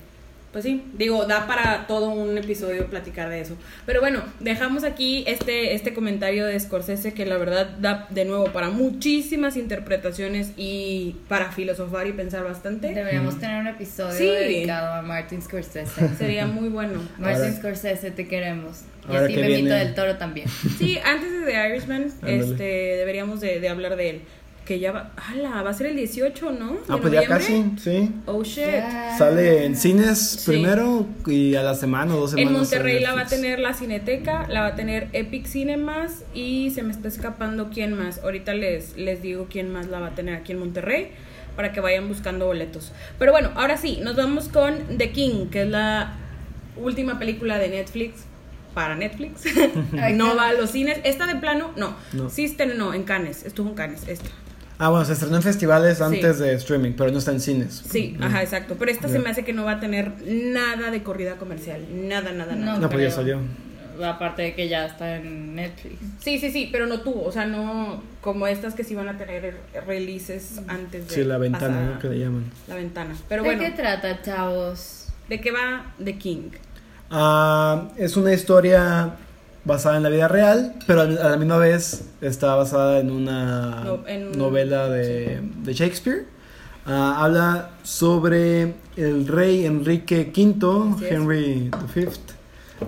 pues 0.52 0.64
sí, 0.64 0.82
digo, 0.94 1.26
da 1.26 1.46
para 1.46 1.86
todo 1.86 2.08
un 2.08 2.38
episodio 2.38 2.86
platicar 2.86 3.28
de 3.28 3.40
eso. 3.42 3.54
Pero 3.84 4.00
bueno, 4.00 4.22
dejamos 4.40 4.82
aquí 4.82 5.22
este, 5.26 5.74
este 5.74 5.92
comentario 5.92 6.46
de 6.46 6.58
Scorsese 6.58 7.12
que 7.12 7.26
la 7.26 7.36
verdad 7.36 7.66
da 7.78 8.06
de 8.10 8.24
nuevo 8.24 8.46
para 8.46 8.70
muchísimas 8.70 9.56
interpretaciones 9.56 10.52
y 10.56 11.16
para 11.28 11.52
filosofar 11.52 12.06
y 12.06 12.12
pensar 12.12 12.44
bastante. 12.44 12.94
Deberíamos 12.94 13.38
tener 13.38 13.60
un 13.60 13.66
episodio 13.68 14.16
Sí. 14.16 14.24
dedicado 14.26 14.94
a 14.94 15.02
Martin 15.02 15.42
Scorsese. 15.42 16.08
Sería 16.18 16.46
muy 16.46 16.68
bueno. 16.70 17.00
Martin 17.18 17.42
Ahora- 17.44 17.52
Scorsese, 17.56 18.10
te 18.10 18.26
queremos. 18.26 18.82
Y 19.08 19.12
ahora 19.12 19.24
a 19.24 19.28
ti, 19.28 19.36
viene- 19.36 19.70
del 19.70 19.94
Toro 19.94 20.16
también. 20.16 20.48
Sí, 20.78 20.98
antes 21.04 21.30
de 21.30 21.46
The 21.46 21.68
Irishman, 21.68 22.02
Ándale. 22.22 22.38
este, 22.38 22.62
deberíamos 22.64 23.40
de, 23.40 23.60
de 23.60 23.68
hablar 23.68 23.96
de 23.96 24.10
él. 24.10 24.20
Que 24.68 24.78
ya 24.78 24.92
va, 24.92 25.12
¡Hala! 25.16 25.62
va 25.62 25.70
a 25.70 25.72
ser 25.72 25.86
el 25.86 25.96
18, 25.96 26.50
¿no? 26.52 26.72
¿De 26.74 26.78
Ah, 26.90 26.98
pues 27.00 27.10
ya 27.10 27.26
casi, 27.26 27.72
sí. 27.82 28.10
Oh 28.26 28.44
shit. 28.44 28.66
Sale 29.16 29.64
en 29.64 29.74
cines 29.74 30.18
Sí. 30.18 30.50
primero 30.50 31.06
y 31.26 31.54
a 31.54 31.62
la 31.62 31.74
semana 31.74 32.14
o 32.14 32.18
dos 32.20 32.30
semanas. 32.32 32.50
En 32.52 32.58
Monterrey 32.58 33.00
la 33.00 33.14
va 33.14 33.22
a 33.22 33.26
tener 33.26 33.60
la 33.60 33.72
Cineteca, 33.72 34.46
la 34.50 34.60
va 34.60 34.66
a 34.66 34.74
tener 34.74 35.08
Epic 35.14 35.46
Cinemas 35.46 36.22
y 36.34 36.70
se 36.74 36.82
me 36.82 36.92
está 36.92 37.08
escapando 37.08 37.70
quién 37.72 37.94
más. 37.94 38.18
Ahorita 38.22 38.52
les, 38.52 38.94
les 38.98 39.22
digo 39.22 39.46
quién 39.50 39.72
más 39.72 39.86
la 39.88 40.00
va 40.00 40.08
a 40.08 40.14
tener 40.14 40.34
aquí 40.34 40.52
en 40.52 40.58
Monterrey 40.58 41.12
para 41.56 41.72
que 41.72 41.80
vayan 41.80 42.06
buscando 42.06 42.44
boletos. 42.44 42.92
Pero 43.18 43.32
bueno, 43.32 43.50
ahora 43.54 43.78
sí, 43.78 44.00
nos 44.02 44.16
vamos 44.16 44.48
con 44.48 44.74
The 44.98 45.12
King, 45.12 45.46
que 45.50 45.62
es 45.62 45.68
la 45.68 46.14
última 46.76 47.18
película 47.18 47.56
de 47.56 47.70
Netflix 47.70 48.24
para 48.74 48.94
Netflix. 48.96 49.44
No 50.12 50.36
va 50.36 50.48
a 50.48 50.52
los 50.52 50.72
cines. 50.72 50.98
Esta 51.04 51.26
de 51.26 51.36
plano, 51.36 51.70
no. 51.76 51.96
No. 52.12 52.28
Sí 52.28 52.44
estrenó 52.44 52.92
en 52.92 53.04
Cannes, 53.04 53.46
estuvo 53.46 53.70
en 53.70 53.74
Cannes, 53.74 54.06
esta. 54.06 54.28
Ah, 54.78 54.90
bueno, 54.90 55.04
se 55.04 55.12
estrenó 55.14 55.36
en 55.36 55.42
festivales 55.42 55.98
Sí. 55.98 56.04
antes 56.04 56.38
de 56.38 56.54
streaming, 56.54 56.92
pero 56.96 57.10
no 57.10 57.18
está 57.18 57.32
en 57.32 57.40
cines. 57.40 57.82
Sí, 57.90 58.14
Mm. 58.18 58.22
ajá, 58.22 58.42
exacto. 58.42 58.76
Pero 58.78 58.90
esta 58.90 59.08
se 59.08 59.18
me 59.18 59.28
hace 59.30 59.44
que 59.44 59.52
no 59.52 59.64
va 59.64 59.72
a 59.72 59.80
tener 59.80 60.12
nada 60.24 60.90
de 60.92 61.02
corrida 61.02 61.34
comercial. 61.36 61.84
Nada, 61.92 62.32
nada, 62.32 62.54
nada. 62.54 62.78
No. 62.78 62.88
Pues 62.88 63.02
ya 63.02 63.10
salió. 63.10 63.40
Aparte 64.04 64.42
de 64.42 64.54
que 64.54 64.68
ya 64.68 64.86
está 64.86 65.16
en 65.16 65.56
Netflix. 65.56 65.96
Sí, 66.20 66.38
sí, 66.38 66.52
sí, 66.52 66.68
pero 66.70 66.86
no 66.86 67.00
tuvo, 67.00 67.24
o 67.24 67.32
sea, 67.32 67.46
no 67.46 68.00
como 68.20 68.46
estas 68.46 68.74
que 68.74 68.84
sí 68.84 68.94
van 68.94 69.08
a 69.08 69.18
tener 69.18 69.56
releases 69.88 70.60
antes 70.68 71.08
de 71.08 71.14
Sí, 71.16 71.24
la 71.24 71.36
ventana, 71.38 71.94
¿no? 71.94 71.98
Que 71.98 72.08
le 72.10 72.20
llaman. 72.20 72.44
la 72.68 72.76
ventana. 72.76 73.16
Pero 73.28 73.42
¿De 73.42 73.48
bueno, 73.48 73.62
qué 73.64 73.70
trata, 73.72 74.22
chavos? 74.22 75.08
¿de 75.28 75.40
qué 75.40 75.50
va 75.50 75.92
The 76.04 76.16
King? 76.16 76.50
Ah, 77.10 77.88
es 77.96 78.16
una 78.16 78.32
historia 78.32 79.14
basada 79.68 79.98
en 79.98 80.02
la 80.02 80.08
vida 80.08 80.26
real, 80.26 80.74
pero 80.86 81.02
a 81.02 81.06
la 81.06 81.36
misma 81.36 81.58
vez 81.58 82.02
está 82.20 82.56
basada 82.56 82.98
en 82.98 83.10
una 83.12 83.84
No, 83.84 84.06
en 84.08 84.28
un- 84.28 84.38
novela 84.38 84.88
de, 84.88 85.40
de 85.62 85.72
Shakespeare. 85.74 86.24
Ah, 86.86 87.22
habla 87.24 87.70
sobre 87.82 88.74
el 88.96 89.28
rey 89.28 89.66
Enrique 89.66 90.32
V. 90.34 91.06
Henry 91.08 91.70
V. 91.94 92.08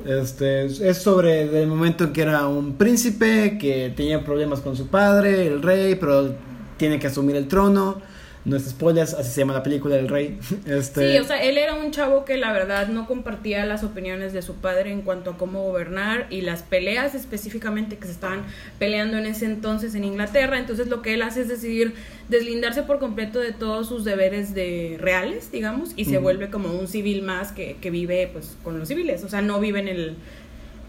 Este, 0.06 0.64
es- 0.66 0.80
es 0.80 0.98
sobre 0.98 1.62
el 1.62 1.66
momento 1.68 2.04
en 2.04 2.12
que 2.12 2.22
era 2.22 2.46
un 2.48 2.74
príncipe 2.74 3.58
que 3.58 3.92
tenía 3.94 4.24
problemas 4.24 4.60
con 4.60 4.74
su 4.76 4.86
padre, 4.86 5.46
el 5.48 5.60
rey, 5.62 5.96
pero 5.96 6.34
tiene 6.78 6.98
que 6.98 7.08
asumir 7.08 7.36
el 7.36 7.46
trono. 7.46 8.00
No 8.44 8.56
es 8.56 8.64
spoilers, 8.64 9.12
así 9.14 9.30
se 9.30 9.40
llama 9.40 9.52
la 9.52 9.62
película 9.62 9.96
del 9.96 10.08
rey. 10.08 10.38
Este, 10.66 11.12
Sí, 11.12 11.18
o 11.18 11.24
sea, 11.24 11.42
él 11.42 11.58
era 11.58 11.74
un 11.74 11.90
chavo 11.90 12.24
que 12.24 12.36
la 12.36 12.52
verdad 12.52 12.88
no 12.88 13.06
compartía 13.06 13.66
las 13.66 13.84
opiniones 13.84 14.32
de 14.32 14.42
su 14.42 14.54
padre 14.56 14.92
en 14.92 15.02
cuanto 15.02 15.30
a 15.30 15.36
cómo 15.36 15.62
gobernar 15.62 16.26
y 16.30 16.40
las 16.40 16.62
peleas 16.62 17.14
específicamente 17.14 17.98
que 17.98 18.06
se 18.06 18.12
estaban 18.12 18.42
peleando 18.78 19.18
en 19.18 19.26
ese 19.26 19.44
entonces 19.46 19.94
en 19.94 20.04
Inglaterra. 20.04 20.58
Entonces 20.58 20.88
lo 20.88 21.02
que 21.02 21.14
él 21.14 21.22
hace 21.22 21.42
es 21.42 21.48
decidir 21.48 21.94
deslindarse 22.28 22.82
por 22.82 22.98
completo 22.98 23.40
de 23.40 23.52
todos 23.52 23.88
sus 23.88 24.04
deberes 24.04 24.54
de 24.54 24.96
reales, 24.98 25.50
digamos, 25.52 25.92
y 25.96 26.04
se 26.06 26.18
vuelve 26.18 26.48
como 26.48 26.72
un 26.72 26.88
civil 26.88 27.22
más 27.22 27.52
que, 27.52 27.76
que 27.80 27.90
vive 27.90 28.30
pues 28.32 28.56
con 28.62 28.78
los 28.78 28.88
civiles. 28.88 29.24
O 29.24 29.28
sea, 29.28 29.42
no 29.42 29.60
vive 29.60 29.80
en 29.80 29.88
el 29.88 30.16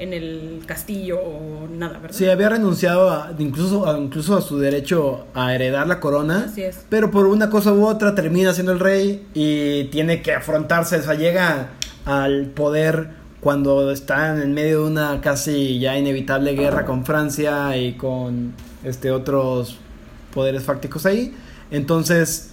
en 0.02 0.14
el 0.14 0.64
castillo 0.66 1.20
o 1.20 1.68
nada, 1.68 2.00
¿verdad? 2.00 2.18
Sí, 2.18 2.28
había 2.28 2.50
renunciado 2.50 3.12
a, 3.12 3.32
incluso, 3.38 3.88
a, 3.88 3.98
incluso 4.00 4.36
a 4.36 4.42
su 4.42 4.58
derecho 4.58 5.28
a 5.36 5.54
heredar 5.54 5.86
la 5.88 6.00
corona. 6.00 6.48
Así 6.50 6.64
es. 6.64 6.86
Pero 6.90 7.12
por 7.12 7.28
una 7.28 7.52
cosa 7.52 7.72
u 7.72 7.86
otra 7.86 8.16
termina 8.16 8.52
siendo 8.54 8.72
el 8.72 8.80
rey 8.80 9.28
y 9.36 9.86
tiene 9.86 10.24
que 10.24 10.34
afrontarse, 10.34 10.98
o 10.98 11.04
sea, 11.04 11.14
llega 11.14 11.70
al 12.06 12.48
poder 12.48 13.10
cuando 13.42 13.92
está 13.92 14.42
en 14.42 14.54
medio 14.54 14.82
de 14.82 14.92
una 14.92 15.22
casi 15.22 15.80
ya 15.80 15.98
inevitable 15.98 16.54
guerra 16.54 16.86
con 16.86 17.06
Francia 17.06 17.78
y 17.78 17.94
con 17.94 18.54
este 18.84 19.12
otros 19.12 19.78
poderes 20.34 20.64
fácticos 20.64 21.06
ahí. 21.06 21.36
Entonces 21.70 22.51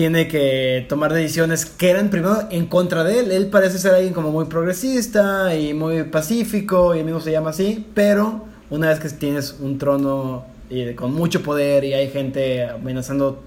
tiene 0.00 0.28
que 0.28 0.86
tomar 0.88 1.12
decisiones 1.12 1.66
que 1.66 1.90
eran 1.90 2.08
primero 2.08 2.48
en 2.50 2.64
contra 2.64 3.04
de 3.04 3.18
él. 3.18 3.32
Él 3.32 3.48
parece 3.48 3.76
ser 3.76 3.94
alguien 3.94 4.14
como 4.14 4.30
muy 4.30 4.46
progresista 4.46 5.54
y 5.54 5.74
muy 5.74 6.04
pacífico, 6.04 6.94
y 6.94 7.00
él 7.00 7.04
mismo 7.04 7.20
se 7.20 7.30
llama 7.30 7.50
así, 7.50 7.84
pero 7.92 8.46
una 8.70 8.88
vez 8.88 8.98
que 8.98 9.10
tienes 9.10 9.56
un 9.60 9.76
trono 9.76 10.46
y 10.70 10.94
con 10.94 11.12
mucho 11.12 11.42
poder 11.42 11.84
y 11.84 11.92
hay 11.92 12.08
gente 12.08 12.66
amenazando 12.66 13.42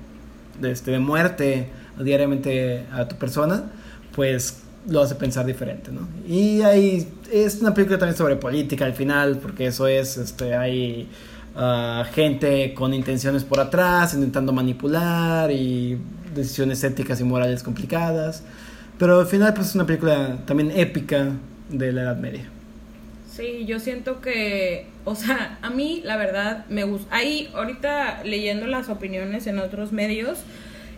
de, 0.61 0.69
este, 0.69 0.91
de 0.91 0.99
muerte 0.99 1.69
diariamente 1.99 2.85
a 2.91 3.07
tu 3.07 3.15
persona, 3.15 3.71
pues 4.15 4.59
lo 4.87 5.01
hace 5.01 5.15
pensar 5.15 5.47
diferente, 5.47 5.91
¿no? 5.91 6.07
Y 6.27 6.61
hay, 6.61 7.11
es 7.31 7.61
una 7.61 7.73
película 7.73 7.97
también 7.97 8.15
sobre 8.15 8.35
política 8.35 8.85
al 8.85 8.93
final, 8.93 9.39
porque 9.39 9.65
eso 9.65 9.87
es, 9.87 10.17
este, 10.17 10.53
hay 10.53 11.09
ah, 11.55 12.05
gente 12.13 12.75
con 12.75 12.93
intenciones 12.93 13.43
por 13.43 13.59
atrás, 13.59 14.13
intentando 14.13 14.53
manipular 14.53 15.49
y 15.49 15.97
decisiones 16.35 16.83
éticas 16.83 17.19
y 17.21 17.23
morales 17.23 17.63
complicadas, 17.63 18.43
pero 18.99 19.19
al 19.21 19.27
final 19.27 19.53
pues 19.53 19.69
es 19.69 19.75
una 19.75 19.85
película 19.85 20.37
también 20.45 20.71
épica 20.75 21.31
de 21.69 21.91
la 21.91 22.03
Edad 22.03 22.17
Media. 22.17 22.45
Sí, 23.31 23.65
yo 23.65 23.79
siento 23.79 24.21
que, 24.21 24.85
o 25.05 25.15
sea, 25.15 25.57
a 25.63 25.69
mí 25.71 26.01
la 26.05 26.17
verdad 26.17 26.65
me 26.69 26.83
gusta. 26.83 27.15
Ahí, 27.15 27.49
ahorita 27.55 28.23
leyendo 28.23 28.67
las 28.67 28.89
opiniones 28.89 29.47
en 29.47 29.57
otros 29.57 29.91
medios, 29.91 30.39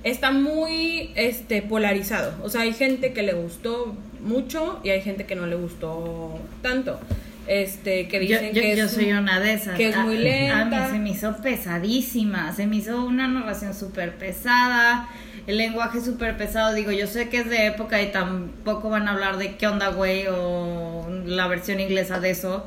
está 0.03 0.31
muy 0.31 1.11
este 1.15 1.61
polarizado. 1.61 2.33
O 2.43 2.49
sea, 2.49 2.61
hay 2.61 2.73
gente 2.73 3.13
que 3.13 3.23
le 3.23 3.33
gustó 3.33 3.95
mucho 4.21 4.81
y 4.83 4.89
hay 4.89 5.01
gente 5.01 5.25
que 5.25 5.35
no 5.35 5.45
le 5.47 5.55
gustó 5.55 6.37
tanto. 6.61 6.99
Este, 7.47 8.07
que 8.07 8.17
Yo, 8.27 8.33
dicen 8.39 8.53
yo- 8.55 8.61
que 8.61 8.75
yo 8.75 8.85
es 8.85 8.91
soy 8.91 9.11
una 9.13 9.39
de 9.39 9.53
esas. 9.53 9.77
que 9.77 9.89
es 9.89 9.95
A- 9.95 10.03
muy 10.03 10.17
A, 10.17 10.19
lenta. 10.19 10.65
mí 10.65 10.91
se 10.91 10.99
me 10.99 11.09
hizo 11.11 11.37
pesadísima. 11.41 12.51
Se 12.53 12.67
me 12.67 12.77
hizo 12.77 13.05
una 13.05 13.27
narración 13.27 13.73
súper 13.73 14.15
pesada. 14.15 15.07
El 15.47 15.57
lenguaje 15.57 16.01
súper 16.01 16.37
pesado. 16.37 16.73
Digo, 16.73 16.91
yo 16.91 17.07
sé 17.07 17.29
que 17.29 17.39
es 17.39 17.49
de 17.49 17.67
época 17.67 18.01
y 18.01 18.11
tampoco 18.11 18.89
van 18.89 19.07
a 19.07 19.11
hablar 19.11 19.37
de 19.37 19.55
qué 19.57 19.67
onda, 19.67 19.89
güey, 19.89 20.25
o 20.27 21.07
la 21.25 21.47
versión 21.47 21.79
inglesa 21.79 22.19
de 22.19 22.31
eso. 22.31 22.65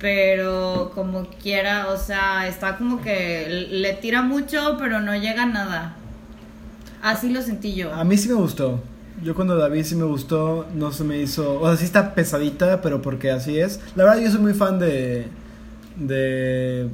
Pero 0.00 0.90
como 0.94 1.26
quiera, 1.42 1.88
o 1.88 1.96
sea, 1.96 2.48
está 2.48 2.76
como 2.76 3.00
que 3.00 3.66
le 3.70 3.92
tira 3.94 4.22
mucho, 4.22 4.76
pero 4.78 5.00
no 5.00 5.14
llega 5.14 5.44
a 5.44 5.46
nada. 5.46 5.96
Así 7.02 7.30
lo 7.30 7.42
sentí 7.42 7.74
yo. 7.74 7.92
A 7.92 8.04
mí 8.04 8.16
sí 8.16 8.28
me 8.28 8.34
gustó. 8.34 8.82
Yo 9.22 9.34
cuando 9.34 9.54
la 9.54 9.68
vi 9.68 9.84
sí 9.84 9.94
me 9.94 10.04
gustó, 10.04 10.66
no 10.74 10.90
se 10.92 11.04
me 11.04 11.18
hizo, 11.18 11.60
o 11.60 11.66
sea, 11.68 11.76
sí 11.76 11.84
está 11.84 12.14
pesadita, 12.14 12.82
pero 12.82 13.00
porque 13.00 13.30
así 13.30 13.58
es. 13.58 13.80
La 13.94 14.04
verdad 14.04 14.20
yo 14.20 14.30
soy 14.30 14.40
muy 14.40 14.54
fan 14.54 14.78
de 14.78 15.28
de 15.96 16.88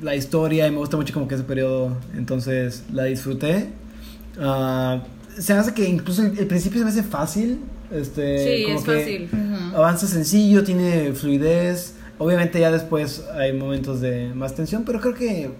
la 0.00 0.14
historia 0.14 0.66
y 0.66 0.70
me 0.70 0.78
gusta 0.78 0.96
mucho 0.96 1.14
como 1.14 1.28
que 1.28 1.34
ese 1.34 1.44
periodo, 1.44 1.96
entonces 2.14 2.84
la 2.92 3.04
disfruté. 3.04 3.68
Ah, 4.40 5.02
se 5.38 5.52
me 5.54 5.60
hace 5.60 5.74
que 5.74 5.88
incluso 5.88 6.22
el, 6.22 6.38
el 6.38 6.46
principio 6.46 6.78
se 6.78 6.84
me 6.84 6.90
hace 6.90 7.02
fácil, 7.02 7.60
este 7.90 8.56
Sí, 8.58 8.64
como 8.64 8.78
es 8.78 8.84
que 8.84 9.28
fácil. 9.28 9.74
Avanza 9.74 10.06
sencillo, 10.06 10.64
tiene 10.64 11.12
fluidez. 11.12 11.94
Obviamente 12.18 12.60
ya 12.60 12.70
después 12.70 13.24
hay 13.34 13.52
momentos 13.52 14.00
de 14.00 14.32
más 14.34 14.54
tensión, 14.54 14.84
pero 14.84 15.00
creo 15.00 15.14
que 15.14 15.50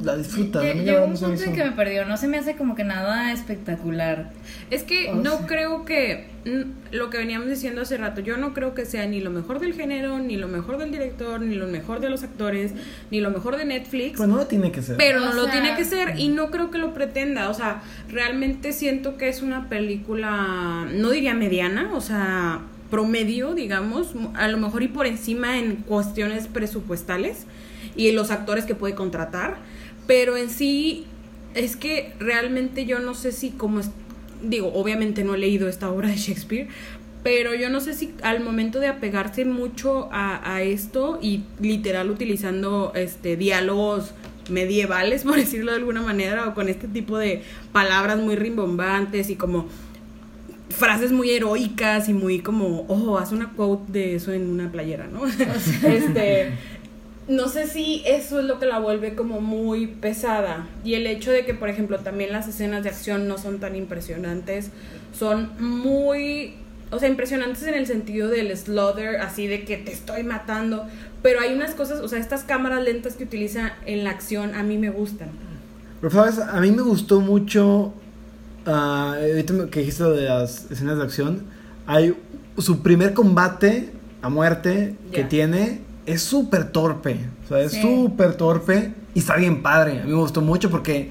la 0.00 0.16
disfrutas. 0.16 0.64
la 0.64 0.72
Llegó 0.74 1.04
un 1.04 1.14
punto 1.14 1.42
en 1.42 1.52
que 1.52 1.64
me 1.64 1.72
perdió. 1.72 2.04
No 2.06 2.16
se 2.16 2.28
me 2.28 2.38
hace 2.38 2.56
como 2.56 2.74
que 2.74 2.84
nada 2.84 3.32
espectacular. 3.32 4.30
Es 4.70 4.82
que 4.82 5.10
O 5.10 5.16
no 5.16 5.46
creo 5.46 5.84
que 5.84 6.28
mm, 6.44 6.94
lo 6.94 7.10
que 7.10 7.18
veníamos 7.18 7.48
diciendo 7.48 7.82
hace 7.82 7.96
rato, 7.96 8.20
yo 8.20 8.36
no 8.36 8.54
creo 8.54 8.74
que 8.74 8.84
sea 8.84 9.06
ni 9.06 9.20
lo 9.20 9.30
mejor 9.30 9.60
del 9.60 9.74
género, 9.74 10.18
ni 10.18 10.36
lo 10.36 10.48
mejor 10.48 10.78
del 10.78 10.90
director, 10.90 11.40
ni 11.40 11.54
lo 11.54 11.66
mejor 11.66 12.00
de 12.00 12.10
los 12.10 12.22
actores, 12.22 12.72
ni 13.10 13.20
lo 13.20 13.30
mejor 13.30 13.56
de 13.56 13.64
Netflix. 13.64 14.16
Pues 14.16 14.28
no 14.28 14.36
lo 14.36 14.46
tiene 14.46 14.72
que 14.72 14.82
ser. 14.82 14.96
Pero 14.96 15.20
no 15.20 15.30
O 15.30 15.34
lo 15.34 15.48
tiene 15.48 15.76
que 15.76 15.84
ser 15.84 16.18
y 16.18 16.28
no 16.28 16.50
creo 16.50 16.70
que 16.70 16.78
lo 16.78 16.94
pretenda. 16.94 17.50
O 17.50 17.54
sea, 17.54 17.82
realmente 18.08 18.72
siento 18.72 19.16
que 19.16 19.28
es 19.28 19.42
una 19.42 19.68
película, 19.68 20.86
no 20.92 21.10
diría 21.10 21.34
mediana, 21.34 21.90
o 21.94 22.00
sea, 22.00 22.62
promedio, 22.90 23.54
digamos, 23.54 24.12
a 24.34 24.48
lo 24.48 24.58
mejor 24.58 24.82
y 24.82 24.88
por 24.88 25.06
encima 25.06 25.58
en 25.58 25.76
cuestiones 25.76 26.46
presupuestales 26.46 27.46
y 27.96 28.12
los 28.12 28.30
actores 28.30 28.64
que 28.64 28.74
puede 28.74 28.94
contratar. 28.94 29.56
Pero 30.06 30.36
en 30.36 30.50
sí, 30.50 31.06
es 31.54 31.76
que 31.76 32.12
realmente 32.18 32.86
yo 32.86 32.98
no 32.98 33.14
sé 33.14 33.32
si 33.32 33.50
como 33.50 33.80
es, 33.80 33.90
digo, 34.42 34.72
obviamente 34.74 35.24
no 35.24 35.34
he 35.34 35.38
leído 35.38 35.68
esta 35.68 35.90
obra 35.90 36.08
de 36.08 36.16
Shakespeare, 36.16 36.68
pero 37.22 37.54
yo 37.54 37.70
no 37.70 37.80
sé 37.80 37.94
si 37.94 38.14
al 38.22 38.42
momento 38.42 38.80
de 38.80 38.88
apegarse 38.88 39.44
mucho 39.44 40.08
a, 40.12 40.54
a 40.54 40.62
esto 40.62 41.18
y 41.22 41.44
literal 41.60 42.10
utilizando 42.10 42.92
este 42.94 43.36
diálogos 43.36 44.12
medievales, 44.50 45.22
por 45.24 45.36
decirlo 45.36 45.72
de 45.72 45.78
alguna 45.78 46.02
manera, 46.02 46.48
o 46.48 46.54
con 46.54 46.68
este 46.68 46.88
tipo 46.88 47.18
de 47.18 47.42
palabras 47.72 48.18
muy 48.18 48.36
rimbombantes 48.36 49.30
y 49.30 49.36
como 49.36 49.68
frases 50.70 51.12
muy 51.12 51.30
heroicas 51.30 52.08
y 52.08 52.14
muy 52.14 52.40
como, 52.40 52.86
oh, 52.88 53.18
haz 53.18 53.30
una 53.32 53.50
quote 53.50 53.92
de 53.92 54.14
eso 54.16 54.32
en 54.32 54.48
una 54.48 54.72
playera, 54.72 55.06
¿no? 55.06 55.26
este, 55.86 56.52
no 57.28 57.48
sé 57.48 57.68
si 57.68 58.02
eso 58.04 58.40
es 58.40 58.46
lo 58.46 58.58
que 58.58 58.66
la 58.66 58.78
vuelve 58.78 59.14
como 59.14 59.40
muy 59.40 59.86
pesada. 59.86 60.66
Y 60.84 60.94
el 60.94 61.06
hecho 61.06 61.30
de 61.30 61.44
que, 61.44 61.54
por 61.54 61.68
ejemplo, 61.68 61.98
también 61.98 62.32
las 62.32 62.48
escenas 62.48 62.82
de 62.82 62.90
acción 62.90 63.28
no 63.28 63.38
son 63.38 63.60
tan 63.60 63.76
impresionantes, 63.76 64.70
son 65.16 65.50
muy, 65.60 66.54
o 66.90 66.98
sea, 66.98 67.08
impresionantes 67.08 67.62
en 67.64 67.74
el 67.74 67.86
sentido 67.86 68.28
del 68.28 68.56
slaughter, 68.56 69.16
así 69.16 69.46
de 69.46 69.64
que 69.64 69.76
te 69.76 69.92
estoy 69.92 70.24
matando. 70.24 70.86
Pero 71.22 71.40
hay 71.40 71.54
unas 71.54 71.74
cosas, 71.74 72.00
o 72.00 72.08
sea, 72.08 72.18
estas 72.18 72.42
cámaras 72.42 72.82
lentas 72.82 73.14
que 73.14 73.24
utiliza 73.24 73.74
en 73.86 74.02
la 74.02 74.10
acción 74.10 74.54
a 74.54 74.64
mí 74.64 74.76
me 74.76 74.90
gustan. 74.90 75.28
Pero 76.00 76.12
sabes, 76.12 76.38
a 76.40 76.60
mí 76.60 76.72
me 76.72 76.82
gustó 76.82 77.20
mucho. 77.20 77.94
ah, 78.66 79.16
ahorita 79.16 79.70
que 79.70 79.80
dijiste 79.80 80.02
de 80.02 80.24
las 80.24 80.68
escenas 80.70 80.98
de 80.98 81.04
acción. 81.04 81.44
Hay 81.86 82.16
su 82.58 82.82
primer 82.82 83.14
combate 83.14 83.90
a 84.20 84.28
muerte 84.28 84.96
que 85.12 85.22
tiene 85.24 85.80
es 86.06 86.22
súper 86.22 86.70
torpe. 86.70 87.16
O 87.44 87.48
sea, 87.48 87.60
es 87.60 87.72
Sí. 87.72 87.80
súper 87.82 88.34
torpe 88.34 88.92
y 89.14 89.18
está 89.20 89.36
bien 89.36 89.62
padre. 89.62 90.00
A 90.00 90.04
mí 90.04 90.10
me 90.10 90.16
gustó 90.18 90.40
mucho 90.40 90.70
porque 90.70 91.10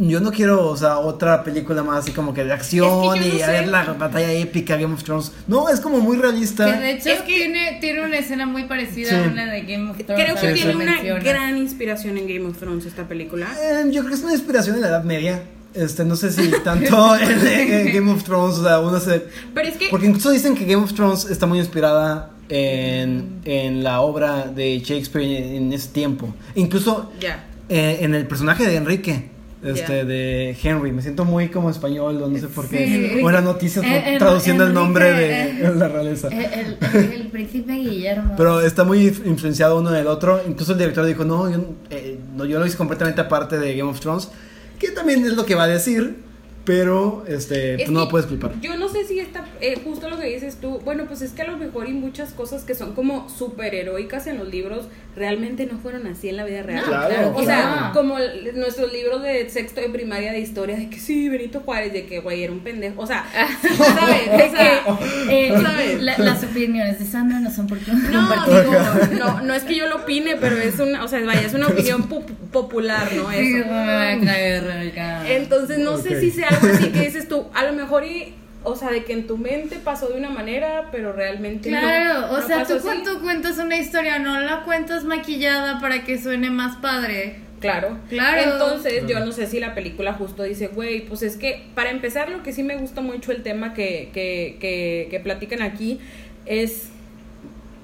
yo 0.00 0.20
no 0.20 0.30
quiero, 0.30 0.68
o 0.68 0.76
sea, 0.76 0.98
otra 0.98 1.42
película 1.42 1.82
más 1.82 1.98
así 2.04 2.12
como 2.12 2.32
que 2.32 2.44
de 2.44 2.52
acción 2.52 2.86
Es 2.86 3.20
que 3.20 3.30
yo 3.30 3.34
y 3.36 3.38
no 3.40 3.44
a 3.44 3.48
ver 3.48 3.68
la 3.68 3.82
batalla 3.94 4.32
épica 4.32 4.76
Game 4.76 4.94
of 4.94 5.02
Thrones. 5.02 5.32
No, 5.48 5.68
es 5.68 5.80
como 5.80 5.98
muy 5.98 6.16
realista. 6.18 6.66
Que 6.72 6.78
de 6.80 6.90
hecho 6.92 7.08
Es 7.10 7.20
que- 7.22 7.34
tiene, 7.34 7.78
tiene 7.80 8.04
una 8.04 8.18
escena 8.18 8.46
muy 8.46 8.64
parecida 8.64 9.08
Sí. 9.10 9.14
a 9.16 9.22
una 9.32 9.46
de 9.52 9.62
Game 9.62 9.90
of 9.90 9.96
Thrones. 9.98 10.24
Creo 10.24 10.36
que 10.36 10.52
tiene 10.52 10.76
una 10.76 11.02
gran 11.20 11.56
inspiración 11.56 12.16
en 12.16 12.28
Game 12.28 12.46
of 12.48 12.58
Thrones 12.58 12.86
esta 12.86 13.08
película. 13.08 13.48
Eh, 13.60 13.86
yo 13.90 14.02
creo 14.02 14.08
que 14.10 14.14
es 14.14 14.22
una 14.22 14.34
inspiración 14.34 14.76
de 14.76 14.82
la 14.82 14.88
Edad 14.88 15.04
Media. 15.04 15.42
Este, 15.74 16.04
no 16.04 16.14
sé 16.16 16.30
si 16.32 16.48
tanto 16.64 17.16
en, 17.16 17.46
en 17.46 17.92
Game 17.92 18.10
of 18.12 18.22
Thrones, 18.24 18.56
o 18.58 18.62
sea, 18.64 18.78
uno 18.80 18.98
se 19.00 19.24
Pero 19.52 19.68
es 19.68 19.76
que 19.76 19.88
Porque 19.90 20.06
incluso 20.06 20.30
dicen 20.30 20.54
que 20.54 20.64
Game 20.64 20.82
of 20.82 20.92
Thrones 20.94 21.24
está 21.28 21.46
muy 21.46 21.58
inspirada 21.58 22.30
en, 22.48 23.40
en 23.44 23.82
la 23.84 24.00
obra 24.00 24.46
de 24.46 24.78
Shakespeare 24.80 25.56
en, 25.56 25.72
ese 25.72 25.88
tiempo. 25.90 26.34
Incluso 26.54 27.10
ya. 27.20 27.46
eh, 27.68 27.98
en 28.00 28.14
el 28.14 28.26
personaje 28.26 28.66
de 28.66 28.76
Enrique, 28.76 29.30
este, 29.62 29.98
Ya. 29.98 30.04
de 30.04 30.56
Henry. 30.62 30.92
Me 30.92 31.02
siento 31.02 31.24
muy 31.24 31.48
como 31.48 31.68
español, 31.70 32.18
no 32.20 32.38
sé 32.38 32.46
por 32.48 32.64
Sí, 32.68 32.76
qué. 32.76 32.94
Enrique. 32.94 33.24
o 33.24 33.30
las 33.30 33.42
noticias 33.44 33.84
Eh, 33.84 34.14
eh, 34.14 34.18
traduciendo 34.18 34.62
el 34.64 34.70
Enrique, 34.70 34.84
nombre 34.84 35.12
de 35.12 35.40
eh. 35.50 35.72
la 35.76 35.88
realeza. 35.88 36.28
El, 36.28 36.76
el- 36.94 37.12
el 37.12 37.26
príncipe 37.28 37.72
Guillermo. 37.74 38.34
Pero 38.36 38.60
está 38.60 38.84
muy 38.84 39.06
influenciado 39.06 39.78
uno 39.78 39.90
del 39.90 40.06
otro. 40.06 40.40
Incluso 40.46 40.72
el 40.72 40.78
director 40.78 41.04
dijo, 41.04 41.24
no, 41.24 41.50
yo, 41.50 41.58
eh, 41.90 42.18
no, 42.36 42.44
yo 42.44 42.58
lo 42.60 42.66
hice 42.66 42.76
completamente 42.76 43.20
aparte 43.20 43.58
de 43.58 43.76
Game 43.76 43.90
of 43.90 43.98
Thrones. 44.00 44.30
Que 44.78 44.90
también 44.92 45.24
es 45.24 45.32
lo 45.34 45.44
que 45.44 45.54
va 45.56 45.64
a 45.64 45.68
decir. 45.68 46.26
Pero 46.64 47.24
este, 47.26 47.76
Es 47.76 47.80
pues 47.84 47.90
no 47.90 48.00
lo 48.00 48.08
puedes 48.10 48.26
culpar. 48.26 48.52
Yo 48.60 48.76
no 48.76 48.90
sé 48.90 49.04
si 49.06 49.18
está, 49.18 49.42
eh, 49.60 49.80
justo 49.84 50.08
lo 50.08 50.18
que 50.18 50.26
dices 50.26 50.56
tú, 50.60 50.80
bueno, 50.84 51.04
pues 51.06 51.22
es 51.22 51.32
que 51.32 51.42
a 51.42 51.46
lo 51.46 51.56
mejor 51.56 51.86
hay 51.86 51.92
muchas 51.92 52.32
cosas 52.32 52.64
que 52.64 52.74
son 52.74 52.94
como 52.94 53.28
súper 53.28 53.74
heroicas 53.74 54.26
en 54.26 54.38
los 54.38 54.48
libros, 54.48 54.86
realmente 55.16 55.66
no 55.66 55.78
fueron 55.78 56.06
así 56.06 56.28
en 56.28 56.36
la 56.36 56.44
vida 56.44 56.62
real. 56.62 56.82
No, 56.82 56.86
Claro, 56.88 57.08
claro 57.08 57.28
O 57.34 57.36
que 57.40 57.46
sea, 57.46 57.80
no. 57.88 57.92
como 57.92 58.18
el- 58.18 58.58
nuestros 58.58 58.92
libros 58.92 59.22
de 59.22 59.48
sexto 59.50 59.80
de 59.80 59.88
primaria 59.88 60.32
de 60.32 60.40
historia, 60.40 60.76
de 60.76 60.88
que 60.90 60.98
sí, 60.98 61.28
Benito 61.28 61.60
Juárez, 61.60 61.92
de 61.92 62.06
que 62.06 62.20
güey 62.20 62.42
era 62.44 62.52
un 62.52 62.60
pendejo. 62.60 63.02
O 63.02 63.06
sea, 63.06 63.24
¿sabes? 63.62 64.28
O 64.48 64.50
sea, 64.56 64.82
Eh, 65.30 65.52
¿sabes? 65.62 66.02
la- 66.02 66.18
las 66.18 66.44
opiniones 66.44 66.98
de 66.98 67.04
Sandra 67.06 67.40
no 67.40 67.50
son 67.50 67.66
porque 67.66 67.90
No, 67.90 68.00
digo, 68.46 68.72
no, 69.18 69.40
no 69.42 69.54
es 69.54 69.64
que 69.64 69.74
yo 69.76 69.86
lo 69.86 69.96
opine, 69.96 70.36
pero 70.36 70.56
es 70.56 70.78
una, 70.78 71.04
o 71.04 71.08
sea, 71.08 71.20
vaya, 71.24 71.40
es 71.42 71.54
una 71.54 71.66
opinión 71.68 72.08
pu- 72.08 72.24
popular, 72.52 73.08
¿no? 73.14 73.30
Eso. 73.30 73.66
me 73.66 73.70
va 73.70 74.12
a 74.12 74.20
caer, 74.20 74.64
Rebeca. 74.64 75.28
Entonces 75.30 75.78
no 75.78 75.98
sé 75.98 76.20
si 76.20 76.30
sea 76.30 76.48
algo 76.48 76.68
así 76.68 76.88
que 76.90 77.00
dices 77.00 77.28
tú, 77.28 77.46
a 77.54 77.64
lo 77.64 77.72
mejor 77.72 78.04
y, 78.04 78.34
o 78.64 78.74
sea, 78.76 78.90
de 78.90 79.04
que 79.04 79.12
en 79.12 79.26
tu 79.26 79.36
mente 79.38 79.76
pasó 79.82 80.08
de 80.08 80.18
una 80.18 80.30
manera, 80.30 80.88
pero 80.92 81.12
realmente 81.12 81.70
no. 81.70 81.78
Claro, 81.80 82.26
o 82.32 82.38
no 82.40 82.46
sea, 82.46 82.64
tú, 82.64 82.74
así. 82.74 82.82
cu- 82.86 83.04
tú 83.04 83.20
cuentas 83.22 83.58
una 83.58 83.76
historia, 83.76 84.18
no 84.18 84.38
la 84.40 84.62
cuentas 84.64 85.04
maquillada 85.04 85.80
para 85.80 86.04
que 86.04 86.20
suene 86.20 86.50
más 86.50 86.76
padre. 86.76 87.36
Claro. 87.60 87.98
Claro. 88.08 88.52
Entonces, 88.52 89.04
yo 89.08 89.18
no 89.20 89.32
sé 89.32 89.46
si 89.46 89.58
la 89.58 89.74
película 89.74 90.12
justo 90.12 90.44
dice, 90.44 90.68
güey, 90.68 91.00
pues 91.06 91.22
es 91.22 91.36
que, 91.36 91.66
para 91.74 91.90
empezar, 91.90 92.28
lo 92.30 92.42
que 92.44 92.52
sí 92.52 92.62
me 92.62 92.76
gusta 92.76 93.00
mucho 93.00 93.32
el 93.32 93.42
tema 93.42 93.74
que, 93.74 94.10
que, 94.14 94.58
que, 94.60 95.08
que 95.10 95.18
platican 95.20 95.62
aquí 95.62 95.98
es 96.46 96.88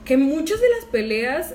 que 0.05 0.17
muchas 0.17 0.61
de 0.61 0.67
las 0.79 0.85
peleas 0.93 1.55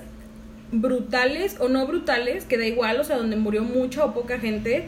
brutales 0.71 1.57
o 1.59 1.67
no 1.69 1.85
brutales, 1.87 2.45
que 2.45 2.57
da 2.57 2.65
igual, 2.65 2.99
o 2.99 3.03
sea, 3.03 3.17
donde 3.17 3.35
murió 3.35 3.63
mucha 3.63 4.03
o 4.05 4.13
poca 4.13 4.39
gente, 4.39 4.85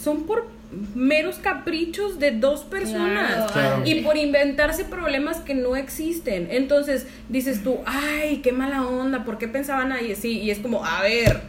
son 0.00 0.24
por 0.26 0.46
meros 0.94 1.36
caprichos 1.36 2.18
de 2.18 2.30
dos 2.32 2.60
personas 2.64 3.50
Claro. 3.52 3.82
y 3.84 4.00
por 4.02 4.16
inventarse 4.16 4.84
problemas 4.84 5.38
que 5.38 5.54
no 5.54 5.76
existen. 5.76 6.48
Entonces 6.50 7.06
dices 7.28 7.62
tú, 7.62 7.78
ay, 7.86 8.38
qué 8.42 8.52
mala 8.52 8.86
onda, 8.86 9.24
¿por 9.24 9.38
qué 9.38 9.48
pensaban 9.48 9.92
ahí 9.92 10.12
así? 10.12 10.38
Y 10.40 10.50
es 10.50 10.58
como, 10.58 10.84
a 10.84 11.02
ver, 11.02 11.40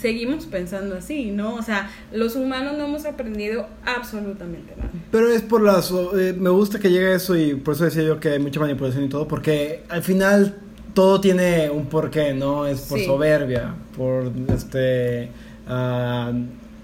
seguimos 0.00 0.46
pensando 0.46 0.96
así, 0.96 1.30
¿no? 1.30 1.54
O 1.54 1.62
sea, 1.62 1.90
los 2.12 2.36
humanos 2.36 2.76
no 2.76 2.86
hemos 2.86 3.04
aprendido 3.06 3.68
absolutamente 3.84 4.74
nada. 4.76 4.90
Pero 5.10 5.30
es 5.30 5.42
por 5.42 5.62
las... 5.62 5.90
eh, 5.90 6.34
me 6.38 6.50
gusta 6.50 6.78
que 6.78 6.90
llegue 6.90 7.14
eso 7.14 7.36
y 7.36 7.54
por 7.54 7.74
eso 7.74 7.84
decía 7.84 8.02
yo 8.02 8.18
que 8.20 8.30
hay 8.30 8.38
mucha 8.38 8.60
manipulación 8.60 9.04
y 9.04 9.08
todo, 9.08 9.28
porque 9.28 9.82
al 9.88 10.02
final 10.02 10.56
todo 10.94 11.20
tiene 11.20 11.70
un 11.70 11.86
porqué, 11.86 12.34
¿no? 12.34 12.66
Es 12.66 12.80
por 12.82 12.98
Sí. 12.98 13.04
soberbia, 13.06 13.74
por 13.96 14.32
este... 14.54 15.28
ah, 15.68 16.32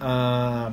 ah, 0.00 0.70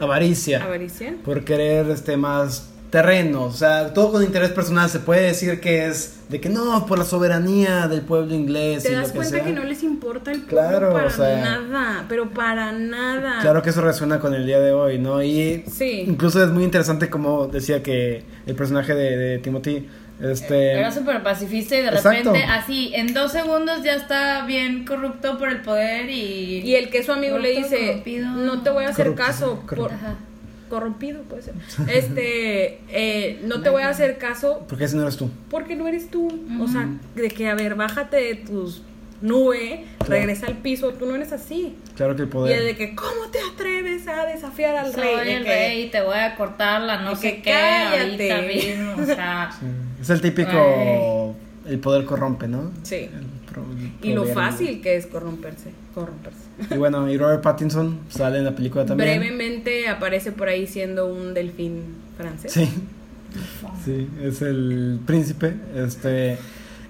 avaricia, 0.00 0.62
Avaricia. 0.64 1.14
por 1.24 1.44
querer 1.44 1.88
este 1.90 2.16
más 2.16 2.70
terrenos, 2.90 3.54
o 3.54 3.56
sea, 3.56 3.92
todo 3.92 4.12
con 4.12 4.22
interés 4.22 4.50
personal 4.50 4.88
se 4.88 5.00
puede 5.00 5.22
decir 5.22 5.58
que 5.60 5.86
es 5.86 6.20
de 6.28 6.40
que 6.40 6.48
no, 6.48 6.86
por 6.86 6.96
la 6.96 7.04
soberanía 7.04 7.88
del 7.88 8.02
pueblo 8.02 8.32
inglés 8.34 8.84
Te 8.84 8.92
y 8.92 8.94
das 8.94 9.08
lo 9.08 9.08
que 9.08 9.16
cuenta 9.16 9.36
sea. 9.36 9.44
que 9.44 9.52
no 9.52 9.64
les 9.64 9.82
importa 9.82 10.30
el 10.30 10.42
pueblo 10.42 10.68
Claro, 10.68 10.92
para 10.92 11.06
o 11.08 11.10
sea- 11.10 11.40
nada, 11.40 12.04
pero 12.08 12.30
para 12.30 12.70
nada. 12.70 13.40
Claro 13.42 13.62
que 13.62 13.70
eso 13.70 13.80
resuena 13.80 14.20
con 14.20 14.32
el 14.32 14.46
día 14.46 14.60
de 14.60 14.72
hoy, 14.72 14.98
¿no? 15.00 15.20
Y 15.24 15.64
Sí. 15.72 16.04
incluso 16.06 16.42
es 16.44 16.50
muy 16.50 16.62
interesante 16.62 17.10
como 17.10 17.48
decía 17.48 17.82
que 17.82 18.22
el 18.46 18.54
personaje 18.54 18.94
de, 18.94 19.16
de 19.16 19.38
Timothy, 19.40 19.88
este... 20.22 20.72
Era 20.72 20.90
súper 20.92 21.22
pacifista 21.22 21.76
y 21.76 21.82
de 21.82 21.88
Exacto. 21.88 22.32
repente, 22.32 22.44
así, 22.44 22.92
en 22.94 23.12
dos 23.14 23.32
segundos 23.32 23.82
ya 23.82 23.94
está 23.94 24.44
bien 24.46 24.84
corrupto 24.84 25.38
por 25.38 25.48
el 25.48 25.60
poder 25.62 26.08
y... 26.10 26.60
Y 26.60 26.74
el 26.76 26.88
que 26.90 27.02
su 27.02 27.12
amigo 27.12 27.38
le 27.38 27.50
dice, 27.50 27.86
corrompido. 27.88 28.30
no 28.30 28.62
te 28.62 28.70
voy 28.70 28.84
a 28.84 28.88
hacer 28.90 29.06
Corrupto, 29.06 29.22
caso. 29.26 29.62
corrupto. 29.66 29.76
por- 29.76 29.92
Ajá. 29.92 30.14
corrompido 30.68 31.22
puede 31.22 31.42
ser. 31.42 31.54
Este, 31.92 32.80
eh, 32.88 33.40
no 33.44 33.60
te 33.62 33.70
voy 33.70 33.82
a 33.82 33.88
hacer 33.90 34.18
caso 34.18 34.64
Porque 34.68 34.84
ese 34.84 34.96
no 34.96 35.02
eres 35.02 35.16
tú. 35.16 35.30
porque 35.50 35.76
no 35.76 35.86
eres 35.88 36.10
tú. 36.10 36.28
O 36.60 36.68
sea, 36.68 36.88
de 37.14 37.28
que, 37.28 37.48
a 37.48 37.54
ver, 37.54 37.74
bájate 37.74 38.16
de 38.16 38.34
tus 38.36 38.82
nube, 39.20 39.84
regresa 40.06 40.46
al 40.46 40.58
piso, 40.58 40.90
tú 40.92 41.06
no 41.06 41.14
eres 41.14 41.32
así. 41.32 41.76
Claro 41.96 42.14
que 42.14 42.22
el 42.22 42.28
Y 42.28 42.30
poder... 42.30 42.58
es 42.58 42.64
de 42.64 42.76
que, 42.76 42.94
¿cómo 42.94 43.28
te 43.30 43.38
atreves 43.54 44.06
a 44.08 44.26
desafiar 44.26 44.76
al 44.76 44.92
Soy 44.92 45.02
rey? 45.02 45.24
De 45.24 45.34
el 45.36 45.44
que- 45.44 45.48
rey 45.50 45.82
y 45.84 45.88
te 45.90 46.02
voy 46.02 46.18
a 46.18 46.34
cortar 46.36 46.82
la 46.82 47.00
no 47.02 47.14
sé 47.16 47.36
que 47.36 47.42
qué 47.42 47.50
cállate. 47.52 48.32
ahorita 48.32 48.42
mismo, 48.42 49.02
o 49.02 49.06
sea... 49.06 49.50
Sí, 49.60 49.66
Es 50.04 50.10
el 50.10 50.20
típico... 50.20 51.34
El 51.66 51.78
poder 51.78 52.04
corrompe, 52.04 52.46
¿no? 52.46 52.72
Sí. 52.82 52.96
El 52.96 53.24
pro- 53.50 53.64
el 54.02 54.06
Y 54.06 54.12
lo 54.12 54.26
fácil 54.26 54.82
que 54.82 54.96
es 54.96 55.06
corromperse, 55.06 55.70
corromperse. 55.94 56.40
Y 56.70 56.76
bueno, 56.76 57.10
y 57.10 57.16
Robert 57.16 57.42
Pattinson 57.42 58.00
sale 58.10 58.36
en 58.38 58.44
la 58.44 58.54
película 58.54 58.84
también. 58.84 59.18
Brevemente 59.18 59.88
aparece 59.88 60.30
por 60.30 60.48
ahí 60.48 60.66
siendo 60.66 61.06
un 61.10 61.32
delfín 61.32 61.80
francés. 62.18 62.52
Sí. 62.52 62.68
Sí, 63.84 64.08
es 64.22 64.42
el 64.42 65.00
príncipe. 65.06 65.54
Este. 65.74 66.36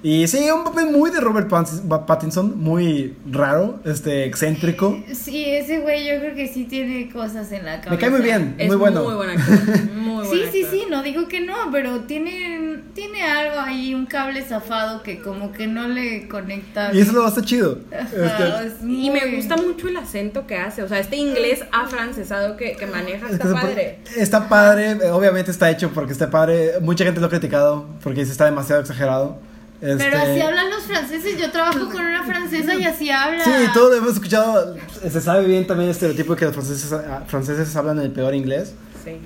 Y 0.02 0.26
sí, 0.28 0.50
un 0.50 0.64
papel 0.64 0.90
muy 0.90 1.10
de 1.10 1.18
Robert 1.20 1.48
Pat- 1.48 2.04
Pattinson, 2.06 2.60
muy 2.60 3.14
raro, 3.30 3.80
este, 3.86 4.24
excéntrico. 4.26 5.02
Sí, 5.14 5.46
ese 5.46 5.78
güey 5.80 6.06
yo 6.06 6.18
creo 6.20 6.34
que 6.34 6.46
sí 6.46 6.64
tiene 6.64 7.08
cosas 7.10 7.50
en 7.52 7.64
la 7.64 7.80
cabeza. 7.80 7.90
Me 7.92 7.98
cae 7.98 8.10
muy 8.10 8.20
bien, 8.20 8.54
Es 8.58 8.66
muy 8.66 8.76
bueno. 8.76 9.02
Muy 9.04 9.14
buen 9.14 9.30
actor. 9.30 9.92
Muy 9.94 10.24
Sí, 10.30 10.36
buen 10.40 10.52
sí, 10.52 10.62
actor. 10.64 10.78
sí, 10.78 10.86
no 10.90 11.02
digo 11.02 11.26
que 11.28 11.40
no, 11.40 11.54
pero 11.72 12.00
tiene, 12.00 12.53
tiene 12.94 13.22
algo 13.22 13.58
ahí, 13.60 13.94
un 13.94 14.06
cable 14.06 14.42
zafado 14.42 15.02
que 15.02 15.20
como 15.20 15.52
que 15.52 15.66
no 15.66 15.88
le 15.88 16.28
conecta. 16.28 16.90
Y 16.92 17.00
eso 17.00 17.12
lo 17.12 17.24
hace 17.24 17.42
chido. 17.42 17.78
Ajá, 17.92 18.02
Este, 18.12 18.66
es 18.68 18.72
Y 18.82 19.10
me 19.10 19.36
gusta 19.36 19.56
mucho 19.56 19.88
el 19.88 19.96
acento 19.96 20.46
que 20.46 20.56
hace, 20.58 20.82
o 20.82 20.88
sea, 20.88 20.98
este 21.00 21.16
inglés 21.16 21.64
afrancesado 21.72 22.56
que, 22.56 22.76
que 22.76 22.86
maneja 22.86 23.26
es 23.26 23.30
que 23.30 23.32
está 23.34 23.48
se 23.48 23.54
padre. 23.54 23.98
pone- 24.04 24.22
Está 24.22 24.48
padre, 24.48 25.10
obviamente 25.10 25.50
está 25.50 25.70
hecho 25.70 25.90
porque 25.92 26.12
está 26.12 26.30
padre. 26.30 26.72
Mucha 26.80 27.04
gente 27.04 27.20
lo 27.20 27.26
ha 27.26 27.30
criticado 27.30 27.86
porque 28.02 28.20
dice 28.20 28.32
está 28.32 28.44
demasiado 28.44 28.80
exagerado. 28.80 29.38
Pero 29.80 29.94
Este, 29.98 30.16
así 30.16 30.40
hablan 30.40 30.70
los 30.70 30.84
franceses, 30.84 31.38
yo 31.38 31.50
trabajo 31.50 31.90
con 31.90 32.02
una 32.04 32.22
francesa 32.24 32.74
y 32.74 32.84
así 32.84 33.10
habla. 33.10 33.44
Sí, 33.44 33.50
todo 33.74 33.90
lo 33.90 33.96
hemos 33.96 34.12
escuchado. 34.14 34.76
Se 35.10 35.20
sabe 35.20 35.44
bien 35.46 35.66
también 35.66 35.88
el 35.88 35.94
estereotipo 35.94 36.34
de 36.34 36.38
que 36.38 36.44
los 36.46 36.54
franceses, 36.54 36.90
ah, 36.92 37.22
franceses 37.26 37.74
hablan 37.76 37.98
el 37.98 38.10
peor 38.12 38.34
inglés. 38.34 38.72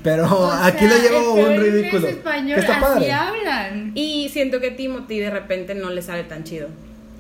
Pero 0.02 0.26
O 0.26 0.50
aquí 0.62 0.86
sea, 0.86 0.88
lo 0.88 1.02
llevo 1.02 1.38
el 1.38 1.58
un 1.60 1.64
ridículo. 1.64 2.06
español, 2.08 2.54
que 2.54 2.60
está 2.60 2.72
así 2.74 2.80
padre. 2.84 3.12
hablan. 3.12 3.92
Y 3.94 4.28
siento 4.30 4.60
que 4.60 4.70
Timothy 4.70 5.18
de 5.18 5.30
repente 5.30 5.74
no 5.74 5.90
le 5.90 6.02
sale 6.02 6.24
tan 6.24 6.44
chido 6.44 6.68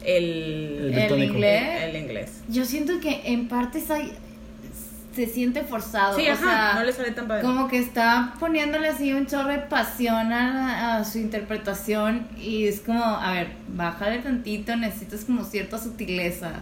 el, 0.04 0.92
El 0.94 1.12
El 1.12 1.22
inglés. 1.24 1.82
el 1.82 1.96
inglés. 1.96 2.30
Yo 2.48 2.64
siento 2.64 3.00
que 3.00 3.22
en 3.24 3.48
partes 3.48 3.90
hay, 3.90 4.12
se 5.14 5.26
siente 5.26 5.62
forzado. 5.62 6.16
Sí, 6.16 6.28
o 6.28 6.32
ajá, 6.32 6.40
sea, 6.42 6.74
no 6.76 6.84
le 6.84 6.92
sale 6.92 7.10
tan 7.10 7.26
padre. 7.26 7.42
Como 7.42 7.68
que 7.68 7.78
está 7.78 8.34
poniéndole 8.38 8.88
así 8.88 9.12
un 9.12 9.26
chorro 9.26 9.48
de 9.48 9.58
pasión 9.58 10.32
a, 10.32 10.98
a 10.98 11.04
su 11.04 11.18
interpretación 11.18 12.28
y 12.40 12.66
es 12.66 12.80
como, 12.80 13.02
a 13.04 13.32
ver, 13.32 13.48
bájale 13.68 14.18
tantito, 14.20 14.76
necesitas 14.76 15.24
como 15.24 15.44
cierta 15.44 15.78
sutileza. 15.78 16.52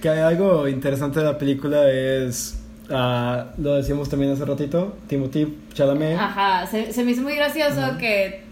Que 0.00 0.08
hay 0.10 0.20
algo 0.20 0.68
interesante 0.68 1.18
de 1.20 1.24
la 1.26 1.36
película 1.38 1.90
es. 1.90 2.58
Ah, 2.90 3.46
lo 3.58 3.74
decíamos 3.74 4.08
también 4.08 4.32
hace 4.32 4.44
ratito. 4.44 4.96
Timothy 5.08 5.56
Chalamet. 5.74 6.18
Ajá, 6.18 6.66
se, 6.66 6.92
se 6.92 7.04
me 7.04 7.12
hizo 7.12 7.22
muy 7.22 7.34
gracioso 7.36 7.96
que, 7.98 8.42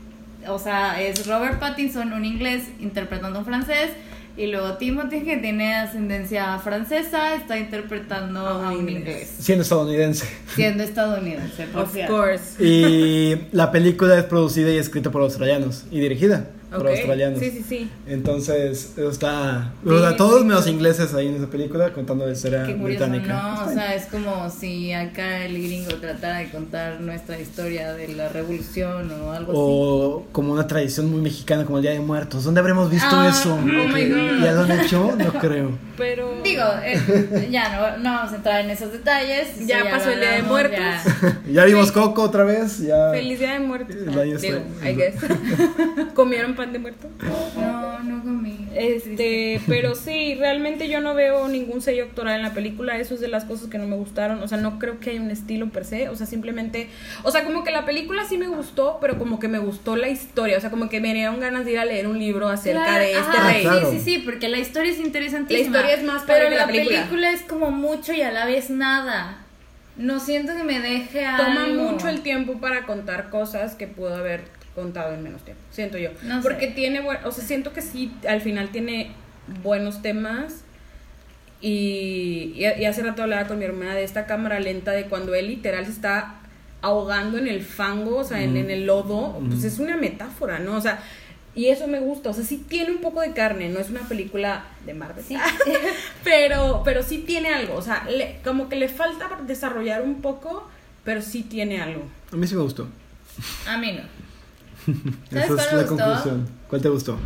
o 0.48 0.58
sea, 0.58 1.00
es 1.02 1.26
Robert 1.26 1.58
Pattinson, 1.58 2.12
un 2.12 2.24
inglés, 2.24 2.64
interpretando 2.80 3.38
un 3.38 3.44
francés, 3.44 3.90
y 4.36 4.48
luego 4.48 4.74
Timothy, 4.78 5.20
que 5.20 5.36
tiene 5.36 5.76
ascendencia 5.76 6.58
francesa, 6.58 7.36
está 7.36 7.56
interpretando 7.56 8.40
Ah, 8.44 8.68
a 8.68 8.72
un 8.72 8.80
inglés. 8.80 8.98
inglés, 8.98 9.34
Siendo 9.38 9.62
estadounidense. 9.62 10.26
siendo 10.56 10.82
estadounidense. 10.82 11.66
por 11.68 11.82
Of 11.82 11.92
cierto. 11.92 12.16
course. 12.16 12.64
Y 12.64 13.36
la 13.52 13.70
película 13.70 14.18
es 14.18 14.24
producida 14.24 14.72
y 14.72 14.78
escrita 14.78 15.12
por 15.12 15.22
australianos. 15.22 15.84
Y 15.92 16.00
dirigida 16.00 16.48
por 16.74 16.86
Ok. 16.86 16.88
australianos. 16.92 17.38
Sí, 17.40 17.50
sí, 17.50 17.64
sí. 17.68 17.90
Entonces, 18.06 18.92
está. 18.98 19.72
Sí, 19.82 19.90
o 19.90 19.98
sea, 20.00 20.16
todos 20.16 20.40
sí, 20.40 20.46
menos 20.46 20.66
ingleses 20.66 21.14
ahí 21.14 21.28
en 21.28 21.36
esa 21.36 21.46
película 21.46 21.92
contando 21.92 22.26
la 22.26 22.32
historia 22.32 22.64
Qué 22.64 22.76
curioso, 22.76 23.04
británica. 23.06 23.42
¿no? 23.64 23.70
O 23.70 23.72
sea, 23.74 23.94
es 23.94 24.06
como 24.06 24.50
si 24.50 24.92
acá 24.92 25.44
el 25.44 25.54
gringo 25.62 25.94
tratara 25.96 26.38
de 26.38 26.50
contar 26.50 27.00
nuestra 27.00 27.38
historia 27.40 27.92
de 27.92 28.08
la 28.08 28.28
revolución 28.28 29.10
o 29.10 29.32
algo 29.32 29.52
así. 29.52 29.60
O 29.62 30.26
como 30.32 30.52
una 30.52 30.66
tradición 30.66 31.10
muy 31.10 31.20
mexicana 31.20 31.64
como 31.64 31.78
el 31.78 31.82
Día 31.82 31.92
de 31.92 32.00
Muertos. 32.00 32.44
¿Dónde 32.44 32.60
habremos 32.60 32.90
visto 32.90 33.08
Ah, 33.10 33.28
eso? 33.30 33.54
oh 33.54 33.58
my 33.62 34.08
God. 34.08 34.42
¿Ya 34.44 34.52
lo 34.52 34.60
han 34.62 34.80
hecho? 34.80 35.14
No 35.16 35.32
creo. 35.34 35.70
Pero. 35.96 36.34
Digo, 36.44 36.64
eh, 36.84 37.48
ya 37.50 37.96
no, 37.96 37.98
no 38.02 38.10
vamos 38.16 38.32
a 38.32 38.36
entrar 38.36 38.60
en 38.64 38.70
esos 38.70 38.92
detalles. 38.92 39.66
Ya 39.66 39.84
pasó 39.90 40.10
el 40.10 40.20
Día 40.20 40.30
de 40.32 40.42
Muertos. 40.42 40.78
ya. 40.78 41.40
Ya 41.52 41.64
vimos 41.66 41.92
Coco 41.92 42.22
otra 42.22 42.42
vez. 42.44 42.78
Ya. 42.80 43.10
Feliz 43.12 43.38
Día 43.38 43.52
de 43.54 43.60
Muertos. 43.60 43.94
El 43.96 44.08
año 44.18 44.38
Digo, 44.38 44.58
está- 44.58 44.90
I 44.90 44.94
guess. 44.96 45.14
¿Comieron 46.14 46.54
pan 46.64 46.72
de 46.72 46.78
muerto? 46.78 47.08
No, 47.56 47.98
no 48.02 48.22
comí. 48.22 48.68
Este, 48.74 49.60
pero 49.68 49.94
sí, 49.94 50.34
realmente 50.34 50.88
yo 50.88 51.00
no 51.00 51.14
veo 51.14 51.46
ningún 51.48 51.80
sello 51.80 52.04
actoral 52.04 52.36
en 52.36 52.42
la 52.42 52.54
película, 52.54 52.98
eso 52.98 53.14
es 53.14 53.20
de 53.20 53.28
las 53.28 53.44
cosas 53.44 53.68
que 53.68 53.78
no 53.78 53.86
me 53.86 53.96
gustaron, 53.96 54.42
o 54.42 54.48
sea, 54.48 54.58
no 54.58 54.78
creo 54.78 54.98
que 54.98 55.10
haya 55.10 55.20
un 55.20 55.30
estilo 55.30 55.68
per 55.68 55.84
se, 55.84 56.08
o 56.08 56.16
sea, 56.16 56.26
simplemente, 56.26 56.88
o 57.22 57.30
sea, 57.30 57.44
como 57.44 57.62
que 57.64 57.70
la 57.70 57.84
película 57.84 58.24
sí 58.24 58.36
me 58.38 58.48
gustó, 58.48 58.98
pero 59.00 59.16
como 59.18 59.38
que 59.38 59.46
me 59.48 59.58
gustó 59.58 59.96
la 59.96 60.08
historia, 60.08 60.58
o 60.58 60.60
sea, 60.60 60.70
como 60.70 60.88
que 60.88 61.00
me 61.00 61.14
dieron 61.14 61.38
ganas 61.40 61.64
de 61.64 61.72
ir 61.72 61.78
a 61.78 61.84
leer 61.84 62.06
un 62.08 62.18
libro 62.18 62.48
acerca 62.48 62.84
Claro, 62.84 62.98
de 63.04 63.10
este 63.12 63.18
ajá, 63.36 63.52
rey. 63.52 63.62
claro. 63.62 63.90
Sí, 63.90 63.98
sí, 63.98 64.04
sí, 64.04 64.18
porque 64.24 64.48
la 64.48 64.58
historia 64.58 64.90
es 64.92 64.98
interesantísima. 64.98 65.70
La 65.70 65.78
historia 65.78 65.94
es 65.96 66.04
más 66.04 66.22
padre 66.22 66.34
Pero 66.40 66.48
que 66.50 66.54
la 66.56 66.66
la 66.66 66.72
película. 66.72 67.30
es 67.32 67.42
como 67.42 67.70
mucho 67.70 68.12
y 68.12 68.22
a 68.22 68.32
la 68.32 68.44
vez 68.46 68.70
nada. 68.70 69.38
No 69.96 70.18
siento 70.18 70.56
que 70.56 70.64
me 70.64 70.80
deje 70.80 71.24
Toma 71.36 71.64
algo. 71.66 71.82
mucho 71.92 72.08
el 72.08 72.22
tiempo 72.22 72.54
para 72.54 72.84
contar 72.84 73.30
cosas 73.30 73.76
que 73.76 73.86
pudo 73.86 74.16
haber 74.16 74.42
contado 74.74 75.14
en 75.14 75.22
menos 75.22 75.42
tiempo, 75.44 75.62
siento 75.70 75.98
yo. 75.98 76.10
No 76.22 76.42
sé. 76.42 76.48
Porque 76.48 76.66
tiene, 76.68 77.00
buen- 77.00 77.24
o 77.24 77.30
sea, 77.32 77.44
siento 77.44 77.72
que 77.72 77.82
sí, 77.82 78.12
al 78.28 78.40
final 78.40 78.70
tiene 78.70 79.12
buenos 79.62 80.02
temas. 80.02 80.62
Y, 81.60 82.52
y, 82.56 82.64
y 82.80 82.84
hace 82.84 83.02
rato 83.02 83.22
hablaba 83.22 83.46
con 83.46 83.58
mi 83.58 83.64
hermana 83.64 83.94
de 83.94 84.04
esta 84.04 84.26
cámara 84.26 84.60
lenta 84.60 84.92
de 84.92 85.04
cuando 85.06 85.34
él 85.34 85.46
literal 85.48 85.84
se 85.86 85.92
está 85.92 86.34
ahogando 86.82 87.38
en 87.38 87.48
el 87.48 87.62
fango, 87.62 88.16
o 88.18 88.24
sea, 88.24 88.42
en, 88.42 88.56
en 88.58 88.70
el 88.70 88.84
lodo, 88.84 89.40
pues 89.48 89.64
es 89.64 89.78
una 89.78 89.96
metáfora, 89.96 90.58
¿no? 90.58 90.76
O 90.76 90.80
sea, 90.82 91.02
y 91.54 91.68
eso 91.68 91.86
me 91.86 92.00
gusta, 92.00 92.28
o 92.30 92.34
sea, 92.34 92.44
sí 92.44 92.62
tiene 92.68 92.90
un 92.90 92.98
poco 92.98 93.22
de 93.22 93.32
carne, 93.32 93.70
no 93.70 93.78
es 93.80 93.88
una 93.88 94.00
película 94.02 94.64
de 94.84 94.92
Marvel, 94.92 95.24
Sí. 95.24 95.38
pero, 96.24 96.82
pero 96.84 97.02
sí 97.02 97.18
tiene 97.26 97.48
algo, 97.54 97.76
o 97.76 97.80
sea, 97.82 98.04
le- 98.10 98.36
como 98.44 98.68
que 98.68 98.76
le 98.76 98.88
falta 98.88 99.30
desarrollar 99.46 100.02
un 100.02 100.20
poco, 100.20 100.68
pero 101.04 101.22
sí 101.22 101.42
tiene 101.42 101.80
algo. 101.80 102.02
A 102.32 102.36
mí 102.36 102.46
sí 102.46 102.54
me 102.54 102.62
gustó. 102.62 102.86
A 103.66 103.78
mí 103.78 103.92
no. 103.92 104.02
¿Sabes 105.30 105.44
Esa 105.44 105.46
cuál 105.54 105.58
es 105.58 105.72
me 105.72 105.76
la 105.78 105.82
gustó? 105.82 105.96
conclusión. 105.96 106.48
¿Cuál 106.68 106.82
te 106.82 106.88
gustó? 106.88 107.18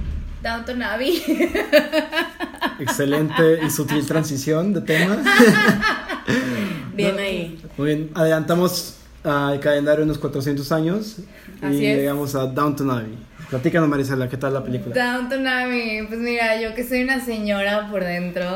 Downton 0.43 0.83
Abbey. 0.83 1.23
Excelente 2.81 3.61
y 3.65 3.71
sutil 3.71 4.07
transición 4.07 4.73
de 4.73 4.81
temas. 4.83 5.19
Bien 6.95 7.19
ahí. 7.19 7.61
Muy 7.77 7.87
bien, 7.87 8.11
adelantamos 8.15 8.97
al 9.25 9.61
calendario 9.61 10.05
unos 10.05 10.19
400 10.19 10.71
años 10.73 11.17
y 11.63 11.65
Así 11.67 11.87
es. 11.87 11.97
llegamos 11.99 12.35
a 12.35 12.47
Downton 12.47 12.91
Abbey. 12.91 13.19
Platícanos, 13.51 13.89
Marisela, 13.89 14.29
¿qué 14.29 14.37
tal 14.37 14.55
la 14.55 14.63
película? 14.63 14.95
Downton 14.95 15.47
Abbey. 15.47 16.07
Pues 16.07 16.21
mira, 16.21 16.61
yo 16.61 16.75
que 16.75 16.87
soy 16.87 17.03
una 17.03 17.25
señora 17.25 17.89
por 17.91 18.05
dentro. 18.05 18.47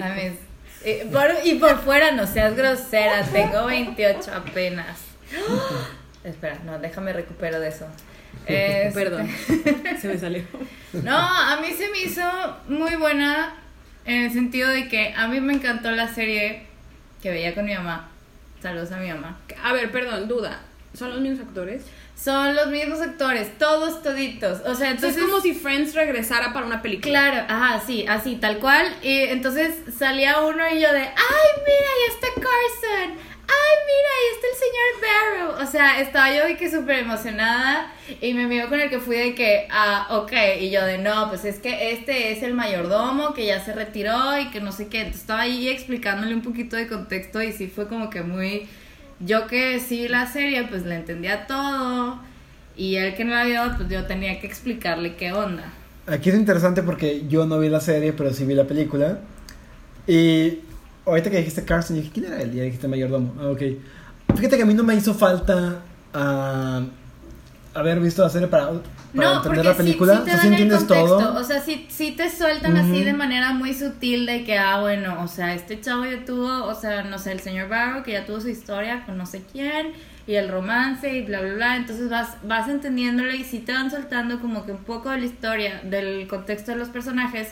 A 0.00 0.08
mí, 0.14 0.36
eh, 0.84 1.08
por- 1.12 1.34
y 1.44 1.54
por 1.54 1.78
fuera 1.78 2.12
no 2.12 2.26
seas 2.26 2.56
grosera. 2.56 3.24
Tengo 3.24 3.66
28 3.66 4.30
apenas. 4.34 4.98
Espera, 6.24 6.58
no, 6.64 6.78
déjame 6.78 7.12
recupero 7.12 7.58
de 7.60 7.68
eso. 7.68 7.86
Este, 8.46 8.90
Perdón, 8.94 9.28
se 10.00 10.08
me 10.08 10.18
salió. 10.18 10.42
No, 10.92 11.16
a 11.16 11.60
mí 11.60 11.68
se 11.76 11.88
me 11.90 12.00
hizo 12.00 12.22
muy 12.68 12.96
buena 12.96 13.54
en 14.04 14.24
el 14.24 14.32
sentido 14.32 14.68
de 14.68 14.88
que 14.88 15.14
a 15.16 15.28
mí 15.28 15.40
me 15.40 15.54
encantó 15.54 15.90
la 15.90 16.12
serie 16.12 16.64
que 17.22 17.30
veía 17.30 17.54
con 17.54 17.64
mi 17.64 17.74
mamá. 17.74 18.08
Saludos 18.60 18.92
a 18.92 18.98
mi 18.98 19.08
mamá. 19.08 19.38
A 19.62 19.72
ver, 19.72 19.90
perdón, 19.90 20.28
duda. 20.28 20.60
¿Son 20.94 21.10
los 21.10 21.20
mismos 21.20 21.46
actores? 21.46 21.84
Son 22.14 22.54
los 22.54 22.68
mismos 22.68 23.00
actores, 23.00 23.58
todos 23.58 24.02
toditos. 24.02 24.60
O 24.66 24.74
sea, 24.74 24.90
Entonces 24.90 25.16
es 25.16 25.24
como 25.24 25.40
si 25.40 25.54
Friends 25.54 25.94
regresara 25.94 26.52
para 26.52 26.66
una 26.66 26.82
película. 26.82 27.10
Claro, 27.10 27.46
ajá, 27.48 27.82
sí, 27.84 28.04
así, 28.08 28.36
tal 28.36 28.58
cual. 28.58 28.86
Y 29.02 29.22
entonces 29.22 29.74
salía 29.98 30.40
uno 30.40 30.62
y 30.68 30.80
yo 30.80 30.92
de, 30.92 31.00
ay, 31.00 31.48
mira, 31.56 31.88
ahí 31.96 32.14
está 32.14 32.26
Carson. 32.34 33.18
Ay, 33.48 33.76
mira, 33.86 34.10
ahí 34.18 34.28
está 34.34 34.46
el 34.48 34.56
señor 34.58 34.90
Barrow. 35.02 35.62
O 35.62 35.70
sea, 35.70 36.00
estaba 36.00 36.34
yo 36.34 36.44
de 36.44 36.56
que 36.56 36.70
súper 36.70 37.00
emocionada 37.00 37.92
y 38.20 38.34
mi 38.34 38.44
amigo 38.44 38.68
con 38.68 38.80
el 38.80 38.90
que 38.90 38.98
fui 38.98 39.16
de 39.16 39.34
que, 39.34 39.66
ah, 39.70 40.06
ok, 40.10 40.32
y 40.60 40.70
yo 40.70 40.84
de 40.84 40.98
no, 40.98 41.28
pues 41.28 41.44
es 41.44 41.58
que 41.58 41.92
este 41.92 42.32
es 42.32 42.42
el 42.42 42.54
mayordomo 42.54 43.34
que 43.34 43.46
ya 43.46 43.64
se 43.64 43.72
retiró 43.72 44.38
y 44.38 44.50
que 44.50 44.60
no 44.60 44.72
sé 44.72 44.88
qué. 44.88 44.98
Entonces 44.98 45.22
estaba 45.22 45.40
ahí 45.42 45.68
explicándole 45.68 46.34
un 46.34 46.42
poquito 46.42 46.76
de 46.76 46.88
contexto 46.88 47.42
y 47.42 47.52
sí 47.52 47.68
fue 47.68 47.88
como 47.88 48.10
que 48.10 48.22
muy... 48.22 48.68
Yo 49.20 49.46
que 49.46 49.78
sí 49.78 50.08
la 50.08 50.26
serie, 50.26 50.64
pues 50.64 50.84
le 50.84 50.96
entendía 50.96 51.46
todo 51.46 52.18
y 52.76 52.96
él 52.96 53.14
que 53.14 53.24
no 53.24 53.34
la 53.34 53.44
vio, 53.44 53.62
pues 53.76 53.88
yo 53.88 54.06
tenía 54.06 54.40
que 54.40 54.46
explicarle 54.46 55.14
qué 55.14 55.32
onda. 55.32 55.72
Aquí 56.06 56.30
es 56.30 56.34
interesante 56.34 56.82
porque 56.82 57.28
yo 57.28 57.46
no 57.46 57.60
vi 57.60 57.68
la 57.68 57.80
serie, 57.80 58.12
pero 58.12 58.32
sí 58.32 58.44
vi 58.44 58.54
la 58.54 58.64
película. 58.64 59.20
Y 60.06 60.58
ahorita 61.06 61.30
que 61.30 61.38
dijiste 61.38 61.64
Carson, 61.64 61.96
dije, 61.96 62.10
¿quién 62.12 62.26
era 62.26 62.40
él? 62.40 62.54
Y 62.56 62.60
dijiste 62.60 62.88
mayordomo. 62.88 63.34
Ah, 63.40 63.48
ok. 63.48 63.62
Fíjate 64.36 64.56
que 64.56 64.62
a 64.62 64.66
mí 64.66 64.74
no 64.74 64.82
me 64.84 64.94
hizo 64.94 65.14
falta 65.14 65.80
ah, 66.14 66.82
haber 67.74 68.00
visto 68.00 68.22
la 68.22 68.28
serie 68.30 68.48
para, 68.48 68.66
para 68.68 68.80
No, 69.12 69.36
entender 69.36 69.64
la 69.64 69.74
película. 69.76 70.16
sí, 70.16 70.20
sí 70.20 70.24
te 70.24 70.30
o 70.30 70.34
sea, 70.34 70.40
sí 70.42 70.46
dan 70.46 70.46
el 70.46 70.52
entiendes 70.52 70.78
contexto. 70.78 71.18
todo. 71.18 71.40
O 71.40 71.44
sea, 71.44 71.60
sí, 71.60 71.86
sí 71.90 72.12
te 72.12 72.30
sueltan 72.30 72.76
así 72.76 73.02
de 73.04 73.12
manera 73.12 73.52
muy 73.52 73.74
sutil 73.74 74.26
de 74.26 74.44
que, 74.44 74.58
ah, 74.58 74.80
bueno, 74.80 75.22
o 75.22 75.28
sea, 75.28 75.54
este 75.54 75.80
chavo 75.80 76.04
ya 76.04 76.24
tuvo, 76.24 76.64
o 76.64 76.74
sea, 76.74 77.02
no 77.04 77.18
sé, 77.18 77.32
el 77.32 77.40
señor 77.40 77.68
Barrow 77.68 78.02
que 78.02 78.12
ya 78.12 78.24
tuvo 78.26 78.40
su 78.40 78.48
historia 78.48 79.04
con 79.04 79.18
no 79.18 79.26
sé 79.26 79.42
quién 79.52 79.92
y 80.26 80.34
el 80.34 80.48
romance 80.48 81.12
y 81.12 81.22
bla, 81.22 81.40
bla, 81.40 81.54
bla. 81.54 81.76
Entonces 81.76 82.08
vas, 82.08 82.36
vas 82.44 82.68
entendiéndole 82.68 83.36
y 83.36 83.44
sí 83.44 83.58
te 83.58 83.72
van 83.72 83.90
soltando 83.90 84.40
como 84.40 84.64
que 84.64 84.72
un 84.72 84.84
poco 84.84 85.10
de 85.10 85.18
la 85.18 85.24
historia, 85.26 85.80
del 85.84 86.26
contexto 86.28 86.72
de 86.72 86.78
los 86.78 86.88
personajes. 86.88 87.48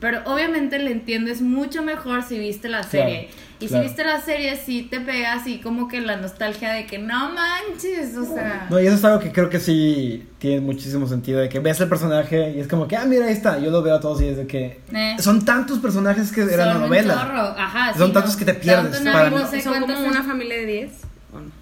Pero 0.00 0.22
obviamente 0.24 0.78
le 0.78 0.92
entiendes 0.92 1.42
mucho 1.42 1.82
mejor 1.82 2.22
si 2.22 2.38
viste 2.38 2.68
la 2.70 2.78
Claro, 2.80 2.90
serie. 2.90 3.28
y 3.60 3.66
claro. 3.66 3.82
si 3.82 3.88
viste 3.88 4.04
la 4.04 4.20
serie, 4.20 4.56
sí 4.56 4.88
te 4.90 4.98
pega 5.00 5.34
así 5.34 5.58
como 5.60 5.88
que 5.88 6.00
la 6.00 6.16
nostalgia 6.16 6.72
de 6.72 6.86
que 6.86 6.98
no 6.98 7.32
manches, 7.34 8.16
o 8.16 8.24
sea. 8.24 8.66
No, 8.70 8.80
y 8.80 8.86
eso 8.86 8.96
es 8.96 9.04
algo 9.04 9.20
que 9.20 9.30
creo 9.30 9.50
que 9.50 9.60
sí 9.60 10.26
tiene 10.38 10.62
muchísimo 10.62 11.06
sentido. 11.06 11.40
De 11.40 11.50
que 11.50 11.58
ves 11.60 11.78
el 11.82 11.88
personaje 11.90 12.54
y 12.56 12.60
es 12.60 12.66
como 12.66 12.88
que, 12.88 12.96
ah, 12.96 13.04
mira, 13.04 13.26
ahí 13.26 13.32
está. 13.34 13.58
Yo 13.58 13.70
lo 13.70 13.82
veo 13.82 13.94
a 13.96 14.00
todos 14.00 14.22
y 14.22 14.28
es 14.28 14.38
de 14.38 14.46
que. 14.46 14.80
Eh. 14.94 15.16
Son 15.18 15.44
tantos 15.44 15.78
personajes 15.80 16.32
que 16.32 16.40
era 16.42 16.64
Son 16.64 16.68
una 16.68 16.74
un 16.76 16.80
novela. 16.82 17.54
Ajá, 17.58 17.92
Son 17.94 18.08
sí, 18.08 18.12
tantos 18.14 18.32
no. 18.32 18.38
que 18.38 18.44
te 18.46 18.54
pierdes, 18.54 19.00
para 19.02 19.28
no 19.28 19.46
sé 19.46 19.60
¿Son 19.60 19.80
como 19.82 19.98
una 20.00 20.22
familia 20.22 20.56
de 20.56 20.64
10? 20.66 20.90
¿O 21.34 21.38
no? 21.40 21.40
Son 21.40 21.44
más. 21.44 21.52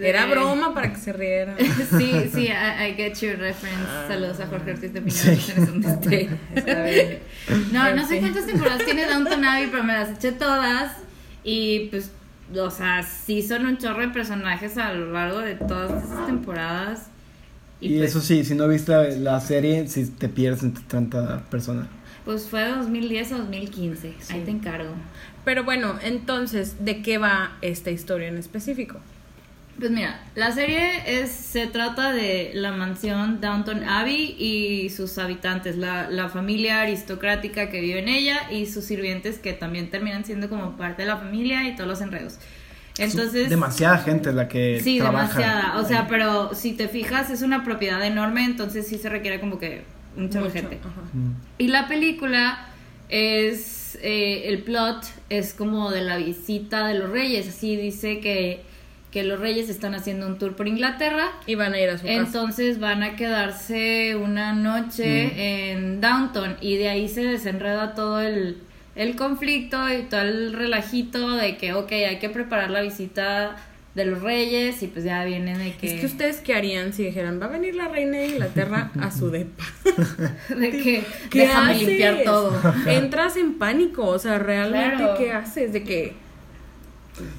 Era 0.00 0.26
Eh. 0.26 0.30
broma 0.30 0.74
para 0.74 0.92
que 0.92 0.98
se 0.98 1.12
rieran. 1.12 1.56
Sí, 1.98 2.30
sí, 2.32 2.46
I, 2.48 2.90
I 2.90 2.94
get 2.96 3.14
your 3.20 3.38
reference. 3.38 3.84
Saludos 4.08 4.40
a 4.40 4.46
Jorge 4.46 4.72
Ortiz 4.72 4.92
de 4.92 5.02
Pinedo, 5.02 6.00
Sí. 6.02 6.28
No, 7.72 7.94
no 7.94 8.06
sé 8.06 8.18
cuántas 8.20 8.46
temporadas 8.46 8.84
tiene 8.84 9.06
Downton 9.06 9.44
Abbey, 9.44 9.68
pero 9.70 9.82
me 9.84 9.92
las 9.94 10.10
eché 10.10 10.32
todas. 10.32 10.92
Y 11.42 11.88
pues, 11.90 12.10
o 12.56 12.70
sea, 12.70 13.02
sí 13.02 13.42
son 13.42 13.66
un 13.66 13.78
chorro 13.78 14.00
de 14.00 14.08
personajes 14.08 14.76
a 14.78 14.92
lo 14.92 15.12
largo 15.12 15.38
de 15.40 15.54
todas 15.54 16.04
esas 16.04 16.26
temporadas. 16.26 17.06
Y, 17.80 17.96
pues, 17.98 18.10
eso 18.10 18.20
sí, 18.20 18.44
si 18.44 18.54
no 18.54 18.68
viste 18.68 18.92
la, 18.92 19.08
la 19.32 19.40
serie, 19.40 19.88
si 19.88 20.04
te 20.10 20.28
pierdes 20.28 20.62
entre 20.62 20.84
tanta 20.84 21.40
persona. 21.50 21.88
Pues 22.30 22.48
fue 22.48 22.62
de 22.62 22.70
2010 22.76 23.32
a 23.32 23.38
2015. 23.38 24.14
Ahí 24.30 24.42
te 24.44 24.52
encargo. 24.52 24.94
Pero 25.44 25.64
bueno, 25.64 25.98
entonces, 26.00 26.76
¿de 26.84 27.02
qué 27.02 27.18
va 27.18 27.56
esta 27.60 27.90
historia 27.90 28.28
en 28.28 28.36
específico? 28.36 29.00
Pues 29.76 29.90
mira, 29.90 30.22
la 30.36 30.52
serie 30.52 31.02
es, 31.22 31.32
se 31.32 31.66
trata 31.66 32.12
de 32.12 32.52
la 32.54 32.70
mansión 32.70 33.40
Downton 33.40 33.82
Abbey 33.82 34.36
y 34.38 34.90
sus 34.90 35.18
habitantes, 35.18 35.76
la, 35.76 36.08
la 36.08 36.28
familia 36.28 36.82
aristocrática 36.82 37.68
que 37.68 37.80
vive 37.80 37.98
en 37.98 38.06
ella 38.06 38.48
y 38.48 38.66
sus 38.66 38.84
sirvientes 38.84 39.40
que 39.40 39.52
también 39.52 39.90
terminan 39.90 40.24
siendo 40.24 40.48
como 40.48 40.76
parte 40.76 41.02
de 41.02 41.08
la 41.08 41.16
familia 41.16 41.66
y 41.66 41.74
todos 41.74 41.88
los 41.88 42.00
enredos. 42.00 42.38
Entonces, 42.96 43.50
Demasiada 43.50 43.98
gente 43.98 44.32
la 44.32 44.46
que 44.46 44.80
sí, 44.80 44.98
trabaja. 44.98 45.36
demasiada. 45.36 45.80
O 45.80 45.84
sea, 45.84 46.06
pero 46.06 46.54
si 46.54 46.74
te 46.74 46.86
fijas 46.86 47.28
es 47.30 47.42
una 47.42 47.64
propiedad 47.64 48.00
enorme, 48.04 48.44
entonces 48.44 48.86
sí 48.86 48.98
se 48.98 49.08
requiere 49.08 49.40
como 49.40 49.58
que 49.58 49.82
mucha 50.16 50.40
Mucho, 50.40 50.52
gente. 50.52 50.78
ajá. 50.80 51.00
Mm. 51.12 51.32
Y 51.58 51.68
la 51.68 51.88
película 51.88 52.66
es, 53.08 53.98
eh, 54.02 54.44
el 54.48 54.62
plot 54.62 55.04
es 55.28 55.54
como 55.54 55.90
de 55.90 56.02
la 56.02 56.16
visita 56.16 56.86
de 56.88 56.94
los 56.94 57.10
reyes, 57.10 57.48
así 57.48 57.76
dice 57.76 58.20
que, 58.20 58.62
que 59.10 59.24
los 59.24 59.40
reyes 59.40 59.68
están 59.68 59.94
haciendo 59.94 60.26
un 60.26 60.38
tour 60.38 60.54
por 60.54 60.68
Inglaterra, 60.68 61.32
Y 61.46 61.56
van 61.56 61.72
a 61.74 61.80
ir 61.80 61.88
a 61.90 61.98
su 61.98 62.04
casa. 62.06 62.14
entonces 62.16 62.78
van 62.78 63.02
a 63.02 63.16
quedarse 63.16 64.14
una 64.16 64.52
noche 64.52 65.72
en 65.72 66.00
Downton 66.00 66.56
y 66.60 66.76
de 66.76 66.88
ahí 66.88 67.08
se 67.08 67.24
desenreda 67.24 67.94
todo 67.94 68.20
el, 68.20 68.58
el 68.94 69.16
conflicto 69.16 69.92
y 69.92 70.02
todo 70.02 70.20
el 70.22 70.52
relajito 70.52 71.32
de 71.32 71.56
que, 71.56 71.72
ok, 71.74 71.90
hay 71.92 72.18
que 72.20 72.30
preparar 72.30 72.70
la 72.70 72.82
visita 72.82 73.56
de 73.94 74.04
los 74.04 74.22
reyes 74.22 74.82
y 74.82 74.86
pues 74.86 75.04
ya 75.04 75.24
vienen 75.24 75.58
de 75.58 75.72
que... 75.74 75.94
Es 75.94 76.00
que 76.00 76.06
ustedes 76.06 76.36
qué 76.38 76.54
harían 76.54 76.92
si 76.92 77.04
dijeran, 77.04 77.40
va 77.40 77.46
a 77.46 77.48
venir 77.48 77.74
la 77.74 77.88
reina 77.88 78.18
de 78.18 78.28
Inglaterra 78.28 78.90
a 79.00 79.10
su 79.10 79.30
depa. 79.32 79.64
de 80.48 80.70
que 80.70 81.04
¿Qué 81.28 81.40
déjame 81.40 81.72
haces? 81.72 81.86
limpiar 81.88 82.18
todo. 82.24 82.60
Entras 82.86 83.36
en 83.36 83.58
pánico, 83.58 84.06
o 84.06 84.18
sea, 84.18 84.38
realmente 84.38 84.96
Claro. 84.96 85.14
¿qué 85.18 85.32
haces? 85.32 85.72
De 85.72 85.82
que 85.82 86.14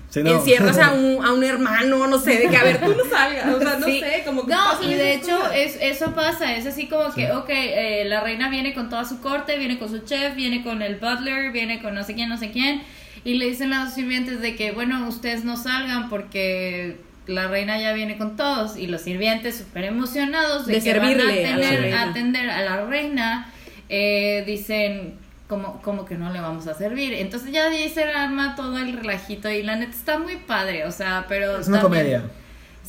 Sí, 0.09 0.21
no. 0.21 0.29
encierras 0.31 0.77
a 0.77 0.91
un, 0.93 1.25
a 1.25 1.31
un 1.33 1.43
hermano, 1.43 2.05
no 2.05 2.19
sé, 2.19 2.37
de 2.37 2.49
que 2.49 2.57
a 2.57 2.63
ver, 2.63 2.81
tú 2.81 2.93
no 2.95 3.03
salgas, 3.09 3.47
o 3.55 3.59
sea, 3.59 3.79
no 3.79 3.85
Sí. 3.87 3.99
sé, 4.01 4.21
como 4.25 4.45
que 4.45 4.53
No, 4.53 4.83
y 4.83 4.93
de 4.93 5.13
hecho 5.15 5.37
cosas. 5.39 5.55
es, 5.55 5.77
eso 5.81 6.13
pasa, 6.13 6.55
es 6.55 6.67
así 6.67 6.87
como 6.87 7.11
que, 7.13 7.31
ok, 7.31 7.49
eh, 7.49 8.03
la 8.05 8.19
reina 8.21 8.49
viene 8.49 8.73
con 8.75 8.89
toda 8.89 9.05
su 9.05 9.21
corte, 9.21 9.57
viene 9.57 9.79
con 9.79 9.89
su 9.89 9.99
chef, 9.99 10.35
viene 10.35 10.61
con 10.63 10.81
el 10.83 10.97
butler, 10.97 11.51
viene 11.51 11.81
con 11.81 11.95
no 11.95 12.03
sé 12.03 12.13
quién, 12.13 12.27
no 12.29 12.37
sé 12.37 12.51
quién, 12.51 12.83
y 13.23 13.35
le 13.35 13.45
dicen 13.47 13.73
a 13.73 13.85
los 13.85 13.93
sirvientes 13.93 14.41
de 14.41 14.55
que, 14.55 14.71
bueno, 14.71 15.07
ustedes 15.07 15.43
no 15.43 15.57
salgan 15.57 16.09
porque 16.09 16.97
la 17.27 17.47
reina 17.47 17.79
ya 17.79 17.93
viene 17.93 18.17
con 18.17 18.35
todos, 18.35 18.77
y 18.77 18.87
los 18.87 19.01
sirvientes 19.01 19.57
súper 19.57 19.85
emocionados 19.85 20.65
de, 20.65 20.73
De 20.75 20.81
que 20.81 20.99
van 20.99 21.07
a, 21.07 21.11
servirle 21.11 21.47
a 21.47 21.57
la 21.57 21.61
tener- 21.67 21.81
reina. 21.81 22.01
a 22.01 22.09
atender 22.09 22.49
a 22.49 22.61
la 22.61 22.85
reina, 22.85 23.51
eh, 23.89 24.43
dicen... 24.45 25.19
Como, 25.51 25.81
como 25.81 26.05
que 26.05 26.15
no 26.15 26.31
le 26.31 26.39
vamos 26.39 26.65
a 26.67 26.73
servir. 26.75 27.11
Entonces 27.13 27.51
ya 27.51 27.65
ahí 27.67 27.89
se 27.89 28.05
arma 28.05 28.55
todo 28.55 28.77
el 28.77 28.93
relajito 28.93 29.49
y 29.49 29.63
la 29.63 29.75
neta 29.75 29.91
está 29.91 30.17
muy 30.17 30.37
padre, 30.37 30.85
o 30.85 30.91
sea, 30.93 31.25
pero... 31.27 31.57
Es 31.59 31.67
una 31.67 31.81
también- 31.81 32.03
comedia. 32.05 32.23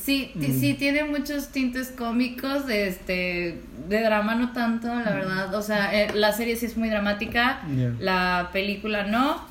Sí, 0.01 0.31
ti- 0.39 0.47
Mm. 0.47 0.59
sí 0.61 0.73
tiene 0.75 1.03
muchos 1.03 1.49
tintes 1.49 1.89
cómicos, 1.89 2.65
de 2.65 2.87
este, 2.87 3.59
de 3.89 4.01
drama 4.01 4.35
no 4.35 4.53
tanto, 4.53 4.87
la 4.87 5.11
verdad. 5.11 5.53
O 5.55 5.61
sea, 5.61 5.93
eh, 5.93 6.07
la 6.13 6.31
serie 6.31 6.55
sí 6.55 6.65
es 6.67 6.77
muy 6.77 6.87
dramática, 6.87 7.61
la 7.99 8.49
película 8.53 9.03
no. 9.03 9.45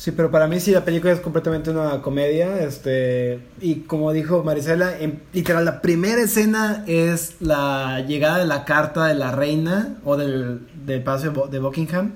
Sí, 0.00 0.12
pero 0.12 0.30
para 0.30 0.46
mí 0.46 0.60
sí 0.60 0.70
la 0.70 0.84
película 0.84 1.12
es 1.12 1.18
completamente 1.18 1.70
una 1.70 2.00
comedia, 2.02 2.60
este, 2.62 3.40
y 3.60 3.80
como 3.80 4.12
dijo 4.12 4.44
Marisela, 4.44 4.96
en- 4.96 5.22
literal 5.32 5.64
la 5.64 5.80
primera 5.82 6.22
escena 6.22 6.84
es 6.86 7.34
la 7.40 7.98
llegada 8.06 8.38
de 8.38 8.44
la 8.46 8.64
carta 8.64 9.06
de 9.06 9.14
la 9.14 9.32
reina 9.32 9.96
o 10.04 10.16
del, 10.16 10.60
del 10.86 11.02
palacio 11.02 11.32
de 11.50 11.58
Buckingham, 11.58 12.12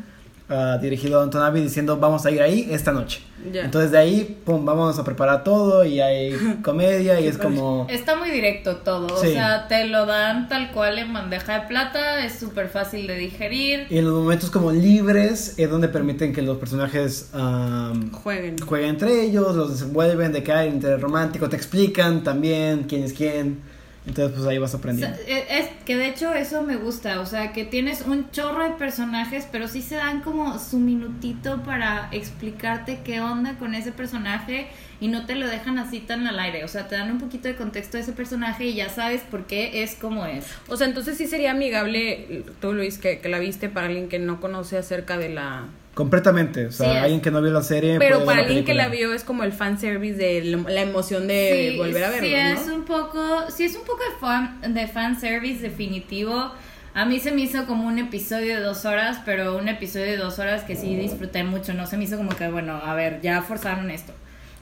ah, 0.53 0.79
dirigido 0.79 1.21
a 1.21 1.47
Abbey 1.47 1.63
diciendo 1.63 1.97
vamos 1.97 2.27
a 2.27 2.31
ir 2.31 2.43
ahí 2.43 2.69
esta 2.71 2.93
noche. 2.93 3.21
Entonces 3.53 3.91
de 3.91 3.99
ahí, 3.99 4.39
pum, 4.45 4.65
vamos 4.65 4.99
a 4.99 5.05
preparar 5.05 5.43
todo 5.43 5.85
y 5.85 6.01
hay 6.01 6.33
comedia 6.63 7.21
y 7.21 7.27
es 7.27 7.39
como... 7.39 7.87
Está 7.91 8.15
muy 8.15 8.31
directo 8.31 8.77
todo, 8.77 9.09
Sí. 9.21 9.29
o 9.29 9.33
sea, 9.33 9.67
te 9.67 9.89
lo 9.89 10.07
dan 10.07 10.49
tal 10.49 10.71
cual 10.71 10.99
en 10.99 11.13
bandeja 11.13 11.61
de 11.61 11.67
plata, 11.67 12.25
es 12.25 12.39
súper 12.39 12.69
fácil 12.69 13.07
de 13.09 13.17
digerir. 13.17 13.87
Y 13.91 13.99
en 13.99 14.05
los 14.05 14.15
momentos 14.15 14.51
como 14.51 14.71
libres 14.71 15.55
es 15.59 15.69
donde 15.69 15.89
permiten 15.89 16.33
que 16.33 16.43
los 16.43 16.59
personajes 16.59 17.31
am, 17.33 18.13
Jueguen. 18.13 18.59
jueguen 18.59 18.91
entre 18.91 19.23
ellos, 19.23 19.57
los 19.57 19.71
desenvuelven, 19.73 20.33
de 20.33 20.43
que 20.45 20.53
hay 20.53 20.69
interés 20.69 21.01
romántico, 21.01 21.49
te 21.49 21.57
explican 21.57 22.23
también 22.23 22.85
quién 22.89 23.03
es 23.03 23.13
quién. 23.13 23.72
Entonces, 24.05 24.37
pues 24.37 24.49
ahí 24.49 24.59
vas 24.59 24.75
O 24.75 24.79
aprendiendo. 24.79 25.17
sea, 25.17 25.25
e- 25.29 25.61
es 25.61 25.69
que 25.85 25.97
de 25.97 26.09
hecho 26.09 26.35
eso 26.35 26.63
me 26.63 26.75
gusta, 26.77 27.21
o 27.21 27.27
sea, 27.27 27.53
que 27.53 27.65
tienes 27.65 28.01
un 28.03 28.31
chorro 28.33 28.65
de 28.65 28.71
personajes, 28.71 29.47
pero 29.53 29.69
sí 29.69 29.81
se 29.81 29.95
dan 29.95 30.23
como 30.23 30.59
su 30.59 30.79
minutito 30.81 31.63
para 31.63 32.09
explicarte 32.11 33.01
qué 33.05 33.21
onda 33.21 33.55
con 33.59 33.75
ese 33.77 33.93
personaje 33.93 34.67
y 35.01 35.07
no 35.09 35.25
te 35.27 35.37
lo 35.37 35.47
dejan 35.49 35.79
así 35.79 36.01
tan 36.01 36.27
al 36.27 36.39
aire, 36.41 36.65
o 36.65 36.69
sea, 36.69 36.89
te 36.89 36.97
dan 36.97 37.13
un 37.13 37.19
poquito 37.19 37.47
de 37.47 37.55
contexto 37.55 37.97
de 37.97 38.03
ese 38.03 38.13
personaje 38.13 38.67
y 38.67 38.75
ya 38.75 38.89
sabes 38.89 39.21
por 39.23 39.47
qué 39.47 39.83
es 39.85 39.95
como 39.95 40.27
es. 40.27 40.47
O 40.69 40.77
sea, 40.77 40.89
entonces 40.89 41.17
sí 41.17 41.29
sería 41.29 41.53
amigable, 41.53 42.45
tú 42.61 42.73
Luis, 42.73 42.99
que, 42.99 43.21
que 43.21 43.29
la 43.29 43.39
viste 43.39 43.69
para 43.69 43.87
alguien 43.87 44.09
que 44.09 44.19
no 44.19 44.41
conoce 44.41 44.79
acerca 44.79 45.17
de 45.17 45.29
la... 45.29 45.67
Completamente. 45.95 46.67
O 46.67 46.73
sea, 46.73 46.91
Sí, 46.93 46.99
alguien 46.99 47.21
que 47.21 47.31
no 47.31 47.43
vio 47.43 47.53
la 47.53 47.63
serie. 47.63 47.99
Pero 47.99 48.25
para 48.25 48.41
alguien 48.43 48.65
que 48.65 48.75
la 48.75 48.89
vio 48.89 49.13
es 49.13 49.25
como 49.25 49.45
el 49.45 49.53
fanservice 49.53 50.17
de 50.17 50.43
la 50.69 50.81
emoción 50.83 51.29
de 51.29 51.71
Sí, 51.73 51.79
volver 51.79 52.05
a 52.05 52.11
verlo, 52.11 52.27
sí 52.29 52.35
¿no? 52.35 52.61
es 52.61 52.69
un 52.69 52.85
poco, 52.85 53.51
sí 53.51 53.65
es 53.65 53.77
un 53.77 53.83
poco 53.83 53.99
de 53.99 54.19
fan, 54.19 54.75
de 54.75 54.87
fan 54.87 55.21
service 55.21 55.61
definitivo. 55.61 56.53
A 56.95 57.05
mí 57.05 57.21
se 57.21 57.33
me 57.33 57.43
hizo 57.43 57.67
como 57.67 57.87
un 57.87 57.99
episodio 57.99 58.57
de 58.57 58.61
dos 58.63 58.85
horas, 58.85 59.19
pero 59.25 59.57
un 59.57 59.69
episodio 59.69 60.07
de 60.07 60.17
dos 60.17 60.39
horas 60.39 60.63
que 60.65 60.77
sí 60.77 60.95
disfruté 60.97 61.43
mucho. 61.45 61.73
No 61.75 61.87
se 61.87 61.97
me 61.97 62.05
hizo 62.05 62.17
como 62.17 62.31
que, 62.37 62.49
bueno, 62.49 62.75
a 62.83 62.95
ver, 62.95 63.21
ya 63.23 63.41
forzaron 63.43 63.91
esto. 63.91 64.13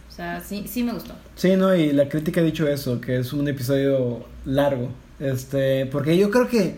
O 0.08 0.12
sea, 0.12 0.40
sí, 0.40 0.64
sí 0.68 0.82
me 0.82 0.92
gustó. 0.92 1.14
Sí, 1.36 1.56
no, 1.56 1.74
y 1.74 1.92
la 1.92 2.08
crítica 2.08 2.40
ha 2.40 2.44
dicho 2.44 2.68
eso, 2.68 3.00
que 3.00 3.18
es 3.18 3.32
un 3.32 3.48
episodio 3.48 4.24
largo. 4.44 4.90
Este, 5.20 5.86
porque 5.86 6.16
yo 6.18 6.30
creo 6.30 6.48
que. 6.48 6.74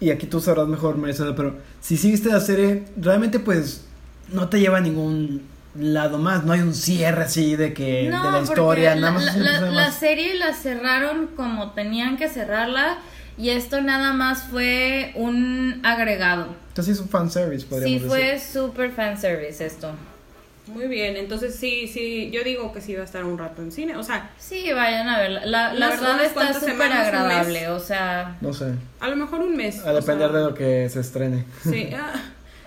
Y 0.00 0.10
aquí 0.10 0.26
tú 0.26 0.40
sabrás 0.40 0.68
mejor, 0.68 0.96
Marisela, 0.96 1.34
pero 1.34 1.56
si 1.80 1.96
sí 1.96 2.10
viste 2.10 2.28
la 2.28 2.40
serie, 2.40 2.84
realmente 2.96 3.38
pues 3.40 3.84
no 4.32 4.48
te 4.48 4.60
lleva 4.60 4.78
a 4.78 4.80
ningún 4.80 5.42
lado 5.78 6.18
más, 6.18 6.44
no 6.44 6.52
hay 6.52 6.60
un 6.60 6.74
cierre 6.74 7.22
así 7.24 7.56
de 7.56 7.72
que 7.74 8.08
No, 8.10 8.24
de 8.24 8.32
la 8.32 8.40
historia, 8.42 8.94
nada 8.94 9.12
más. 9.12 9.36
la- 9.36 9.60
la- 9.60 9.70
la 9.70 9.92
serie 9.92 10.34
la 10.36 10.52
cerraron 10.54 11.28
como 11.36 11.72
tenían 11.72 12.16
que 12.16 12.28
cerrarla 12.28 12.98
y 13.36 13.50
esto 13.50 13.80
nada 13.80 14.12
más 14.12 14.44
fue 14.44 15.12
un 15.14 15.80
agregado. 15.84 16.54
Entonces 16.68 16.96
es 16.96 17.00
un 17.00 17.08
fanservice, 17.08 17.60
Sí, 17.62 17.66
podríamos 17.68 18.02
decir. 18.02 18.08
fue 18.08 18.40
super 18.40 18.90
fanservice 18.92 19.64
esto. 19.64 19.90
Muy 20.68 20.86
bien, 20.86 21.16
entonces 21.16 21.54
sí, 21.56 21.88
sí, 21.88 22.30
yo 22.32 22.44
digo 22.44 22.72
que 22.72 22.80
sí 22.80 22.94
va 22.94 23.02
a 23.02 23.04
estar 23.04 23.24
un 23.24 23.38
rato 23.38 23.62
en 23.62 23.72
cine, 23.72 23.96
o 23.96 24.02
sea, 24.02 24.30
Sí, 24.38 24.70
vayan 24.72 25.08
a 25.08 25.18
verla. 25.18 25.46
La, 25.46 25.72
la 25.74 25.88
verdad 25.88 26.22
está 26.24 26.52
súper 26.54 26.92
agradable, 26.92 27.68
o 27.68 27.80
sea... 27.80 28.36
No 28.40 28.52
sé, 28.52 28.72
a 29.00 29.08
lo 29.08 29.16
mejor 29.16 29.40
un 29.40 29.56
mes. 29.56 29.84
a 29.84 29.92
depender 29.92 30.30
sea, 30.30 30.38
de 30.38 30.44
lo 30.44 30.54
que 30.54 30.88
se 30.90 31.00
estrene. 31.00 31.44
Sí, 31.62 31.88
ah, 31.96 32.12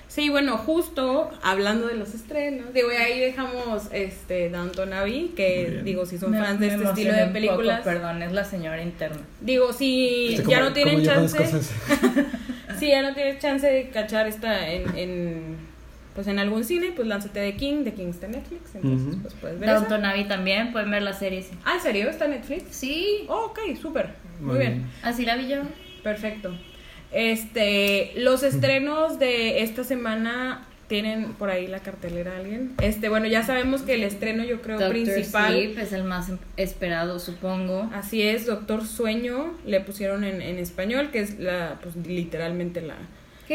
sí, 0.08 0.30
bueno, 0.30 0.58
justo 0.58 1.30
hablando 1.44 1.88
de 1.88 1.96
los 1.96 2.14
estrenos, 2.16 2.74
digo, 2.74 2.92
y 2.92 2.96
ahí 2.96 3.20
dejamos 3.20 3.84
este 3.92 4.50
Downton 4.50 4.94
Abbey, 4.94 5.34
que 5.36 5.82
digo, 5.84 6.06
si 6.06 6.18
son 6.18 6.32
me- 6.32 6.40
fans 6.40 6.60
de 6.60 6.68
este 6.68 6.84
estilo 6.84 7.14
de 7.14 7.28
películas, 7.28 7.80
poco, 7.82 7.92
perdón, 7.92 8.22
es 8.24 8.32
la 8.32 8.44
señora 8.46 8.82
interna. 8.82 9.22
digo, 9.42 9.72
si 9.74 10.34
Este, 10.36 10.50
ya 10.50 10.58
como- 10.58 10.70
no 10.70 10.74
tienen 10.74 11.04
chance, 11.06 11.38
si 12.80 12.88
ya 12.90 13.02
no 13.04 13.14
tienes 13.14 13.40
chance 13.40 13.68
de 13.68 13.90
cachar 13.90 14.28
esta 14.28 14.68
en, 14.70 14.98
en 14.98 15.71
pues 16.16 16.28
en 16.28 16.40
algún 16.40 16.64
cine, 16.64 16.92
pues 16.96 17.08
lánzate 17.08 17.40
de 17.40 17.56
King, 17.56 17.84
de 17.84 17.94
King 17.94 18.08
está 18.08 18.26
en 18.26 18.34
Netflix, 18.34 18.76
entonces 18.76 19.18
pues 19.22 19.34
puedes 19.36 19.60
ver. 19.60 19.70
Downton 19.70 20.04
Abbey 20.06 20.28
también, 20.28 20.72
pueden 20.72 20.92
ver 20.92 21.02
la 21.04 21.14
serie. 21.14 21.42
sí. 21.44 21.52
Ah, 21.64 21.76
¿en 21.76 21.82
serio? 21.82 22.10
¿Está 22.10 22.26
en 22.26 22.32
Netflix? 22.32 22.64
Sí, 22.76 23.26
Oh, 23.28 23.46
ok, 23.52 23.60
súper. 23.82 24.10
Muy, 24.40 24.50
Muy 24.52 24.60
bien. 24.60 24.74
bien. 24.80 24.90
así 25.04 25.26
la 25.26 25.36
vi 25.38 25.48
yo. 25.48 25.62
Perfecto. 26.04 26.52
Este, 27.12 28.14
los 28.18 28.44
estrenos 28.44 29.20
de 29.20 29.62
esta 29.64 29.84
semana 29.84 30.66
tienen 30.88 31.34
por 31.34 31.50
ahí 31.50 31.68
la 31.68 31.80
cartelera 31.80 32.36
alguien. 32.38 32.74
Este, 32.82 33.08
bueno, 33.10 33.28
ya 33.28 33.44
sabemos 33.44 33.82
que 33.82 33.94
el 33.94 34.04
estreno 34.04 34.44
yo 34.44 34.62
creo 34.62 34.78
Doctor 34.78 34.92
principal 34.94 35.54
Sleep 35.54 35.78
es 35.78 35.94
el 35.94 36.04
más 36.04 36.32
esperado, 36.58 37.20
supongo. 37.20 37.90
Así 37.94 38.22
es, 38.22 38.46
Doctor 38.46 38.86
Sueño, 38.86 39.54
le 39.66 39.80
pusieron 39.82 40.24
en, 40.26 40.42
en 40.42 40.58
español, 40.60 41.10
que 41.12 41.20
es 41.20 41.40
la, 41.40 41.80
pues 41.82 41.96
literalmente 41.96 42.82
la... 42.82 42.96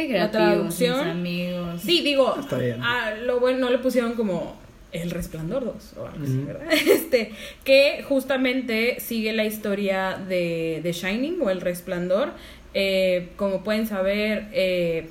Qué 0.07 0.12
La 0.18 0.30
traducción. 0.30 1.22
mis 1.22 1.47
amigos. 1.53 1.82
Sí, 1.82 2.03
digo, 2.03 2.36
Está 2.38 2.59
bien. 2.59 2.80
lo 3.24 3.40
bueno, 3.40 3.59
no 3.61 3.70
le 3.70 3.78
pusieron 3.78 4.12
como 4.14 4.57
El 4.92 5.11
Resplandor 5.11 5.64
2 5.64 5.74
o 5.99 6.07
algo 6.07 6.24
así. 6.24 6.38
¿verdad? 6.47 6.66
Este, 6.70 7.32
que 7.64 8.05
justamente 8.09 9.01
sigue 9.01 9.32
la 9.32 9.44
historia 9.44 10.18
de, 10.28 10.80
de 10.82 10.92
Shining 10.92 11.38
o 11.42 11.51
El 11.51 11.61
Resplandor. 11.61 12.32
Eh, 12.74 13.28
como 13.36 13.64
pueden 13.64 13.86
saber, 13.86 14.49
eh, 14.53 15.09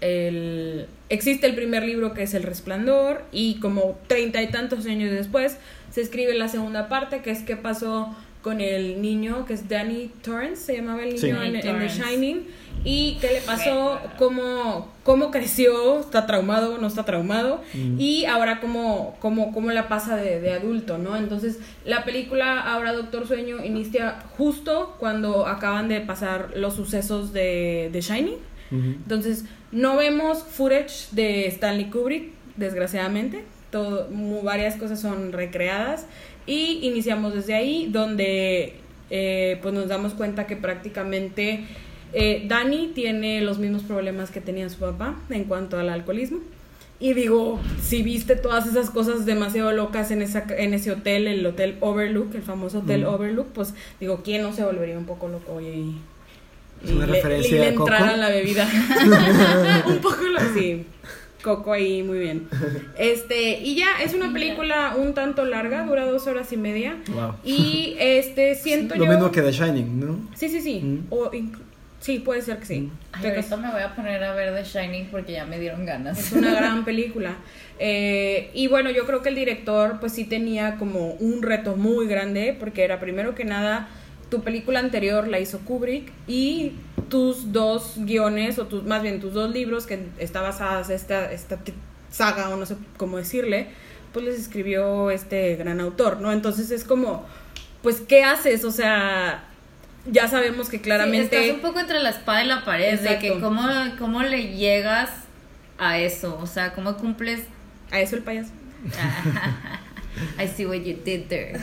el, 0.00 0.86
existe 1.08 1.46
el 1.46 1.54
primer 1.54 1.84
libro 1.84 2.12
que 2.14 2.22
es 2.22 2.34
El 2.34 2.42
Resplandor 2.42 3.22
y 3.32 3.56
como 3.60 3.98
treinta 4.06 4.42
y 4.42 4.48
tantos 4.48 4.86
años 4.86 5.10
después 5.12 5.58
se 5.90 6.00
escribe 6.00 6.34
la 6.34 6.48
segunda 6.48 6.88
parte 6.88 7.20
que 7.22 7.30
es 7.30 7.42
qué 7.42 7.56
pasó 7.56 8.14
con 8.42 8.60
el 8.60 9.00
niño 9.00 9.44
que 9.46 9.54
es 9.54 9.68
Danny 9.68 10.10
Torrance, 10.22 10.56
se 10.56 10.76
llamaba 10.76 11.02
el 11.04 11.10
niño 11.10 11.20
Sí. 11.20 11.28
en, 11.28 11.54
en 11.56 11.60
The. 11.60 11.88
Shining 11.88 12.46
y 12.84 13.18
qué 13.20 13.32
le 13.34 13.40
pasó, 13.42 14.00
cómo, 14.18 14.88
cómo 15.04 15.30
creció, 15.30 16.00
está 16.00 16.26
traumado, 16.26 16.78
no 16.78 16.86
está 16.86 17.04
traumado 17.04 17.60
Mm. 17.74 18.00
y 18.00 18.24
ahora 18.24 18.60
cómo, 18.60 19.16
cómo, 19.20 19.52
cómo 19.52 19.70
la 19.70 19.88
pasa 19.88 20.16
de, 20.16 20.40
de 20.40 20.52
adulto, 20.52 20.98
¿no? 20.98 21.16
Entonces 21.16 21.58
la 21.84 22.04
película 22.04 22.60
ahora 22.60 22.92
Doctor 22.92 23.26
Sueño 23.26 23.64
inicia 23.64 24.22
justo 24.36 24.96
cuando 24.98 25.46
acaban 25.46 25.88
de 25.88 26.00
pasar 26.00 26.50
los 26.56 26.74
sucesos 26.74 27.32
de, 27.32 27.90
de 27.92 28.00
Shining. 28.00 28.36
Entonces, 28.72 29.44
no 29.70 29.98
vemos 29.98 30.44
footage 30.44 31.08
de 31.10 31.46
Stanley 31.48 31.90
Kubrick, 31.90 32.30
desgraciadamente. 32.56 33.44
Todo, 33.70 34.08
varias 34.42 34.76
cosas 34.76 34.98
son 34.98 35.32
recreadas. 35.32 36.06
Y 36.46 36.78
iniciamos 36.82 37.34
desde 37.34 37.52
ahí, 37.54 37.88
donde 37.90 38.76
eh, 39.10 39.58
pues 39.60 39.74
nos 39.74 39.88
damos 39.88 40.14
cuenta 40.14 40.46
que 40.46 40.56
prácticamente 40.56 41.66
eh, 42.12 42.44
Danny 42.48 42.92
tiene 42.94 43.40
los 43.42 43.58
mismos 43.58 43.82
problemas 43.82 44.30
que 44.30 44.40
tenía 44.40 44.68
su 44.68 44.78
papá 44.78 45.14
en 45.30 45.44
cuanto 45.44 45.78
al 45.78 45.88
alcoholismo. 45.88 46.38
Y 47.00 47.14
digo, 47.14 47.58
si 47.82 48.02
viste 48.04 48.36
todas 48.36 48.66
esas 48.68 48.88
cosas 48.90 49.26
demasiado 49.26 49.72
locas 49.72 50.12
en, 50.12 50.22
esa, 50.22 50.44
en 50.56 50.72
ese 50.72 50.92
hotel, 50.92 51.26
el 51.26 51.44
Hotel 51.44 51.76
Overlook, 51.80 52.32
el 52.36 52.42
famoso 52.42 52.78
Hotel 52.78 53.02
Mm. 53.02 53.06
Overlook, 53.08 53.46
pues 53.48 53.74
digo, 53.98 54.20
¿quién 54.22 54.42
no 54.42 54.52
se 54.52 54.62
volvería 54.62 54.96
un 54.96 55.04
poco 55.06 55.28
loco 55.28 55.60
y, 55.60 55.96
Es 56.84 56.90
una 56.92 57.04
y 57.04 57.06
le- 57.08 57.14
referencia 57.14 57.56
y 57.56 57.60
le 57.60 57.66
a 57.70 57.74
Coco. 57.74 57.88
entrara 57.90 58.16
la 58.16 58.28
bebida? 58.28 58.68
un 59.88 59.98
poco 59.98 60.22
lo 60.22 60.40
sí. 60.54 60.84
Coco 61.42 61.72
ahí, 61.72 62.04
muy 62.04 62.20
bien. 62.20 62.46
Este, 62.96 63.58
y 63.58 63.74
ya, 63.74 64.00
es 64.04 64.14
una 64.14 64.32
película 64.32 64.94
un 64.96 65.12
tanto 65.12 65.44
larga, 65.44 65.84
dura 65.84 66.04
dos 66.06 66.28
horas 66.28 66.52
y 66.52 66.56
media. 66.56 66.98
Wow. 67.12 67.34
Y 67.42 67.96
este, 67.98 68.54
siento 68.54 68.94
Lo 68.94 69.06
yo. 69.06 69.10
mismo 69.10 69.32
que 69.32 69.42
The 69.42 69.50
Shining, 69.50 69.98
¿no? 69.98 70.20
Sí, 70.36 70.48
sí, 70.48 70.60
sí. 70.60 70.80
Mm. 70.80 70.98
O 71.10 71.32
sí, 72.02 72.18
puede 72.18 72.42
ser 72.42 72.58
que 72.58 72.66
sí. 72.66 72.90
Ay, 73.12 73.20
Pero 73.22 73.36
ahorita 73.36 73.56
me 73.56 73.70
voy 73.70 73.82
a 73.82 73.94
poner 73.94 74.22
a 74.22 74.34
ver 74.34 74.54
The 74.54 74.64
Shining 74.64 75.08
porque 75.10 75.32
ya 75.32 75.46
me 75.46 75.58
dieron 75.58 75.86
ganas. 75.86 76.18
es 76.18 76.32
una 76.32 76.54
gran 76.54 76.84
película. 76.84 77.36
Eh, 77.78 78.50
y 78.52 78.66
bueno, 78.68 78.90
yo 78.90 79.06
creo 79.06 79.22
que 79.22 79.30
el 79.30 79.34
director, 79.34 79.98
pues 80.00 80.12
sí 80.12 80.24
tenía 80.24 80.76
como 80.76 81.12
un 81.12 81.42
reto 81.42 81.76
muy 81.76 82.06
grande, 82.06 82.54
porque 82.58 82.84
era 82.84 83.00
primero 83.00 83.34
que 83.34 83.44
nada, 83.44 83.88
tu 84.30 84.42
película 84.42 84.80
anterior 84.80 85.28
la 85.28 85.40
hizo 85.40 85.60
Kubrick 85.60 86.12
y 86.26 86.72
tus 87.08 87.52
dos 87.52 87.94
guiones, 87.96 88.58
o 88.58 88.66
tus, 88.66 88.82
más 88.84 89.02
bien 89.02 89.20
tus 89.20 89.32
dos 89.32 89.50
libros 89.50 89.86
que 89.86 90.06
está 90.18 90.40
basadas 90.40 90.90
esta, 90.90 91.30
esta 91.32 91.58
saga, 92.10 92.48
o 92.48 92.56
no 92.56 92.66
sé 92.66 92.76
cómo 92.96 93.18
decirle, 93.18 93.68
pues 94.12 94.24
les 94.24 94.38
escribió 94.38 95.10
este 95.10 95.56
gran 95.56 95.80
autor, 95.80 96.20
¿no? 96.20 96.32
Entonces 96.32 96.70
es 96.70 96.84
como, 96.84 97.26
pues, 97.82 98.00
¿qué 98.00 98.24
haces? 98.24 98.64
O 98.64 98.70
sea, 98.70 99.44
ya 100.06 100.28
sabemos 100.28 100.68
que 100.68 100.80
claramente... 100.80 101.36
Sí, 101.36 101.44
estás 101.44 101.56
un 101.56 101.62
poco 101.62 101.80
entre 101.80 102.00
la 102.00 102.10
espada 102.10 102.44
y 102.44 102.46
la 102.46 102.64
pared 102.64 102.98
de 103.00 103.18
que 103.18 103.40
cómo, 103.40 103.62
cómo 103.98 104.22
le 104.22 104.56
llegas 104.56 105.10
a 105.78 105.98
eso, 105.98 106.38
o 106.40 106.46
sea, 106.46 106.72
cómo 106.72 106.96
cumples... 106.96 107.40
A 107.90 108.00
eso 108.00 108.16
el 108.16 108.22
payaso. 108.22 108.50
I 110.38 110.48
see 110.48 110.66
what 110.66 110.76
you 110.76 110.96
did 111.04 111.26
there. 111.28 111.58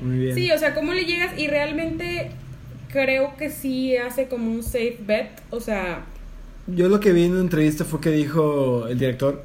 Muy 0.00 0.18
bien. 0.18 0.34
Sí, 0.34 0.50
o 0.50 0.58
sea, 0.58 0.74
¿cómo 0.74 0.92
le 0.92 1.04
llegas? 1.04 1.38
Y 1.38 1.48
realmente 1.48 2.30
creo 2.90 3.36
que 3.36 3.50
sí 3.50 3.96
hace 3.96 4.28
como 4.28 4.50
un 4.50 4.62
safe 4.62 4.98
bet. 5.00 5.28
O 5.50 5.60
sea, 5.60 6.04
Yo 6.66 6.88
lo 6.88 7.00
que 7.00 7.12
vi 7.12 7.24
en 7.24 7.32
una 7.32 7.40
entrevista 7.40 7.84
fue 7.84 8.00
que 8.00 8.10
dijo 8.10 8.86
el 8.88 8.98
director 8.98 9.44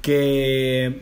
que 0.00 1.00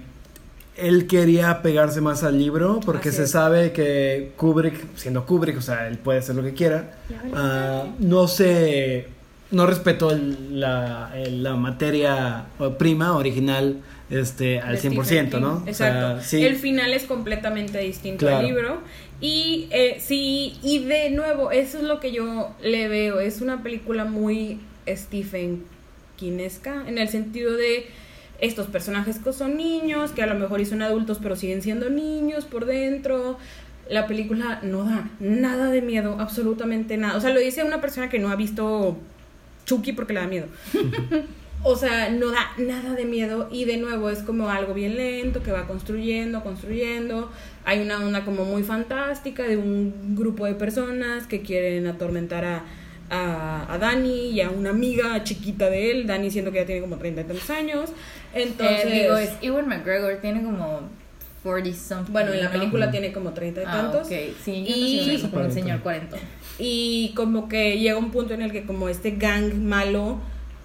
él 0.81 1.07
quería 1.07 1.63
pegarse 1.63 2.01
más 2.01 2.23
al 2.25 2.39
libro 2.39 2.81
porque 2.85 3.13
se 3.13 3.27
sabe 3.27 3.73
que 3.73 4.33
Kubrick, 4.37 4.75
siendo 4.97 5.27
Kubrick, 5.27 5.59
o 5.59 5.63
sea, 5.63 5.87
él 5.89 5.99
puede 5.99 6.19
hacer 6.21 6.35
lo 6.37 6.43
que 6.43 6.55
quiera, 6.55 6.93
ah, 7.35 7.85
no 7.99 8.29
se 8.29 9.07
no 9.51 9.67
respetó 9.67 10.13
el- 10.13 10.61
la, 10.61 11.11
el- 11.17 11.43
la 11.43 11.57
materia 11.57 12.45
prima 12.79 13.17
original 13.17 13.79
este 14.09 14.61
al 14.61 14.73
de 14.73 14.79
Stephen 14.79 14.99
100%, 15.03 15.31
King. 15.31 15.41
¿no? 15.41 15.65
O 15.69 15.75
sea, 15.75 15.89
Exacto. 15.89 16.23
sí. 16.25 16.45
El 16.45 16.57
final 16.57 16.93
es 16.93 17.05
completamente 17.05 17.79
distinto 17.79 18.27
Claro. 18.27 18.39
al 18.39 18.47
libro. 18.47 18.79
Y 19.21 19.67
eh, 19.71 19.99
sí, 20.01 20.57
y 20.63 20.85
de 20.85 21.11
nuevo, 21.11 21.51
eso 21.51 21.79
es 21.79 21.85
lo 21.85 21.99
que 22.01 22.13
yo 22.13 22.55
le 22.63 22.89
veo. 22.89 23.21
Es 23.21 23.41
una 23.41 23.63
película 23.63 24.05
muy 24.05 24.61
Stephen 24.89 25.65
Kinesca 26.17 26.85
en 26.87 26.99
el 26.99 27.09
sentido 27.09 27.53
de 27.57 27.87
estos 28.41 28.67
personajes 28.67 29.19
que 29.19 29.33
son 29.33 29.57
niños, 29.57 30.13
que 30.13 30.23
a 30.23 30.27
lo 30.27 30.35
mejor 30.35 30.61
y 30.61 30.67
son 30.67 30.83
adultos, 30.83 31.19
pero 31.23 31.37
siguen 31.37 31.63
siendo 31.63 31.91
niños 31.91 32.45
por 32.45 32.67
dentro. 32.67 33.39
La 33.89 34.07
película 34.07 34.61
no 34.63 34.85
da 34.85 35.11
nada 35.19 35.71
de 35.71 35.83
miedo, 35.83 36.17
absolutamente 36.19 36.97
nada. 36.97 37.17
O 37.17 37.21
sea, 37.21 37.31
lo 37.31 37.41
dice 37.41 37.65
una 37.65 37.81
persona 37.81 38.09
que 38.09 38.19
no 38.19 38.31
ha 38.31 38.37
visto 38.37 38.97
Chucky 39.67 39.93
porque 39.93 40.15
le 40.15 40.21
da 40.21 40.27
miedo. 40.27 40.47
O 41.63 41.77
sea, 41.77 42.09
no 42.09 42.31
da 42.31 42.53
nada 42.57 42.95
de 42.95 43.05
miedo 43.05 43.49
y 43.53 43.67
de 43.67 43.77
nuevo 43.77 44.09
es 44.09 44.21
como 44.21 44.49
algo 44.49 44.73
bien 44.73 44.97
lento 44.97 45.43
que 45.43 45.53
va 45.53 45.67
construyendo, 45.67 46.43
construyendo. 46.43 47.31
Hay 47.67 47.81
una 47.81 47.99
onda 47.99 48.25
como 48.25 48.47
muy 48.47 48.63
fantástica 48.63 49.43
de 49.43 49.59
un 49.59 50.17
grupo 50.17 50.47
de 50.47 50.55
personas 50.55 51.27
que 51.27 51.43
quieren 51.43 51.87
atormentar 51.87 52.47
a, 52.47 52.65
a, 53.11 53.75
a 53.75 53.77
Dani 53.77 54.31
y 54.31 54.41
a 54.41 54.49
una 54.49 54.71
amiga 54.71 55.23
chiquita 55.23 55.69
de 55.69 55.91
él, 55.91 56.07
Dani 56.07 56.31
siendo 56.31 56.51
que 56.51 56.61
ya 56.61 56.67
tiene 56.67 56.81
como 56.81 56.97
30 56.97 57.21
y 57.21 57.25
tantos 57.25 57.51
años. 57.51 57.91
Entonces, 58.35 58.85
Eh, 58.87 59.03
digo, 59.03 59.17
es 59.17 59.31
Ewan 59.43 59.69
McGregor, 59.69 60.17
tiene 60.21 60.43
como 60.43 60.81
40 61.43 61.79
something. 61.79 62.13
bueno, 62.13 62.33
en 62.33 62.41
la 62.41 62.47
¿no? 62.47 62.53
película 62.53 62.91
tiene 62.91 63.13
como 63.13 63.33
30 63.33 63.63
y 63.63 63.65
Ah, 63.67 63.71
tantos. 63.73 64.07
ok, 64.07 64.13
sí, 64.45 64.65
yo 64.67 64.75
Y- 64.77 64.97
no 64.97 65.05
sé, 65.05 65.13
como 65.15 65.25
un 65.25 65.31
40. 65.31 65.55
señor 65.55 65.81
40. 65.81 66.17
Y 66.59 67.13
como 67.17 67.49
que 67.49 67.79
llega 67.79 67.97
un 67.97 68.11
punto 68.11 68.35
en 68.35 68.43
el 68.43 68.53
que 68.53 68.65
como 68.65 68.89
este 68.89 69.13
gang 69.13 69.55
malo 69.55 70.19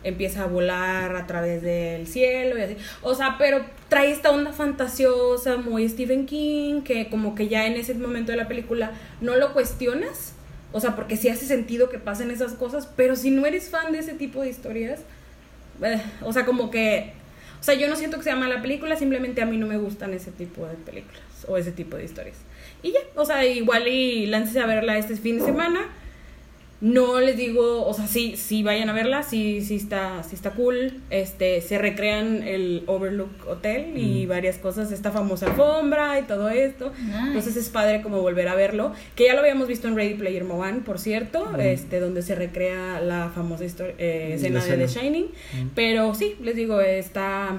empieza 0.03 0.43
a 0.43 0.45
volar 0.45 1.15
a 1.15 1.25
través 1.25 1.63
del 1.63 2.05
cielo 2.05 2.59
y 2.59 2.61
así. 2.61 2.77
O 3.01 3.15
sea, 3.15 3.37
pero 3.39 3.61
trae 3.89 4.11
esta 4.11 4.29
onda 4.29 4.51
fantasiosa, 4.53 5.57
muy 5.57 5.87
Stephen 5.89 6.25
King, 6.27 6.81
que 6.81 7.07
como 7.09 7.33
que 7.33 7.47
ya 7.47 7.65
en 7.65 7.73
ese 7.73 7.95
momento 7.95 8.31
de 8.31 8.37
la 8.37 8.47
película 8.47 8.91
no 9.21 9.35
lo 9.35 9.53
cuestionas. 9.53 10.33
O 10.73 10.79
sea, 10.81 10.95
porque 10.95 11.15
sí 11.17 11.29
hace 11.29 11.45
sentido 11.45 11.89
que 11.89 11.97
pasen 11.97 12.29
esas 12.29 12.53
cosas, 12.53 12.87
pero 12.97 13.15
si 13.15 13.31
no 13.31 13.45
eres 13.45 13.69
fan 13.69 13.93
de 13.93 13.99
ese 13.99 14.13
tipo 14.13 14.41
de 14.41 14.49
historias, 14.49 14.99
eh, 15.81 16.01
o 16.21 16.33
sea, 16.33 16.45
como 16.45 16.69
que... 16.69 17.13
O 17.65 17.71
sea, 17.71 17.73
yo 17.73 17.87
no 17.87 17.95
siento 17.95 18.17
que 18.17 18.23
sea 18.23 18.35
mala 18.35 18.61
película, 18.61 18.95
simplemente 18.95 19.41
a 19.41 19.47
mí 19.47 19.57
no 19.57 19.65
me 19.65 19.79
gustan 19.79 20.13
ese 20.13 20.29
tipo 20.29 20.67
de 20.67 20.75
películas 20.75 21.23
o 21.47 21.57
ese 21.57 21.71
tipo 21.71 21.97
de 21.97 22.05
historias. 22.05 22.37
Y 22.83 22.91
ya, 22.91 22.99
o 23.15 23.25
sea, 23.25 23.43
igual 23.43 23.87
y 23.87 24.27
láncese 24.27 24.59
a 24.59 24.67
verla 24.67 24.99
este 24.99 25.15
fin 25.15 25.39
de 25.39 25.45
semana. 25.45 25.79
No 26.85 27.19
les 27.19 27.35
digo, 27.35 27.83
o 27.83 27.93
sea, 27.95 28.05
sí, 28.05 28.37
sí 28.37 28.61
vayan 28.61 28.89
a 28.89 28.93
verla, 28.93 29.23
sí, 29.23 29.61
sí 29.61 29.75
está, 29.75 30.21
sí 30.21 30.35
está 30.35 30.51
cool. 30.51 31.01
Este, 31.09 31.59
se 31.61 31.79
recrean 31.79 32.43
el 32.43 32.83
Overlook 32.85 33.47
Hotel 33.47 33.97
y 33.97 34.27
varias 34.27 34.59
cosas, 34.59 34.91
esta 34.91 35.09
famosa 35.09 35.47
alfombra 35.47 36.19
y 36.19 36.25
todo 36.25 36.47
esto. 36.49 36.93
Nice. 36.95 37.17
Entonces 37.25 37.55
es 37.55 37.69
padre 37.69 38.03
como 38.03 38.21
volver 38.21 38.47
a 38.49 38.53
verlo. 38.53 38.93
Que 39.15 39.25
ya 39.25 39.33
lo 39.33 39.39
habíamos 39.39 39.67
visto 39.67 39.87
en 39.87 39.95
Ready 39.95 40.13
Player 40.13 40.43
One, 40.43 40.81
por 40.85 40.99
cierto, 40.99 41.57
este, 41.57 41.99
donde 41.99 42.21
se 42.21 42.35
recrea 42.35 43.01
la 43.01 43.31
famosa 43.33 43.63
eh, 43.97 44.27
La 44.29 44.35
escena 44.35 44.63
de 44.63 44.77
The. 44.77 44.87
Shining. 44.87 45.31
Pero 45.73 46.13
sí, 46.13 46.35
les 46.43 46.55
digo, 46.55 46.81
está 46.81 47.57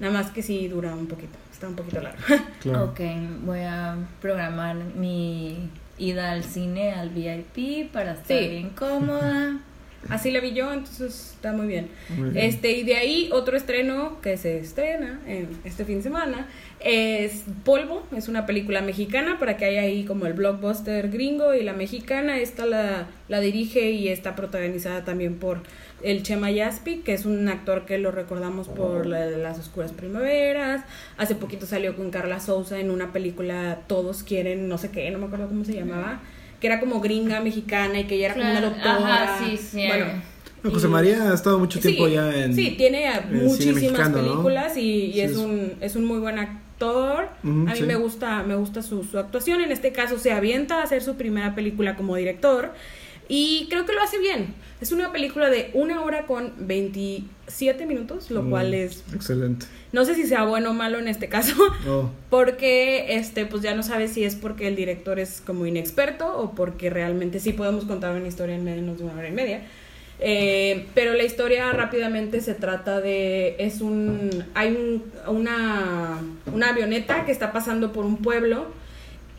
nada 0.00 0.14
más 0.14 0.30
que 0.30 0.40
sí 0.40 0.68
dura 0.68 0.94
un 0.94 1.08
poquito, 1.08 1.36
está 1.52 1.68
un 1.68 1.76
poquito 1.76 2.00
largo. 2.00 2.18
Claro. 2.62 2.84
Ok, 2.84 3.00
voy 3.44 3.60
a 3.60 3.98
programar 4.22 4.76
mi 4.76 5.68
ida 6.02 6.32
al 6.32 6.44
cine, 6.44 6.92
al 6.92 7.10
VIP, 7.10 7.90
para 7.92 8.12
estar 8.12 8.38
Sí. 8.38 8.48
bien 8.48 8.70
cómoda. 8.70 9.58
Así 10.08 10.30
la 10.30 10.40
vi 10.40 10.52
yo, 10.52 10.72
entonces 10.72 11.32
está 11.34 11.52
muy 11.52 11.66
bien. 11.66 11.88
Muy 12.16 12.30
bien. 12.30 12.46
Este, 12.46 12.72
y 12.72 12.82
de 12.82 12.96
ahí 12.96 13.28
otro 13.32 13.56
estreno 13.56 14.20
que 14.20 14.36
se 14.36 14.58
estrena 14.58 15.20
en 15.26 15.48
este 15.64 15.84
fin 15.84 15.96
de 15.96 16.02
semana 16.02 16.48
es 16.80 17.44
Polvo, 17.64 18.02
es 18.16 18.28
una 18.28 18.44
película 18.46 18.80
mexicana 18.80 19.38
para 19.38 19.56
que 19.56 19.64
haya 19.64 19.82
ahí 19.82 20.04
como 20.04 20.26
el 20.26 20.32
blockbuster 20.32 21.10
gringo 21.10 21.54
y 21.54 21.62
la 21.62 21.72
mexicana, 21.72 22.38
esta 22.38 22.66
la, 22.66 23.06
la 23.28 23.40
dirige 23.40 23.92
y 23.92 24.08
está 24.08 24.34
protagonizada 24.34 25.04
también 25.04 25.36
por 25.36 25.60
el 26.02 26.22
Chema 26.22 26.50
Yaspi, 26.50 26.98
que 26.98 27.12
es 27.12 27.24
un 27.24 27.48
actor 27.48 27.86
que 27.86 27.98
lo 27.98 28.10
recordamos 28.10 28.68
por 28.68 29.06
la 29.06 29.26
de 29.26 29.38
las 29.38 29.58
oscuras 29.58 29.92
primaveras, 29.92 30.84
hace 31.16 31.36
poquito 31.36 31.66
salió 31.66 31.96
con 31.96 32.10
Carla 32.10 32.40
Souza 32.40 32.80
en 32.80 32.90
una 32.90 33.12
película 33.12 33.80
Todos 33.86 34.22
quieren 34.24 34.68
no 34.68 34.78
sé 34.78 34.90
qué, 34.90 35.10
no 35.10 35.18
me 35.18 35.26
acuerdo 35.26 35.48
cómo 35.48 35.64
se 35.64 35.74
llamaba, 35.74 36.20
que 36.62 36.68
era 36.68 36.78
como 36.78 37.00
gringa 37.00 37.40
mexicana 37.40 37.98
y 37.98 38.04
que 38.04 38.14
ella 38.14 38.26
era 38.26 38.34
como 38.36 38.48
una 38.52 38.60
doctora. 38.60 39.24
ajá, 39.24 39.44
sí, 39.44 39.56
sí. 39.56 39.84
Bueno, 39.88 40.06
No, 40.62 40.70
José 40.70 40.86
María 40.86 41.32
ha 41.32 41.34
estado 41.34 41.58
mucho 41.58 41.80
tiempo 41.80 42.06
sí, 42.06 42.14
ya 42.14 42.32
en. 42.32 42.54
Sí, 42.54 42.76
tiene 42.78 43.04
en 43.12 43.44
muchísimas 43.46 43.82
mexicano, 43.82 44.18
¿no? 44.22 44.28
películas 44.30 44.76
y, 44.76 45.06
y 45.06 45.12
Sí, 45.14 45.20
es, 45.22 45.36
un, 45.36 45.72
es 45.80 45.96
un 45.96 46.04
muy 46.04 46.20
buen 46.20 46.38
actor. 46.38 47.24
A 47.42 47.46
mí 47.46 47.72
sí. 47.74 47.82
me 47.82 47.96
gusta, 47.96 48.44
me 48.44 48.54
gusta 48.54 48.80
su, 48.80 49.02
su 49.02 49.18
actuación. 49.18 49.60
En 49.60 49.72
este 49.72 49.90
caso 49.90 50.20
se 50.20 50.30
avienta 50.30 50.78
a 50.78 50.82
hacer 50.84 51.02
su 51.02 51.16
primera 51.16 51.56
película 51.56 51.96
como 51.96 52.14
director 52.14 52.70
y 53.34 53.66
creo 53.70 53.86
que 53.86 53.92
lo 53.94 54.02
hace 54.02 54.18
bien. 54.18 54.54
Es 54.82 54.92
una 54.92 55.10
película 55.12 55.48
de 55.48 55.70
una 55.74 56.02
hora 56.02 56.26
con 56.26 56.52
27 56.58 57.86
minutos, 57.86 58.30
lo 58.30 58.42
Mm, 58.42 58.50
cual 58.50 58.74
es... 58.74 59.04
Excelente. 59.14 59.66
No 59.92 60.04
sé 60.04 60.14
si 60.14 60.26
sea 60.26 60.44
bueno 60.44 60.70
o 60.70 60.74
malo 60.74 60.98
en 60.98 61.08
este 61.08 61.28
caso, 61.28 61.54
Oh, 61.88 62.10
porque 62.30 63.14
este 63.16 63.46
pues 63.46 63.62
ya 63.62 63.74
no 63.74 63.82
sabes 63.82 64.12
si 64.12 64.24
es 64.24 64.34
porque 64.36 64.66
el 64.68 64.76
director 64.76 65.18
es 65.18 65.40
como 65.40 65.66
inexperto 65.66 66.26
o 66.36 66.52
porque 66.54 66.90
realmente 66.90 67.40
sí 67.40 67.52
podemos 67.52 67.84
contar 67.84 68.14
una 68.16 68.26
historia 68.28 68.54
en 68.56 68.64
menos 68.64 68.98
de 68.98 69.04
una 69.04 69.14
hora 69.14 69.28
y 69.28 69.32
media. 69.32 69.62
Eh, 70.24 70.86
pero 70.94 71.14
la 71.14 71.24
historia 71.24 71.72
rápidamente 71.72 72.40
se 72.40 72.54
trata 72.54 73.00
de 73.00 73.56
es 73.58 73.80
un 73.80 74.30
hay 74.54 74.68
un- 74.70 75.02
una 75.26 76.20
una 76.52 76.68
avioneta 76.68 77.24
que 77.24 77.32
está 77.32 77.50
pasando 77.52 77.92
por 77.92 78.04
un 78.04 78.18
pueblo 78.18 78.66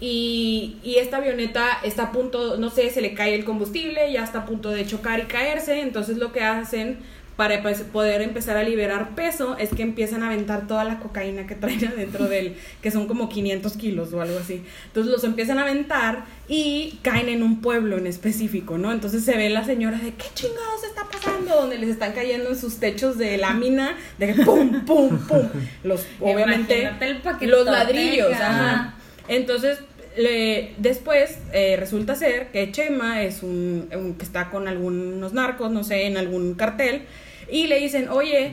y, 0.05 0.75
y 0.83 0.95
esta 0.95 1.15
avioneta 1.15 1.79
está 1.81 2.03
a 2.03 2.11
punto, 2.11 2.57
no 2.57 2.69
sé, 2.69 2.89
se 2.89 2.99
le 2.99 3.13
cae 3.13 3.35
el 3.35 3.45
combustible, 3.45 4.11
ya 4.11 4.21
está 4.21 4.39
a 4.39 4.45
punto 4.45 4.69
de 4.69 4.85
chocar 4.85 5.21
y 5.21 5.27
caerse, 5.27 5.79
entonces 5.79 6.17
lo 6.17 6.33
que 6.33 6.41
hacen 6.41 6.97
para 7.37 7.61
pues, 7.61 7.83
poder 7.83 8.21
empezar 8.21 8.57
a 8.57 8.63
liberar 8.63 9.15
peso 9.15 9.55
es 9.57 9.69
que 9.69 9.81
empiezan 9.81 10.21
a 10.21 10.25
aventar 10.27 10.67
toda 10.67 10.83
la 10.83 10.99
cocaína 10.99 11.47
que 11.47 11.55
traen 11.55 11.87
adentro 11.93 12.25
del, 12.25 12.57
que 12.81 12.91
son 12.91 13.07
como 13.07 13.29
500 13.29 13.77
kilos 13.77 14.11
o 14.11 14.19
algo 14.19 14.37
así. 14.39 14.65
Entonces 14.87 15.09
los 15.09 15.23
empiezan 15.23 15.57
a 15.57 15.61
aventar 15.61 16.25
y 16.49 16.99
caen 17.01 17.29
en 17.29 17.41
un 17.41 17.61
pueblo 17.61 17.97
en 17.97 18.05
específico, 18.05 18.77
¿no? 18.77 18.91
Entonces 18.91 19.23
se 19.23 19.37
ve 19.37 19.49
la 19.51 19.63
señora 19.63 19.99
de 19.99 20.11
qué 20.15 20.25
chingados 20.33 20.83
está 20.83 21.07
pasando, 21.09 21.55
donde 21.55 21.77
les 21.77 21.87
están 21.87 22.11
cayendo 22.11 22.49
en 22.49 22.57
sus 22.57 22.75
techos 22.75 23.17
de 23.17 23.37
lámina, 23.37 23.95
de 24.17 24.33
pum, 24.33 24.83
pum, 24.83 25.17
pum. 25.17 25.47
Los, 25.85 26.05
obviamente, 26.19 26.91
los 27.39 27.65
ladrillos, 27.65 28.33
ajá. 28.33 28.71
ajá. 28.71 28.95
Entonces, 29.29 29.79
le- 30.17 30.73
después 30.77 31.37
eh, 31.53 31.75
resulta 31.79 32.15
ser 32.15 32.47
que 32.51 32.71
Chema 32.71 33.23
es 33.23 33.43
un, 33.43 33.89
un 33.95 34.13
que 34.15 34.23
está 34.25 34.49
con 34.49 34.67
algunos 34.67 35.33
narcos, 35.33 35.71
no 35.71 35.83
sé, 35.83 36.05
en 36.07 36.17
algún 36.17 36.53
cartel, 36.55 37.03
y 37.51 37.67
le 37.67 37.79
dicen, 37.79 38.09
oye, 38.09 38.51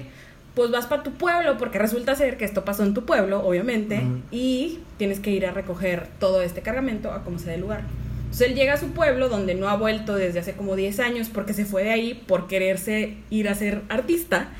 pues 0.55 0.71
vas 0.71 0.87
para 0.87 1.03
tu 1.03 1.13
pueblo, 1.13 1.57
porque 1.59 1.79
resulta 1.79 2.15
ser 2.17 2.37
que 2.37 2.45
esto 2.45 2.65
pasó 2.65 2.83
en 2.83 2.93
tu 2.95 3.05
pueblo, 3.05 3.41
obviamente, 3.47 4.01
y 4.31 4.81
tienes 4.99 5.21
que 5.21 5.31
ir 5.31 5.47
a 5.47 5.53
recoger 5.53 6.09
todo 6.19 6.43
este 6.43 6.61
cargamento 6.61 7.13
a 7.13 7.23
como 7.25 7.39
sea 7.39 7.53
del 7.53 7.61
lugar. 7.61 7.83
Entonces 8.25 8.49
él 8.49 8.55
llega 8.55 8.75
a 8.75 8.77
su 8.77 8.89
pueblo 8.93 9.29
donde 9.29 9.55
no 9.55 9.69
ha 9.69 9.77
vuelto 9.77 10.15
desde 10.15 10.39
hace 10.39 10.53
como 10.53 10.77
10 10.77 11.01
años 11.01 11.29
porque 11.29 11.53
se 11.53 11.65
fue 11.65 11.83
de 11.85 11.91
ahí 11.91 12.15
por 12.27 12.47
quererse 12.47 13.15
ir 13.29 13.49
a 13.49 13.55
ser 13.55 13.83
artista, 13.89 14.51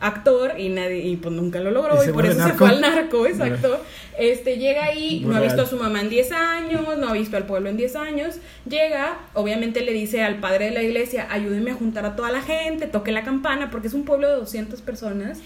actor 0.00 0.58
y 0.58 0.68
nadie 0.68 1.06
y 1.06 1.16
pues 1.16 1.34
nunca 1.34 1.60
lo 1.60 1.70
logró 1.70 2.02
Y 2.04 2.12
por 2.12 2.26
eso 2.26 2.42
se 2.46 2.54
fue 2.54 2.68
al 2.68 2.80
narco, 2.80 3.26
exacto. 3.26 3.82
Este 4.18 4.56
llega 4.56 4.84
ahí, 4.84 5.22
no 5.24 5.36
ha 5.36 5.40
visto 5.40 5.62
a 5.62 5.66
su 5.66 5.76
mamá 5.76 6.00
en 6.00 6.08
10 6.08 6.32
años, 6.32 6.98
no 6.98 7.08
ha 7.08 7.12
visto 7.12 7.36
al 7.36 7.46
pueblo 7.46 7.68
en 7.68 7.76
10 7.76 7.94
años, 7.96 8.36
llega, 8.68 9.18
obviamente 9.34 9.82
le 9.82 9.92
dice 9.92 10.22
al 10.22 10.40
padre 10.40 10.66
de 10.66 10.70
la 10.72 10.82
iglesia, 10.82 11.28
ayúdeme 11.30 11.70
a 11.70 11.74
juntar 11.74 12.04
a 12.04 12.16
toda 12.16 12.32
la 12.32 12.42
gente, 12.42 12.88
toque 12.88 13.12
la 13.12 13.22
campana 13.22 13.70
porque 13.70 13.86
es 13.86 13.94
un 13.94 14.04
pueblo 14.04 14.28
de 14.28 14.34
200 14.36 14.80
personas. 14.82 15.38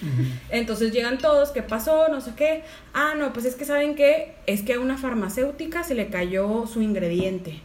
Entonces 0.50 0.92
llegan 0.92 1.18
todos, 1.18 1.50
¿qué 1.50 1.62
pasó? 1.62 2.08
No 2.08 2.20
sé 2.20 2.32
qué. 2.36 2.62
Ah, 2.94 3.14
no, 3.16 3.32
pues 3.32 3.44
es 3.46 3.56
que 3.56 3.64
saben 3.64 3.94
que 3.94 4.34
es 4.46 4.62
que 4.62 4.74
a 4.74 4.80
una 4.80 4.98
farmacéutica 4.98 5.84
se 5.84 5.94
le 5.94 6.08
cayó 6.08 6.66
su 6.66 6.82
ingrediente. 6.82 7.60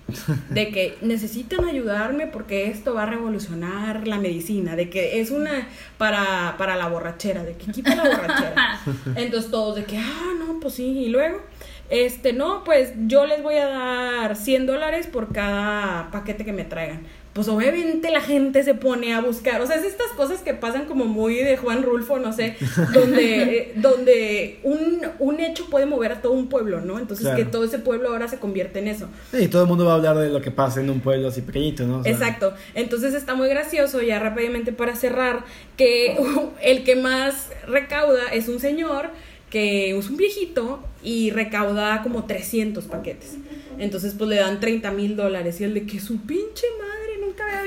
De 0.49 0.69
que 0.69 0.97
necesitan 1.01 1.65
ayudarme 1.65 2.27
porque 2.27 2.67
esto 2.67 2.93
va 2.93 3.03
a 3.03 3.05
revolucionar 3.07 4.07
la 4.07 4.17
medicina. 4.17 4.75
De 4.75 4.89
que 4.89 5.19
es 5.19 5.31
una 5.31 5.67
para, 5.97 6.46
para 6.55 6.75
la 6.77 6.87
borrachera, 6.87 7.43
de 7.43 7.57
que 7.57 7.71
quita 7.71 7.95
la 7.95 8.03
borrachera. 8.03 8.79
Entonces 9.15 9.51
todos 9.51 9.75
de 9.75 9.83
que, 9.83 9.97
ah, 9.97 10.33
no, 10.39 10.59
pues 10.61 10.75
sí. 10.75 10.85
Y 10.85 11.09
luego, 11.09 11.41
este, 11.89 12.31
no, 12.31 12.63
pues 12.63 12.93
yo 13.07 13.25
les 13.25 13.43
voy 13.43 13.55
a 13.55 13.67
dar 13.67 14.35
100 14.35 14.67
dólares 14.67 15.07
por 15.07 15.33
cada 15.33 16.11
paquete 16.11 16.45
que 16.45 16.53
me 16.53 16.63
traigan 16.63 17.07
pues 17.37 17.49
obviamente 17.49 18.09
la 18.09 18.21
gente 18.21 18.63
se 18.63 18.73
pone 18.73 19.13
a 19.13 19.21
buscar, 19.21 19.61
o 19.61 19.67
sea, 19.67 19.75
es 19.75 19.83
estas 19.85 20.07
cosas 20.17 20.41
que 20.41 20.55
pasan 20.55 20.85
como 20.85 21.05
muy 21.05 21.35
de 21.35 21.55
Juan 21.55 21.83
Rulfo, 21.83 22.17
no 22.17 22.33
sé, 22.33 22.55
donde, 22.95 23.43
eh, 23.57 23.73
donde 23.75 24.57
un, 24.63 25.01
un 25.19 25.39
hecho 25.39 25.67
puede 25.69 25.85
mover 25.85 26.13
a 26.13 26.21
todo 26.23 26.31
un 26.33 26.49
pueblo, 26.49 26.81
¿no? 26.81 26.97
Entonces 26.97 27.27
Claro. 27.27 27.37
que 27.37 27.45
todo 27.45 27.63
ese 27.63 27.77
pueblo 27.77 28.09
ahora 28.09 28.27
se 28.27 28.39
convierte 28.39 28.79
en 28.79 28.87
eso. 28.87 29.07
Y 29.39 29.49
todo 29.49 29.61
el 29.61 29.67
mundo 29.67 29.85
va 29.85 29.91
a 29.91 29.95
hablar 29.97 30.17
de 30.17 30.29
lo 30.29 30.41
que 30.41 30.49
pasa 30.49 30.81
en 30.81 30.89
un 30.89 30.99
pueblo 30.99 31.27
así 31.27 31.41
pequeñito, 31.43 31.85
¿no? 31.85 31.99
O 31.99 32.03
sea, 32.03 32.11
Exacto. 32.11 32.55
Entonces 32.73 33.13
está 33.13 33.35
muy 33.35 33.49
gracioso, 33.49 34.01
ya 34.01 34.17
rápidamente 34.17 34.71
para 34.73 34.95
cerrar, 34.95 35.45
que 35.77 36.17
el 36.63 36.83
que 36.83 36.95
más 36.95 37.49
recauda 37.67 38.29
es 38.33 38.47
un 38.47 38.59
señor 38.59 39.11
que 39.51 39.97
es 39.97 40.09
un 40.09 40.17
viejito 40.17 40.83
y 41.03 41.29
recauda 41.31 42.01
como 42.03 42.25
300 42.25 42.83
paquetes. 42.85 43.37
Entonces 43.77 44.15
pues 44.17 44.27
le 44.29 44.37
dan 44.37 44.59
30 44.59 44.91
mil 44.91 45.15
dólares 45.15 45.61
y 45.61 45.65
el 45.65 45.73
de 45.75 45.85
que 45.85 45.99
su 45.99 46.17
pinche 46.21 46.65
madre 46.79 47.06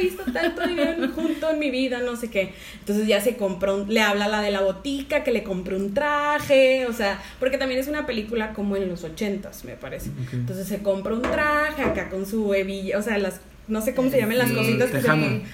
visto 0.01 0.23
tanto 0.33 0.67
dinero 0.67 1.09
junto 1.15 1.51
en 1.51 1.59
mi 1.59 1.71
vida, 1.71 2.01
no 2.01 2.17
sé 2.17 2.31
qué. 2.31 2.53
Entonces 2.81 3.07
ya 3.07 3.21
se 3.21 3.37
compró, 3.37 3.77
un- 3.77 3.93
le 3.93 4.01
habla 4.01 4.25
a 4.27 4.29
la 4.29 4.41
de 4.43 4.51
la 4.51 4.61
botica 4.61 5.23
que 5.25 5.31
le 5.33 5.43
compró 5.43 5.77
un 5.77 5.95
traje, 5.95 6.87
o 6.87 6.93
sea, 6.93 7.21
porque 7.39 7.59
también 7.59 7.81
es 7.81 7.89
una 7.89 8.07
película 8.07 8.53
como 8.53 8.77
en 8.77 8.89
los 8.89 9.05
ochentas, 9.05 9.65
me 9.65 9.75
parece. 9.77 10.11
Entonces 10.33 10.67
se 10.67 10.83
compra 10.83 11.15
un 11.15 11.23
traje 11.23 11.83
acá 11.83 12.09
con 12.09 12.27
su 12.27 12.53
hebilla, 12.55 12.99
o 12.99 13.03
sea, 13.03 13.19
las 13.19 13.41
no 13.69 13.81
sé 13.81 13.95
cómo 13.95 14.11
se 14.11 14.19
llaman 14.19 14.39
las 14.39 14.51
cositas 14.51 14.91
que 14.91 14.97
se. 15.01 15.07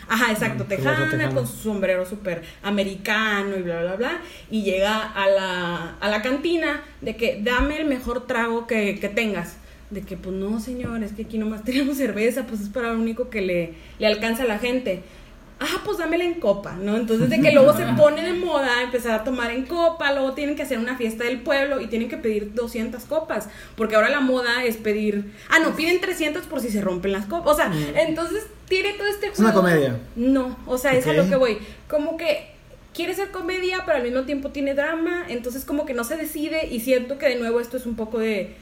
Ajá, 0.09 0.33
exacto, 0.33 0.65
tejana, 0.65 0.91
tejana, 0.91 1.11
tejana. 1.11 1.35
con 1.35 1.47
su 1.47 1.57
sombrero 1.65 2.07
súper 2.07 2.43
americano 2.63 3.57
y 3.59 3.63
bla, 3.63 3.83
bla, 3.83 3.97
bla. 3.97 4.19
Y 4.51 4.63
llega 4.63 5.03
a 5.03 5.27
la, 5.29 5.97
a 6.01 6.09
la 6.09 6.23
cantina 6.23 6.83
de 7.03 7.15
que 7.17 7.41
dame 7.43 7.79
el 7.79 7.87
mejor 7.87 8.27
trago 8.27 8.67
que, 8.67 8.99
que 8.99 9.09
tengas. 9.11 9.57
De 9.91 10.03
que, 10.03 10.17
pues 10.17 10.35
no, 10.35 10.59
señor, 10.61 11.03
es 11.05 11.13
que 11.13 11.23
aquí 11.23 11.39
nomás 11.39 11.65
tenemos 11.65 11.97
cerveza, 11.97 12.45
pues 12.47 12.61
es 12.61 12.69
para 12.69 12.93
lo 12.93 12.99
único 12.99 13.31
que 13.31 13.41
le, 13.41 13.75
le 13.99 14.07
alcanza 14.07 14.43
a 14.43 14.47
la 14.47 14.59
gente. 14.59 15.03
Ah, 15.59 15.81
pues 15.87 15.97
dámela 15.97 16.23
en 16.25 16.35
copa, 16.35 16.75
¿no? 16.75 16.99
Entonces 16.99 17.31
de 17.31 17.41
que 17.41 17.51
luego 17.51 17.75
se 17.75 17.85
pone 17.97 18.23
de 18.23 18.35
moda 18.35 18.83
empezar 18.83 19.13
a 19.21 19.25
tomar 19.25 19.51
en 19.53 19.65
copa, 19.65 20.13
luego 20.13 20.35
tienen 20.35 20.55
que 20.55 20.63
hacer 20.63 20.79
una 20.79 20.99
fiesta 20.99 21.25
del 21.25 21.41
pueblo 21.41 21.81
y 21.81 21.87
tienen 21.87 22.11
que 22.11 22.19
pedir 22.19 22.53
200 22.53 23.03
copas, 23.05 23.49
porque 23.75 23.97
ahora 23.97 24.11
la 24.11 24.21
moda 24.21 24.65
es 24.65 24.77
pedir, 24.77 25.33
ah, 25.49 25.59
no, 25.61 25.75
piden 25.75 25.99
300 26.03 26.45
por 26.45 26.61
si 26.61 26.69
se 26.69 26.83
rompen 26.83 27.13
las 27.13 27.25
copas, 27.25 27.55
o 27.55 27.57
sea, 27.57 27.73
entonces 28.07 28.47
tiene 28.69 28.93
todo 28.95 29.07
este 29.07 29.29
Mm. 29.29 29.33
Es 29.33 29.39
una 29.39 29.53
juego. 29.53 29.67
comedia. 29.67 29.97
No, 30.15 30.59
o 30.67 30.77
sea, 30.77 30.93
es 30.93 31.07
a 31.07 31.15
lo 31.15 31.27
que 31.27 31.37
voy, 31.37 31.57
como 31.89 32.19
que 32.19 32.49
quiere 32.93 33.15
ser 33.15 33.31
comedia, 33.31 33.83
pero 33.87 33.97
al 33.97 34.03
mismo 34.05 34.25
tiempo 34.25 34.51
tiene 34.51 34.75
drama, 34.75 35.25
entonces 35.29 35.65
como 35.65 35.87
que 35.87 35.95
no 35.95 36.05
se 36.05 36.19
decide 36.19 36.67
y 36.71 36.81
siento 36.81 37.17
que 37.17 37.31
de 37.31 37.37
nuevo 37.37 37.61
esto 37.61 37.79
es 37.79 37.87
un 37.87 37.97
poco 37.97 38.19
de 38.19 38.55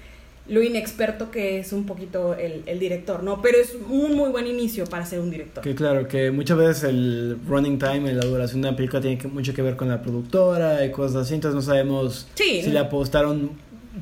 lo 0.46 0.62
inexperto 0.62 1.30
que 1.30 1.58
es 1.58 1.72
un 1.72 1.86
poquito 1.86 2.34
el, 2.34 2.62
el 2.66 2.78
director, 2.78 3.22
¿no? 3.22 3.40
Pero 3.40 3.56
es 3.58 3.74
un 3.88 4.14
muy 4.14 4.28
buen 4.30 4.46
inicio 4.46 4.84
para 4.84 5.06
ser 5.06 5.20
un 5.20 5.30
director. 5.30 5.64
Que 5.64 5.74
claro, 5.74 6.06
que 6.06 6.30
muchas 6.30 6.58
veces 6.58 6.84
el 6.84 7.38
running 7.48 7.78
time, 7.78 8.12
la 8.12 8.26
duración 8.26 8.60
de 8.60 8.68
una 8.68 8.76
película 8.76 9.00
tiene 9.00 9.16
que- 9.16 9.28
mucho 9.28 9.54
que 9.54 9.62
ver 9.62 9.76
con 9.76 9.88
la 9.88 10.02
productora 10.02 10.84
y 10.84 10.90
cosas 10.90 11.22
así, 11.22 11.34
entonces 11.34 11.54
no 11.56 11.62
sabemos 11.62 12.26
Sí. 12.34 12.60
si 12.62 12.70
le 12.70 12.78
apostaron 12.78 13.52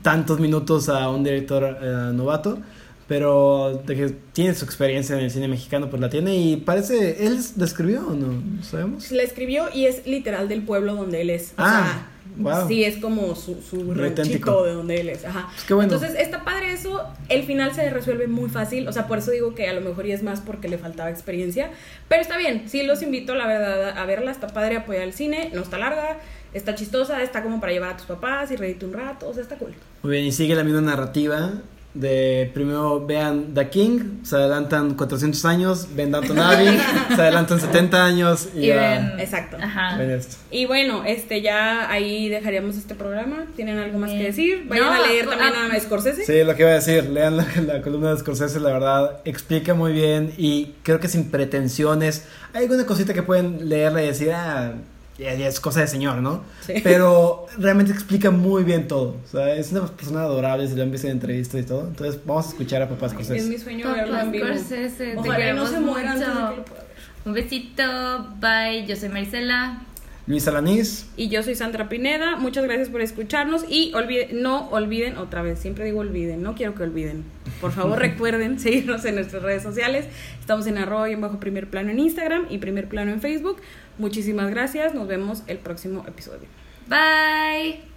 tantos 0.03 0.41
minutos 0.41 0.89
a 0.89 1.09
un 1.11 1.23
director 1.23 1.79
eh, 1.81 2.11
novato, 2.13 2.59
pero 3.07 3.83
de 3.87 3.95
que 3.95 4.09
tiene 4.33 4.55
su 4.55 4.65
experiencia 4.65 5.17
en 5.17 5.25
el 5.25 5.31
cine 5.31 5.47
mexicano, 5.49 5.91
pues 5.91 6.01
la 6.01 6.09
tiene 6.09 6.35
y 6.37 6.57
parece, 6.57 7.27
él 7.27 7.39
la 7.57 7.65
escribió 7.65 8.07
o 8.09 8.15
no, 8.15 8.29
¿No 8.33 8.63
sabemos. 8.63 9.11
La 9.13 9.23
escribió 9.23 9.67
y 9.75 9.87
es 9.87 10.07
literal 10.07 10.49
del 10.49 10.63
pueblo 10.63 10.95
donde 10.95 11.21
él 11.21 11.31
es. 11.31 11.51
O 11.51 11.55
Ah, 11.59 11.83
sea, 11.85 12.09
wow. 12.37 12.69
Sí, 12.69 12.85
es 12.85 12.99
como 12.99 13.35
su, 13.35 13.63
su 13.63 13.93
ranchito 13.95 14.65
de 14.65 14.75
donde 14.75 15.01
él 15.01 15.09
es. 15.09 15.25
Ajá. 15.25 15.49
Pues 15.51 15.65
qué 15.65 15.75
bueno. 15.75 15.93
Entonces 15.93 16.19
está 16.19 16.45
padre 16.45 16.73
eso. 16.73 17.05
El 17.29 17.45
final 17.45 17.75
se 17.75 17.89
resuelve 17.91 18.27
muy 18.27 18.49
fácil. 18.49 18.89
O 18.89 18.93
sea, 18.93 19.07
por 19.07 19.19
eso 19.19 19.31
digo 19.31 19.55
que 19.55 19.69
a 19.69 19.73
lo 19.73 19.81
mejor 19.81 20.07
y 20.07 20.13
es 20.13 20.23
más 20.23 20.41
porque 20.41 20.69
le 20.69 20.79
faltaba 20.79 21.11
experiencia. 21.11 21.71
Pero 22.09 22.23
está 22.23 22.37
bien. 22.37 22.65
Sí, 22.67 22.83
los 22.83 23.03
invito, 23.03 23.35
la 23.35 23.47
verdad, 23.47 23.99
a 23.99 24.05
verla. 24.07 24.31
Está 24.31 24.49
padre 24.49 24.77
apoyar 24.77 25.03
el 25.03 25.13
cine. 25.13 25.51
No 25.53 25.63
está 25.63 25.79
larga. 25.79 26.19
Está 26.55 26.75
chistosa. 26.75 27.23
Está 27.23 27.43
como 27.43 27.61
para 27.61 27.73
llevar 27.73 27.95
a 27.95 27.97
tus 27.97 28.07
papás 28.07 28.51
y 28.51 28.57
reírte 28.57 28.87
un 28.87 28.93
rato. 28.93 29.29
O 29.29 29.35
sea, 29.35 29.43
está 29.43 29.57
cool. 29.57 29.75
Muy 30.03 30.13
bien, 30.13 30.25
y 30.27 30.33
sigue 30.33 30.55
la 30.55 30.65
misma 30.65 30.81
narrativa 30.81 31.53
de 31.95 32.51
primero 32.55 33.05
vean 33.07 33.53
The 33.55 33.69
King, 33.69 34.23
se 34.25 34.37
adelantan 34.37 34.95
400 34.95 35.45
años, 35.45 35.89
ven 35.95 36.11
Downton 36.11 36.39
Abbey, 36.39 36.79
se 37.15 37.21
adelantan 37.21 37.61
70 37.61 38.05
años 38.05 38.49
y, 38.55 38.61
Y 38.61 38.67
ya 38.69 38.77
ven- 39.11 39.21
Exacto. 39.21 39.59
Ajá. 39.61 39.99
ven 39.99 40.11
esto. 40.11 40.37
Y 40.51 40.65
bueno, 40.67 41.05
este 41.05 41.43
ya 41.43 41.91
ahí 41.91 42.29
dejaríamos 42.31 42.77
este 42.77 42.95
programa. 42.95 43.45
¿Tienen 43.57 43.79
algo 43.79 43.99
más 43.99 44.11
que 44.11 44.23
decir? 44.25 44.65
Vayan 44.69 44.87
No, 44.87 44.93
a 44.93 45.07
leer 45.07 45.27
ah, 45.31 45.37
también 45.39 45.77
a 45.77 45.81
Scorsese. 45.81 46.25
Sí, 46.25 46.45
lo 46.45 46.55
que 46.57 46.63
iba 46.63 46.71
a 46.71 46.75
decir, 46.75 47.11
lean 47.11 47.37
la, 47.37 47.47
la 47.67 47.83
columna 47.83 48.11
de 48.13 48.19
Scorsese, 48.21 48.59
la 48.61 48.73
verdad, 48.73 49.21
explica 49.25 49.75
muy 49.75 49.93
bien 49.93 50.33
y 50.39 50.75
creo 50.83 50.99
que 50.99 51.09
sin 51.09 51.31
pretensiones. 51.31 52.25
Hay 52.55 52.63
alguna 52.65 52.87
cosita 52.87 53.13
que 53.15 53.23
pueden 53.23 53.69
leerla 53.69 54.03
y 54.03 54.07
decir, 54.07 54.31
ah, 54.33 54.73
ya, 55.19 55.35
ya 55.35 55.47
es 55.49 55.61
cosa 55.61 55.81
de 55.81 55.87
señor, 55.89 56.17
¿no? 56.17 56.43
Sí. 56.67 56.75
Pero 56.83 57.47
realmente 57.59 57.93
explica 57.93 58.31
muy 58.31 58.65
bien 58.65 58.89
todo. 58.89 59.17
O 59.25 59.29
sea, 59.31 59.55
es 59.55 59.71
una 59.73 59.87
persona 59.87 60.23
adorable, 60.23 60.67
si 60.69 60.75
lo 60.75 60.83
han 60.83 60.91
visto 60.91 61.07
en 61.07 61.15
entrevistas 61.15 61.61
y 61.61 61.65
todo. 61.65 61.87
Entonces, 61.89 62.21
vamos 62.25 62.47
a 62.47 62.49
escuchar 62.51 62.83
a 62.83 62.89
papá 62.89 63.07
Es 63.07 63.13
Scorsese. 63.13 63.49
mi 63.49 63.59
sueño 63.59 63.85
Papá 63.85 63.97
verlo 63.97 64.19
en 64.21 64.31
vivo. 64.33 64.47
Scorsese, 64.47 65.17
te 65.23 65.53
no 65.53 65.67
se 65.67 65.81
muera 65.81 66.13
antes 66.13 66.27
de 66.29 66.35
mucho. 66.35 66.65
que 66.65 66.71
lo. 66.71 66.83
Un 67.25 67.33
besito, 67.35 68.29
bye. 68.41 68.85
Yo 68.87 68.97
soy 68.97 69.09
Marisela. 69.11 69.83
Luis 70.27 70.47
Alanís. 70.47 71.07
Y 71.17 71.29
yo 71.29 71.43
soy 71.43 71.57
Sandra 71.57 71.89
Pineda. 71.89 72.37
Muchas 72.37 72.63
gracias 72.65 72.89
por 72.89 73.01
escucharnos. 73.01 73.65
Y 73.69 73.93
olvide- 73.95 74.29
no 74.33 74.69
olviden, 74.71 75.19
otra 75.19 75.43
vez, 75.43 75.59
siempre 75.59 75.85
digo 75.85 75.99
olviden, 75.99 76.43
no 76.45 76.55
quiero 76.55 76.75
que 76.77 76.85
olviden. 76.85 77.25
Por 77.61 77.73
favor, 77.73 77.99
recuerden 78.01 78.61
seguirnos 78.61 79.05
en 79.05 79.17
nuestras 79.17 79.43
redes 79.43 79.65
sociales. 79.65 80.07
Estamos 80.39 80.67
en 80.69 80.79
arroba 80.79 81.11
y 81.11 81.15
en 81.15 81.21
bajo 81.21 81.41
primer 81.41 81.69
plano 81.69 81.91
en 81.91 81.99
Instagram 81.99 82.47
y 82.51 82.59
primer 82.59 82.89
plano 82.89 83.11
en 83.13 83.21
Facebook. 83.21 83.57
Muchísimas 83.99 84.51
gracias. 84.51 84.95
Nos 84.95 85.07
vemos 85.09 85.43
el 85.47 85.59
próximo 85.59 86.05
episodio. 86.07 86.49
Bye. 86.89 87.92